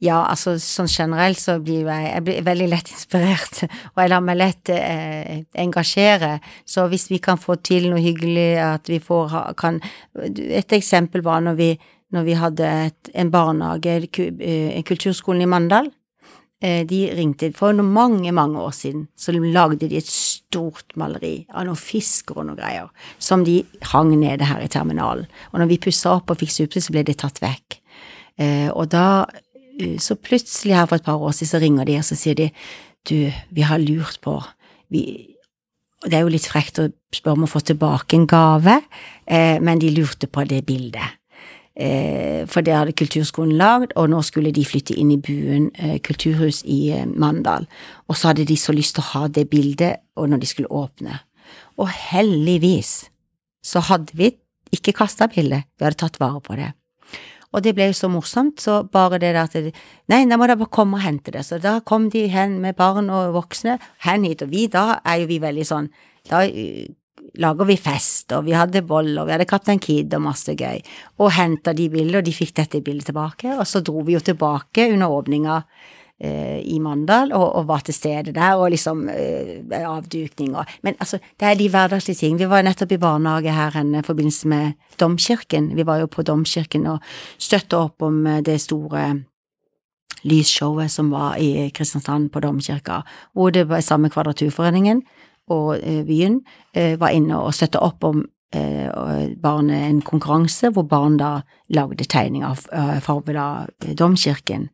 Ja, 0.00 0.22
altså 0.24 0.54
sånn 0.56 0.88
generelt 0.88 1.36
så 1.36 1.58
blir 1.60 1.84
jeg, 1.84 2.04
jeg 2.08 2.24
blir 2.24 2.44
veldig 2.46 2.66
lett 2.72 2.88
inspirert, 2.88 3.58
og 3.92 4.00
jeg 4.00 4.12
lar 4.12 4.22
meg 4.24 4.38
lett 4.40 4.72
eh, 4.72 5.42
engasjere. 5.60 6.38
Så 6.64 6.86
hvis 6.88 7.10
vi 7.10 7.18
kan 7.20 7.40
få 7.40 7.58
til 7.60 7.90
noe 7.92 8.00
hyggelig, 8.00 8.54
at 8.64 8.88
vi 8.88 8.96
får 9.04 9.26
ha, 9.34 9.42
kan 9.52 9.80
Et 10.16 10.72
eksempel 10.72 11.20
var 11.22 11.44
når 11.44 11.58
vi, 11.58 11.70
når 12.16 12.24
vi 12.24 12.36
hadde 12.40 12.70
et, 12.88 13.10
en 13.12 13.30
barnehage, 13.30 13.98
en 14.40 14.86
Kulturskolen 14.88 15.44
i 15.44 15.50
Mandal. 15.50 15.90
Eh, 16.64 16.86
de 16.88 17.02
ringte 17.16 17.52
for 17.56 17.76
noe 17.76 17.88
mange, 17.88 18.32
mange 18.36 18.60
år 18.60 18.72
siden, 18.76 19.06
så 19.16 19.32
lagde 19.32 19.88
de 19.88 19.96
et 19.96 20.08
stort 20.08 20.96
maleri 21.00 21.46
av 21.56 21.64
noen 21.64 21.80
fisker 21.80 22.36
og 22.36 22.48
noen 22.48 22.58
greier, 22.58 22.90
som 23.16 23.44
de 23.44 23.62
hang 23.92 24.12
nede 24.20 24.48
her 24.48 24.60
i 24.64 24.68
terminalen. 24.68 25.28
Og 25.52 25.60
når 25.60 25.70
vi 25.70 25.80
pussa 25.88 26.18
opp 26.18 26.32
og 26.32 26.40
fikk 26.40 26.52
suppe, 26.56 26.80
så 26.84 26.92
ble 26.92 27.04
det 27.08 27.16
tatt 27.20 27.40
vekk. 27.40 27.80
Eh, 28.40 28.68
og 28.72 28.90
da 28.92 29.06
så 30.02 30.16
plutselig 30.16 30.76
her 30.76 30.88
for 30.88 31.00
et 31.00 31.06
par 31.06 31.20
år 31.20 31.34
siden 31.36 31.50
så 31.52 31.60
ringer 31.62 31.88
de 31.88 31.98
og 32.00 32.06
så 32.06 32.18
sier 32.18 32.38
de 32.38 32.50
du, 33.08 33.30
vi 33.50 33.64
har 33.64 33.80
lurt 33.80 34.20
på 34.20 34.36
vi, 34.92 35.02
Det 36.04 36.16
er 36.16 36.24
jo 36.24 36.32
litt 36.32 36.48
frekt 36.48 36.80
å 36.80 36.90
spørre 37.14 37.38
om 37.38 37.46
å 37.46 37.50
få 37.50 37.60
tilbake 37.60 38.16
en 38.16 38.26
gave, 38.28 38.80
eh, 39.26 39.58
men 39.60 39.80
de 39.80 39.90
lurte 39.92 40.26
på 40.26 40.44
det 40.48 40.62
bildet. 40.64 41.20
Eh, 41.80 42.46
for 42.50 42.60
det 42.60 42.74
hadde 42.74 42.96
kulturskolen 42.96 43.54
lagd, 43.56 43.94
og 43.96 44.10
nå 44.10 44.20
skulle 44.26 44.52
de 44.52 44.64
flytte 44.66 44.96
inn 44.98 45.12
i 45.14 45.20
Buen 45.20 45.70
eh, 45.78 45.98
kulturhus 46.04 46.62
i 46.68 46.90
eh, 46.92 47.06
Mandal. 47.06 47.68
Og 48.08 48.18
så 48.18 48.30
hadde 48.30 48.48
de 48.48 48.56
så 48.58 48.74
lyst 48.76 48.96
til 48.96 49.04
å 49.04 49.10
ha 49.14 49.28
det 49.28 49.46
bildet 49.52 50.02
og 50.16 50.28
når 50.28 50.42
de 50.42 50.50
skulle 50.50 50.72
åpne. 50.72 51.20
Og 51.80 51.88
heldigvis 51.88 53.10
så 53.64 53.80
hadde 53.86 54.16
vi 54.16 54.32
ikke 54.74 54.96
kasta 54.98 55.30
bildet, 55.30 55.68
vi 55.78 55.86
hadde 55.86 56.00
tatt 56.02 56.20
vare 56.20 56.42
på 56.44 56.58
det. 56.58 56.72
Og 57.50 57.64
det 57.64 57.74
ble 57.74 57.88
jo 57.90 57.96
så 57.98 58.10
morsomt, 58.12 58.60
så 58.62 58.80
bare 58.86 59.18
det 59.18 59.32
der 59.34 59.42
at 59.42 59.56
det, 59.58 59.74
Nei, 60.10 60.22
da 60.30 60.38
må 60.38 60.46
dere 60.46 60.60
bare 60.60 60.74
komme 60.74 61.00
og 61.00 61.04
hente 61.04 61.34
det. 61.34 61.42
Så 61.46 61.58
da 61.62 61.78
kom 61.86 62.08
de 62.12 62.26
hen 62.30 62.60
med 62.62 62.78
barn 62.78 63.10
og 63.10 63.34
voksne. 63.34 63.78
Hen 64.06 64.26
hit, 64.28 64.44
og 64.46 64.52
vi 64.54 64.68
da 64.70 65.00
er 65.04 65.22
jo 65.22 65.30
vi 65.30 65.42
veldig 65.42 65.66
sånn 65.66 65.90
Da 66.30 66.44
uh, 66.46 66.88
lager 67.40 67.66
vi 67.66 67.76
fest, 67.78 68.32
og 68.36 68.44
vi 68.46 68.54
hadde 68.58 68.82
boller, 68.86 69.24
vi 69.26 69.34
hadde 69.34 69.46
Kaptein 69.48 69.80
Kid 69.82 70.14
og 70.14 70.24
masse 70.24 70.52
gøy, 70.58 70.80
og 71.22 71.30
henta 71.36 71.72
de 71.76 71.86
bildene, 71.92 72.20
og 72.20 72.26
de 72.26 72.34
fikk 72.34 72.56
dette 72.58 72.80
bildet 72.84 73.10
tilbake, 73.10 73.54
og 73.54 73.66
så 73.70 73.82
dro 73.86 74.02
vi 74.06 74.16
jo 74.16 74.22
tilbake 74.24 74.88
under 74.90 75.14
åpninga 75.14 75.60
Eh, 75.60 75.99
i 76.20 76.78
Mandal, 76.78 77.32
og, 77.32 77.54
og, 77.56 77.66
var 77.68 77.80
til 77.84 77.94
stede 77.94 78.34
der, 78.36 78.54
og 78.60 78.70
liksom 78.70 79.08
eh, 79.08 79.62
avdukning 79.72 80.56
og 80.56 80.64
Men 80.82 80.94
altså, 81.00 81.18
det 81.40 81.48
er 81.48 81.54
de 81.54 81.68
hverdagslige 81.68 82.16
ting. 82.16 82.38
Vi 82.38 82.48
var 82.48 82.62
nettopp 82.62 82.92
i 82.92 82.98
barnehage 83.00 83.52
her 83.52 83.76
i 83.80 84.02
forbindelse 84.02 84.48
med 84.48 84.72
Domkirken. 85.00 85.76
Vi 85.76 85.86
var 85.86 85.96
jo 85.96 86.06
på 86.06 86.22
Domkirken 86.22 86.86
og 86.86 86.98
støtta 87.38 87.76
opp 87.76 88.02
om 88.02 88.26
eh, 88.26 88.42
det 88.42 88.60
store 88.60 89.22
lysshowet 90.22 90.90
som 90.90 91.10
var 91.10 91.36
i 91.40 91.70
Kristiansand 91.70 92.30
på 92.30 92.40
Domkirka, 92.40 93.00
hvor 93.32 93.50
det 93.50 93.68
var 93.68 93.80
samme 93.80 94.10
Kvadraturforeningen 94.10 95.02
og 95.48 95.80
byen 96.06 96.42
var 96.74 97.08
inne 97.08 97.38
og 97.40 97.54
støtta 97.54 97.80
opp 97.82 98.04
om 98.04 98.20
barnet 98.52 99.88
en 99.88 100.02
konkurranse 100.02 100.68
hvor 100.70 100.84
barn 100.86 101.16
da 101.16 101.40
lagde 101.68 102.04
tegninger 102.04 102.46
av 102.46 103.00
farge 103.00 103.40
av 103.40 103.96
Domkirken. 103.96 104.68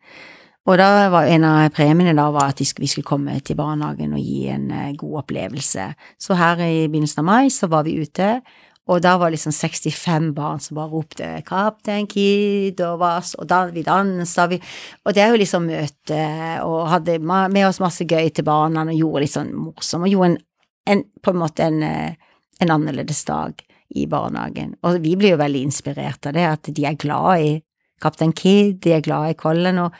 Og 0.66 0.78
da 0.80 1.06
var 1.12 1.28
en 1.30 1.44
av 1.46 1.68
premiene 1.74 2.14
da 2.18 2.26
var 2.34 2.50
at 2.50 2.60
vi 2.60 2.88
skulle 2.90 3.06
komme 3.06 3.38
til 3.46 3.58
barnehagen 3.58 4.16
og 4.16 4.22
gi 4.22 4.48
en 4.50 4.70
uh, 4.74 4.94
god 4.98 5.20
opplevelse. 5.22 5.92
Så 6.18 6.38
her 6.38 6.62
i 6.64 6.86
begynnelsen 6.88 7.22
av 7.22 7.28
mai 7.28 7.52
så 7.54 7.68
var 7.70 7.86
vi 7.86 8.00
ute, 8.02 8.40
og 8.86 9.00
da 9.02 9.16
var 9.18 9.32
liksom 9.34 9.54
65 9.54 10.28
barn 10.34 10.60
som 10.62 10.78
bare 10.78 10.90
ropte 10.90 11.28
'Kaptein 11.42 12.06
Kid' 12.06 12.82
og 12.86 13.00
vas, 13.00 13.34
og 13.34 13.48
da 13.50 13.64
vi 13.66 13.82
dansa, 13.82 14.46
vi 14.46 14.60
Og 15.04 15.14
det 15.14 15.22
er 15.22 15.30
jo 15.30 15.42
liksom 15.42 15.66
møte, 15.66 16.22
og 16.62 16.88
hadde 16.88 17.18
med 17.18 17.66
oss 17.66 17.80
masse 17.80 18.04
gøy 18.04 18.30
til 18.30 18.44
barna 18.44 18.82
og 18.82 18.94
gjorde 18.94 19.20
litt 19.20 19.34
sånn 19.34 19.54
morsom, 19.54 20.02
og 20.02 20.08
gjorde 20.08 20.30
en, 20.30 20.38
en 20.86 21.04
på 21.22 21.30
en 21.30 21.38
måte 21.38 21.62
en, 21.62 21.82
eh, 21.82 22.14
en 22.60 22.70
annerledes 22.70 23.24
dag 23.24 23.54
i 23.94 24.06
barnehagen. 24.06 24.76
Og 24.82 25.00
vi 25.02 25.16
blir 25.16 25.34
jo 25.34 25.42
veldig 25.42 25.62
inspirert 25.62 26.26
av 26.26 26.32
det, 26.32 26.46
at 26.46 26.62
de 26.62 26.86
er 26.86 26.94
glad 26.94 27.40
i 27.40 27.62
Kaptein 28.00 28.32
Kid, 28.32 28.80
de 28.82 28.92
er 28.92 29.00
glad 29.00 29.30
i 29.30 29.34
Colin, 29.34 29.78
og 29.78 29.92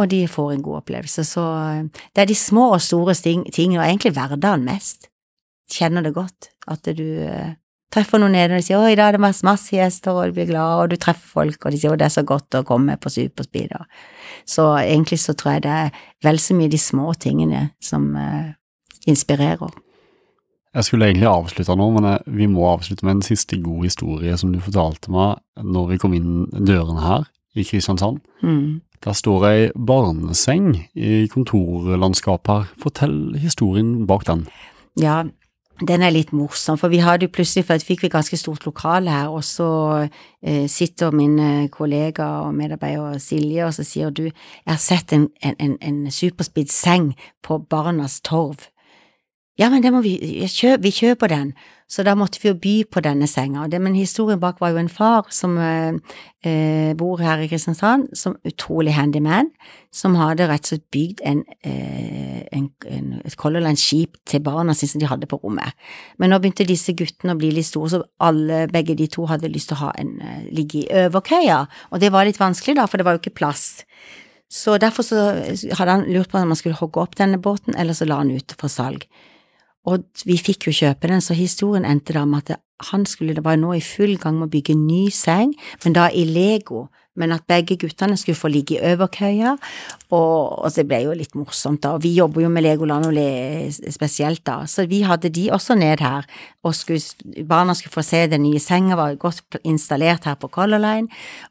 og 0.00 0.10
de 0.10 0.24
får 0.28 0.52
en 0.54 0.62
god 0.64 0.82
opplevelse. 0.82 1.24
Så 1.28 1.44
eh, 1.44 2.02
det 2.14 2.24
er 2.24 2.30
de 2.30 2.36
små 2.38 2.70
og 2.74 2.82
store 2.84 3.14
tingene, 3.14 3.80
og 3.80 3.86
egentlig 3.86 4.14
hverdagen 4.16 4.66
mest. 4.66 5.10
Kjenner 5.70 6.02
det 6.02 6.16
godt, 6.16 6.50
at 6.66 6.88
du 6.98 7.04
uh, 7.22 7.52
treffer 7.94 8.18
noen 8.18 8.32
nede, 8.34 8.56
og 8.56 8.58
de 8.58 8.66
sier 8.66 8.88
i 8.90 8.96
dag 8.98 9.12
er 9.12 9.14
det 9.14 9.22
masse, 9.22 9.44
masse 9.46 9.70
gjester', 9.70 10.16
og 10.16 10.32
du 10.32 10.40
blir 10.40 10.48
glad, 10.48 10.72
og 10.82 10.90
du 10.90 10.96
treffer 10.98 11.28
folk, 11.36 11.60
og 11.62 11.70
de 11.70 11.78
sier 11.78 11.92
'Å, 11.92 11.98
det 12.00 12.08
er 12.08 12.16
så 12.16 12.24
godt 12.26 12.58
å 12.58 12.64
komme 12.66 12.96
på 12.98 13.12
Superspeed', 13.14 13.76
Så 14.46 14.64
egentlig 14.82 15.20
så 15.22 15.32
tror 15.32 15.52
jeg 15.52 15.62
det 15.62 15.70
er 15.70 15.90
vel 16.22 16.38
så 16.38 16.54
mye 16.58 16.68
de 16.68 16.78
små 16.78 17.14
tingene 17.14 17.70
som 17.80 18.16
uh, 18.16 18.50
inspirerer. 19.06 19.70
Jeg 20.74 20.84
skulle 20.84 21.06
egentlig 21.06 21.26
avslutta 21.26 21.74
nå, 21.74 21.90
men 21.90 22.04
jeg, 22.06 22.18
vi 22.26 22.46
må 22.46 22.66
avslutte 22.70 23.06
med 23.06 23.16
en 23.16 23.22
siste 23.22 23.58
god 23.62 23.84
historie 23.84 24.36
som 24.38 24.52
du 24.52 24.60
fortalte 24.62 25.10
meg 25.10 25.38
når 25.62 25.88
vi 25.90 25.98
kom 25.98 26.14
inn 26.14 26.46
dørene 26.50 27.02
her 27.02 27.26
i 27.58 27.64
Kristiansand. 27.66 28.20
Mm. 28.42 28.80
Der 29.04 29.16
står 29.16 29.44
ei 29.48 29.68
barneseng 29.72 30.74
i 30.94 31.26
kontorlandskapet 31.32 32.52
her. 32.52 32.72
Fortell 32.82 33.38
historien 33.40 34.06
bak 34.06 34.26
den. 34.28 34.46
Ja, 35.00 35.22
den 35.80 36.02
er 36.04 36.12
litt 36.12 36.34
morsom, 36.36 36.76
for 36.76 36.92
vi 36.92 37.00
hadde 37.00 37.24
jo 37.24 37.32
plutselig, 37.32 37.64
for 37.64 37.80
fikk 37.80 38.02
vi 38.04 38.10
ganske 38.12 38.36
stort 38.36 38.66
lokale 38.68 39.12
her, 39.14 39.30
og 39.32 39.44
så 39.46 39.70
eh, 40.42 40.66
sitter 40.68 41.14
min 41.16 41.38
eh, 41.40 41.68
kollega 41.72 42.26
og 42.44 42.54
medarbeider 42.58 43.16
Silje, 43.22 43.64
og 43.64 43.72
så 43.74 43.86
sier 43.88 44.12
du, 44.12 44.26
jeg 44.28 44.68
har 44.68 44.82
sett 44.82 45.14
en, 45.16 45.30
en, 45.40 45.78
en 45.80 46.02
superspidd 46.12 46.68
seng 46.72 47.14
på 47.46 47.58
Barnas 47.70 48.20
Torv. 48.20 48.68
Ja, 49.58 49.68
men 49.68 49.82
det 49.82 49.90
må 49.92 50.00
vi, 50.00 50.14
kjøp, 50.48 50.80
vi 50.84 50.92
kjøper 50.94 51.28
den. 51.28 51.52
Så 51.90 52.04
da 52.06 52.12
måtte 52.14 52.38
vi 52.38 52.48
jo 52.48 52.54
by 52.54 52.74
på 52.86 53.00
denne 53.02 53.26
senga. 53.26 53.64
Men 53.82 53.96
historien 53.98 54.38
bak 54.40 54.60
var 54.62 54.70
jo 54.70 54.78
en 54.78 54.88
far 54.88 55.26
som 55.34 55.56
eh, 55.58 55.96
eh 56.46 56.92
bor 56.94 57.18
her 57.18 57.42
i 57.42 57.48
Kristiansand, 57.50 58.12
som 58.14 58.36
utrolig 58.46 58.94
handyman, 58.94 59.50
som 59.92 60.14
hadde 60.14 60.46
rett 60.46 60.62
og 60.62 60.70
slett 60.70 60.86
bygd 60.94 61.20
en, 61.26 61.42
eh, 61.66 62.46
en, 62.52 62.68
en, 62.86 63.08
et 63.24 63.36
Color 63.36 63.64
Line-skip 63.66 64.16
til 64.24 64.40
barna 64.40 64.74
sine 64.74 64.92
som 64.92 65.02
de 65.02 65.10
hadde 65.10 65.26
på 65.26 65.40
rommet. 65.42 65.74
Men 66.16 66.30
nå 66.30 66.38
begynte 66.38 66.68
disse 66.68 66.94
guttene 66.94 67.34
å 67.34 67.40
bli 67.40 67.50
litt 67.56 67.66
store, 67.66 67.90
så 67.90 68.02
alle, 68.22 68.68
begge 68.70 68.94
de 68.94 69.08
to 69.10 69.26
hadde 69.26 69.50
lyst 69.50 69.72
til 69.72 69.80
å 69.80 69.88
ha 69.88 69.90
en, 69.98 70.20
eh, 70.22 70.46
ligge 70.54 70.84
i 70.84 71.06
overkøya, 71.08 71.66
og 71.90 72.00
det 72.00 72.12
var 72.14 72.24
litt 72.24 72.38
vanskelig 72.38 72.78
da, 72.78 72.86
for 72.86 72.98
det 72.98 73.08
var 73.08 73.18
jo 73.18 73.24
ikke 73.24 73.40
plass. 73.42 73.82
Så 74.50 74.78
derfor 74.78 75.02
så 75.02 75.18
hadde 75.78 75.90
han 75.90 76.06
lurt 76.06 76.30
på 76.30 76.38
om 76.38 76.54
han 76.54 76.58
skulle 76.58 76.78
hogge 76.78 77.02
opp 77.02 77.18
denne 77.18 77.38
båten, 77.38 77.74
eller 77.74 77.94
så 77.94 78.06
la 78.06 78.22
han 78.22 78.30
ut 78.30 78.54
for 78.58 78.70
salg. 78.70 79.06
Og 79.88 80.04
vi 80.28 80.36
fikk 80.36 80.68
jo 80.68 80.74
kjøpe 80.76 81.08
den, 81.08 81.22
så 81.24 81.36
historien 81.36 81.86
endte 81.88 82.16
da 82.16 82.26
med 82.28 82.50
at 82.50 82.60
han 82.90 83.06
skulle 83.08 83.34
det 83.36 83.44
var 83.44 83.58
nå 83.60 83.74
i 83.76 83.84
full 83.84 84.16
gang 84.20 84.38
med 84.38 84.48
å 84.48 84.52
bygge 84.52 84.76
ny 84.76 85.08
seng, 85.12 85.52
men 85.84 85.96
da 85.96 86.08
i 86.12 86.24
Lego, 86.28 86.86
men 87.18 87.34
at 87.34 87.46
begge 87.50 87.74
guttene 87.80 88.16
skulle 88.18 88.38
få 88.38 88.50
ligge 88.52 88.76
i 88.76 88.92
øverkøya, 88.92 89.56
og, 90.10 90.58
og, 90.64 90.68
det 90.74 90.84
ble 90.88 91.00
jo 91.04 91.14
litt 91.14 91.34
morsomt, 91.38 91.82
da. 91.82 91.94
Og 91.96 92.04
vi 92.04 92.12
jobber 92.16 92.44
jo 92.44 92.50
med 92.52 92.64
Legoland 92.64 93.08
og 93.08 93.14
le 93.14 93.70
spesielt, 93.70 94.42
da, 94.46 94.62
så 94.70 94.86
vi 94.90 95.02
hadde 95.06 95.30
de 95.34 95.48
også 95.54 95.76
ned 95.78 96.02
her, 96.02 96.26
og 96.66 96.74
skulle, 96.76 97.02
barna 97.48 97.74
skulle 97.78 97.94
få 97.94 98.04
se 98.06 98.24
den 98.30 98.44
nye 98.46 98.60
senga, 98.62 98.98
var 98.98 99.18
godt 99.20 99.58
installert 99.64 100.28
her 100.28 100.38
på 100.40 100.50
Color 100.54 100.82
Line, 100.82 101.10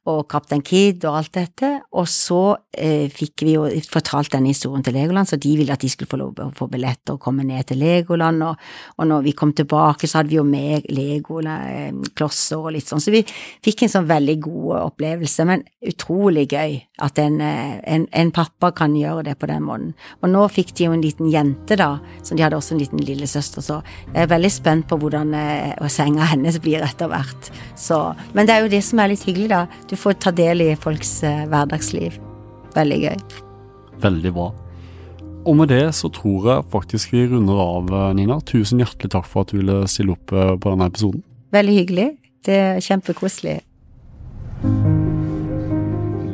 og 0.09 0.25
Kaptein 0.31 0.63
Kid 0.65 1.03
og 1.07 1.19
alt 1.21 1.33
dette, 1.35 1.71
og 1.91 2.07
så 2.11 2.41
eh, 2.71 3.07
fikk 3.11 3.45
vi 3.47 3.57
jo 3.57 3.67
fortalt 3.91 4.33
denne 4.35 4.53
historien 4.53 4.83
til 4.85 4.95
Legoland, 4.95 5.29
så 5.29 5.39
de 5.39 5.55
ville 5.59 5.75
at 5.75 5.83
de 5.83 5.91
skulle 5.91 6.11
få 6.11 6.21
lov 6.21 6.39
å 6.39 6.49
få 6.55 6.69
billetter 6.71 7.17
og 7.17 7.23
komme 7.23 7.43
ned 7.47 7.67
til 7.71 7.81
Legoland, 7.83 8.43
og, 8.47 8.69
og 8.97 9.11
når 9.11 9.27
vi 9.27 9.35
kom 9.35 9.53
tilbake, 9.55 10.07
så 10.07 10.21
hadde 10.21 10.33
vi 10.33 10.39
jo 10.39 10.47
med 10.47 10.87
Lego-klosser 10.91 12.57
eh, 12.57 12.63
og 12.63 12.75
litt 12.75 12.87
sånn, 12.89 13.03
så 13.03 13.13
vi 13.13 13.23
fikk 13.65 13.85
en 13.85 13.95
sånn 13.97 14.09
veldig 14.09 14.39
god 14.47 14.75
opplevelse. 14.79 15.47
Men 15.49 15.58
utrolig 15.85 16.45
gøy 16.51 16.77
at 17.03 17.19
en, 17.21 17.39
eh, 17.41 17.79
en, 17.87 18.05
en, 18.15 18.31
pappa 18.35 18.71
kan 18.75 18.95
gjøre 18.97 19.25
det 19.29 19.35
på 19.39 19.49
den 19.49 19.63
måten. 19.65 19.91
Og 20.21 20.31
nå 20.31 20.45
fikk 20.51 20.73
de 20.77 20.87
jo 20.87 20.93
en 20.95 21.03
liten 21.03 21.29
jente, 21.31 21.77
da, 21.79 21.91
som 22.23 22.37
de 22.37 22.45
hadde 22.45 22.57
også 22.59 22.75
en 22.75 22.81
liten 22.83 23.03
lillesøster, 23.03 23.63
så 23.65 23.79
jeg 24.13 24.23
er 24.23 24.31
veldig 24.31 24.51
spent 24.53 24.87
på 24.89 24.99
hvordan 25.01 25.35
eh, 25.37 25.89
senga 25.91 26.27
hennes 26.31 26.59
blir 26.63 26.85
etter 26.85 27.11
hvert. 27.11 27.51
Så, 27.79 27.99
men 28.37 28.49
det 28.49 28.55
er 28.55 28.65
jo 28.65 28.73
det 28.73 28.81
som 28.85 29.01
er 29.03 29.13
litt 29.13 29.25
hyggelig, 29.27 29.51
da. 29.53 29.65
Du 29.89 29.95
får 29.99 30.19
ta 30.23 30.33
del 30.35 30.65
i 30.65 30.71
folks 30.79 31.19
eh, 31.27 31.45
hverdagsliv. 31.51 32.19
Veldig 32.75 32.99
gøy. 33.05 33.21
Veldig 34.03 34.33
bra. 34.35 34.49
Og 35.47 35.55
med 35.55 35.71
det 35.71 35.85
så 35.95 36.11
tror 36.13 36.49
jeg 36.49 36.67
faktisk 36.73 37.13
vi 37.15 37.23
runder 37.31 37.63
av, 37.63 37.93
Nina. 38.15 38.41
Tusen 38.45 38.83
hjertelig 38.83 39.15
takk 39.15 39.27
for 39.29 39.47
at 39.47 39.53
du 39.53 39.61
ville 39.61 39.81
stille 39.89 40.13
opp 40.13 40.29
på 40.29 40.67
denne 40.67 40.91
episoden. 40.91 41.23
Veldig 41.55 41.79
hyggelig. 41.79 42.09
Det 42.45 42.59
er 42.59 42.79
kjempekoselig. 42.83 43.59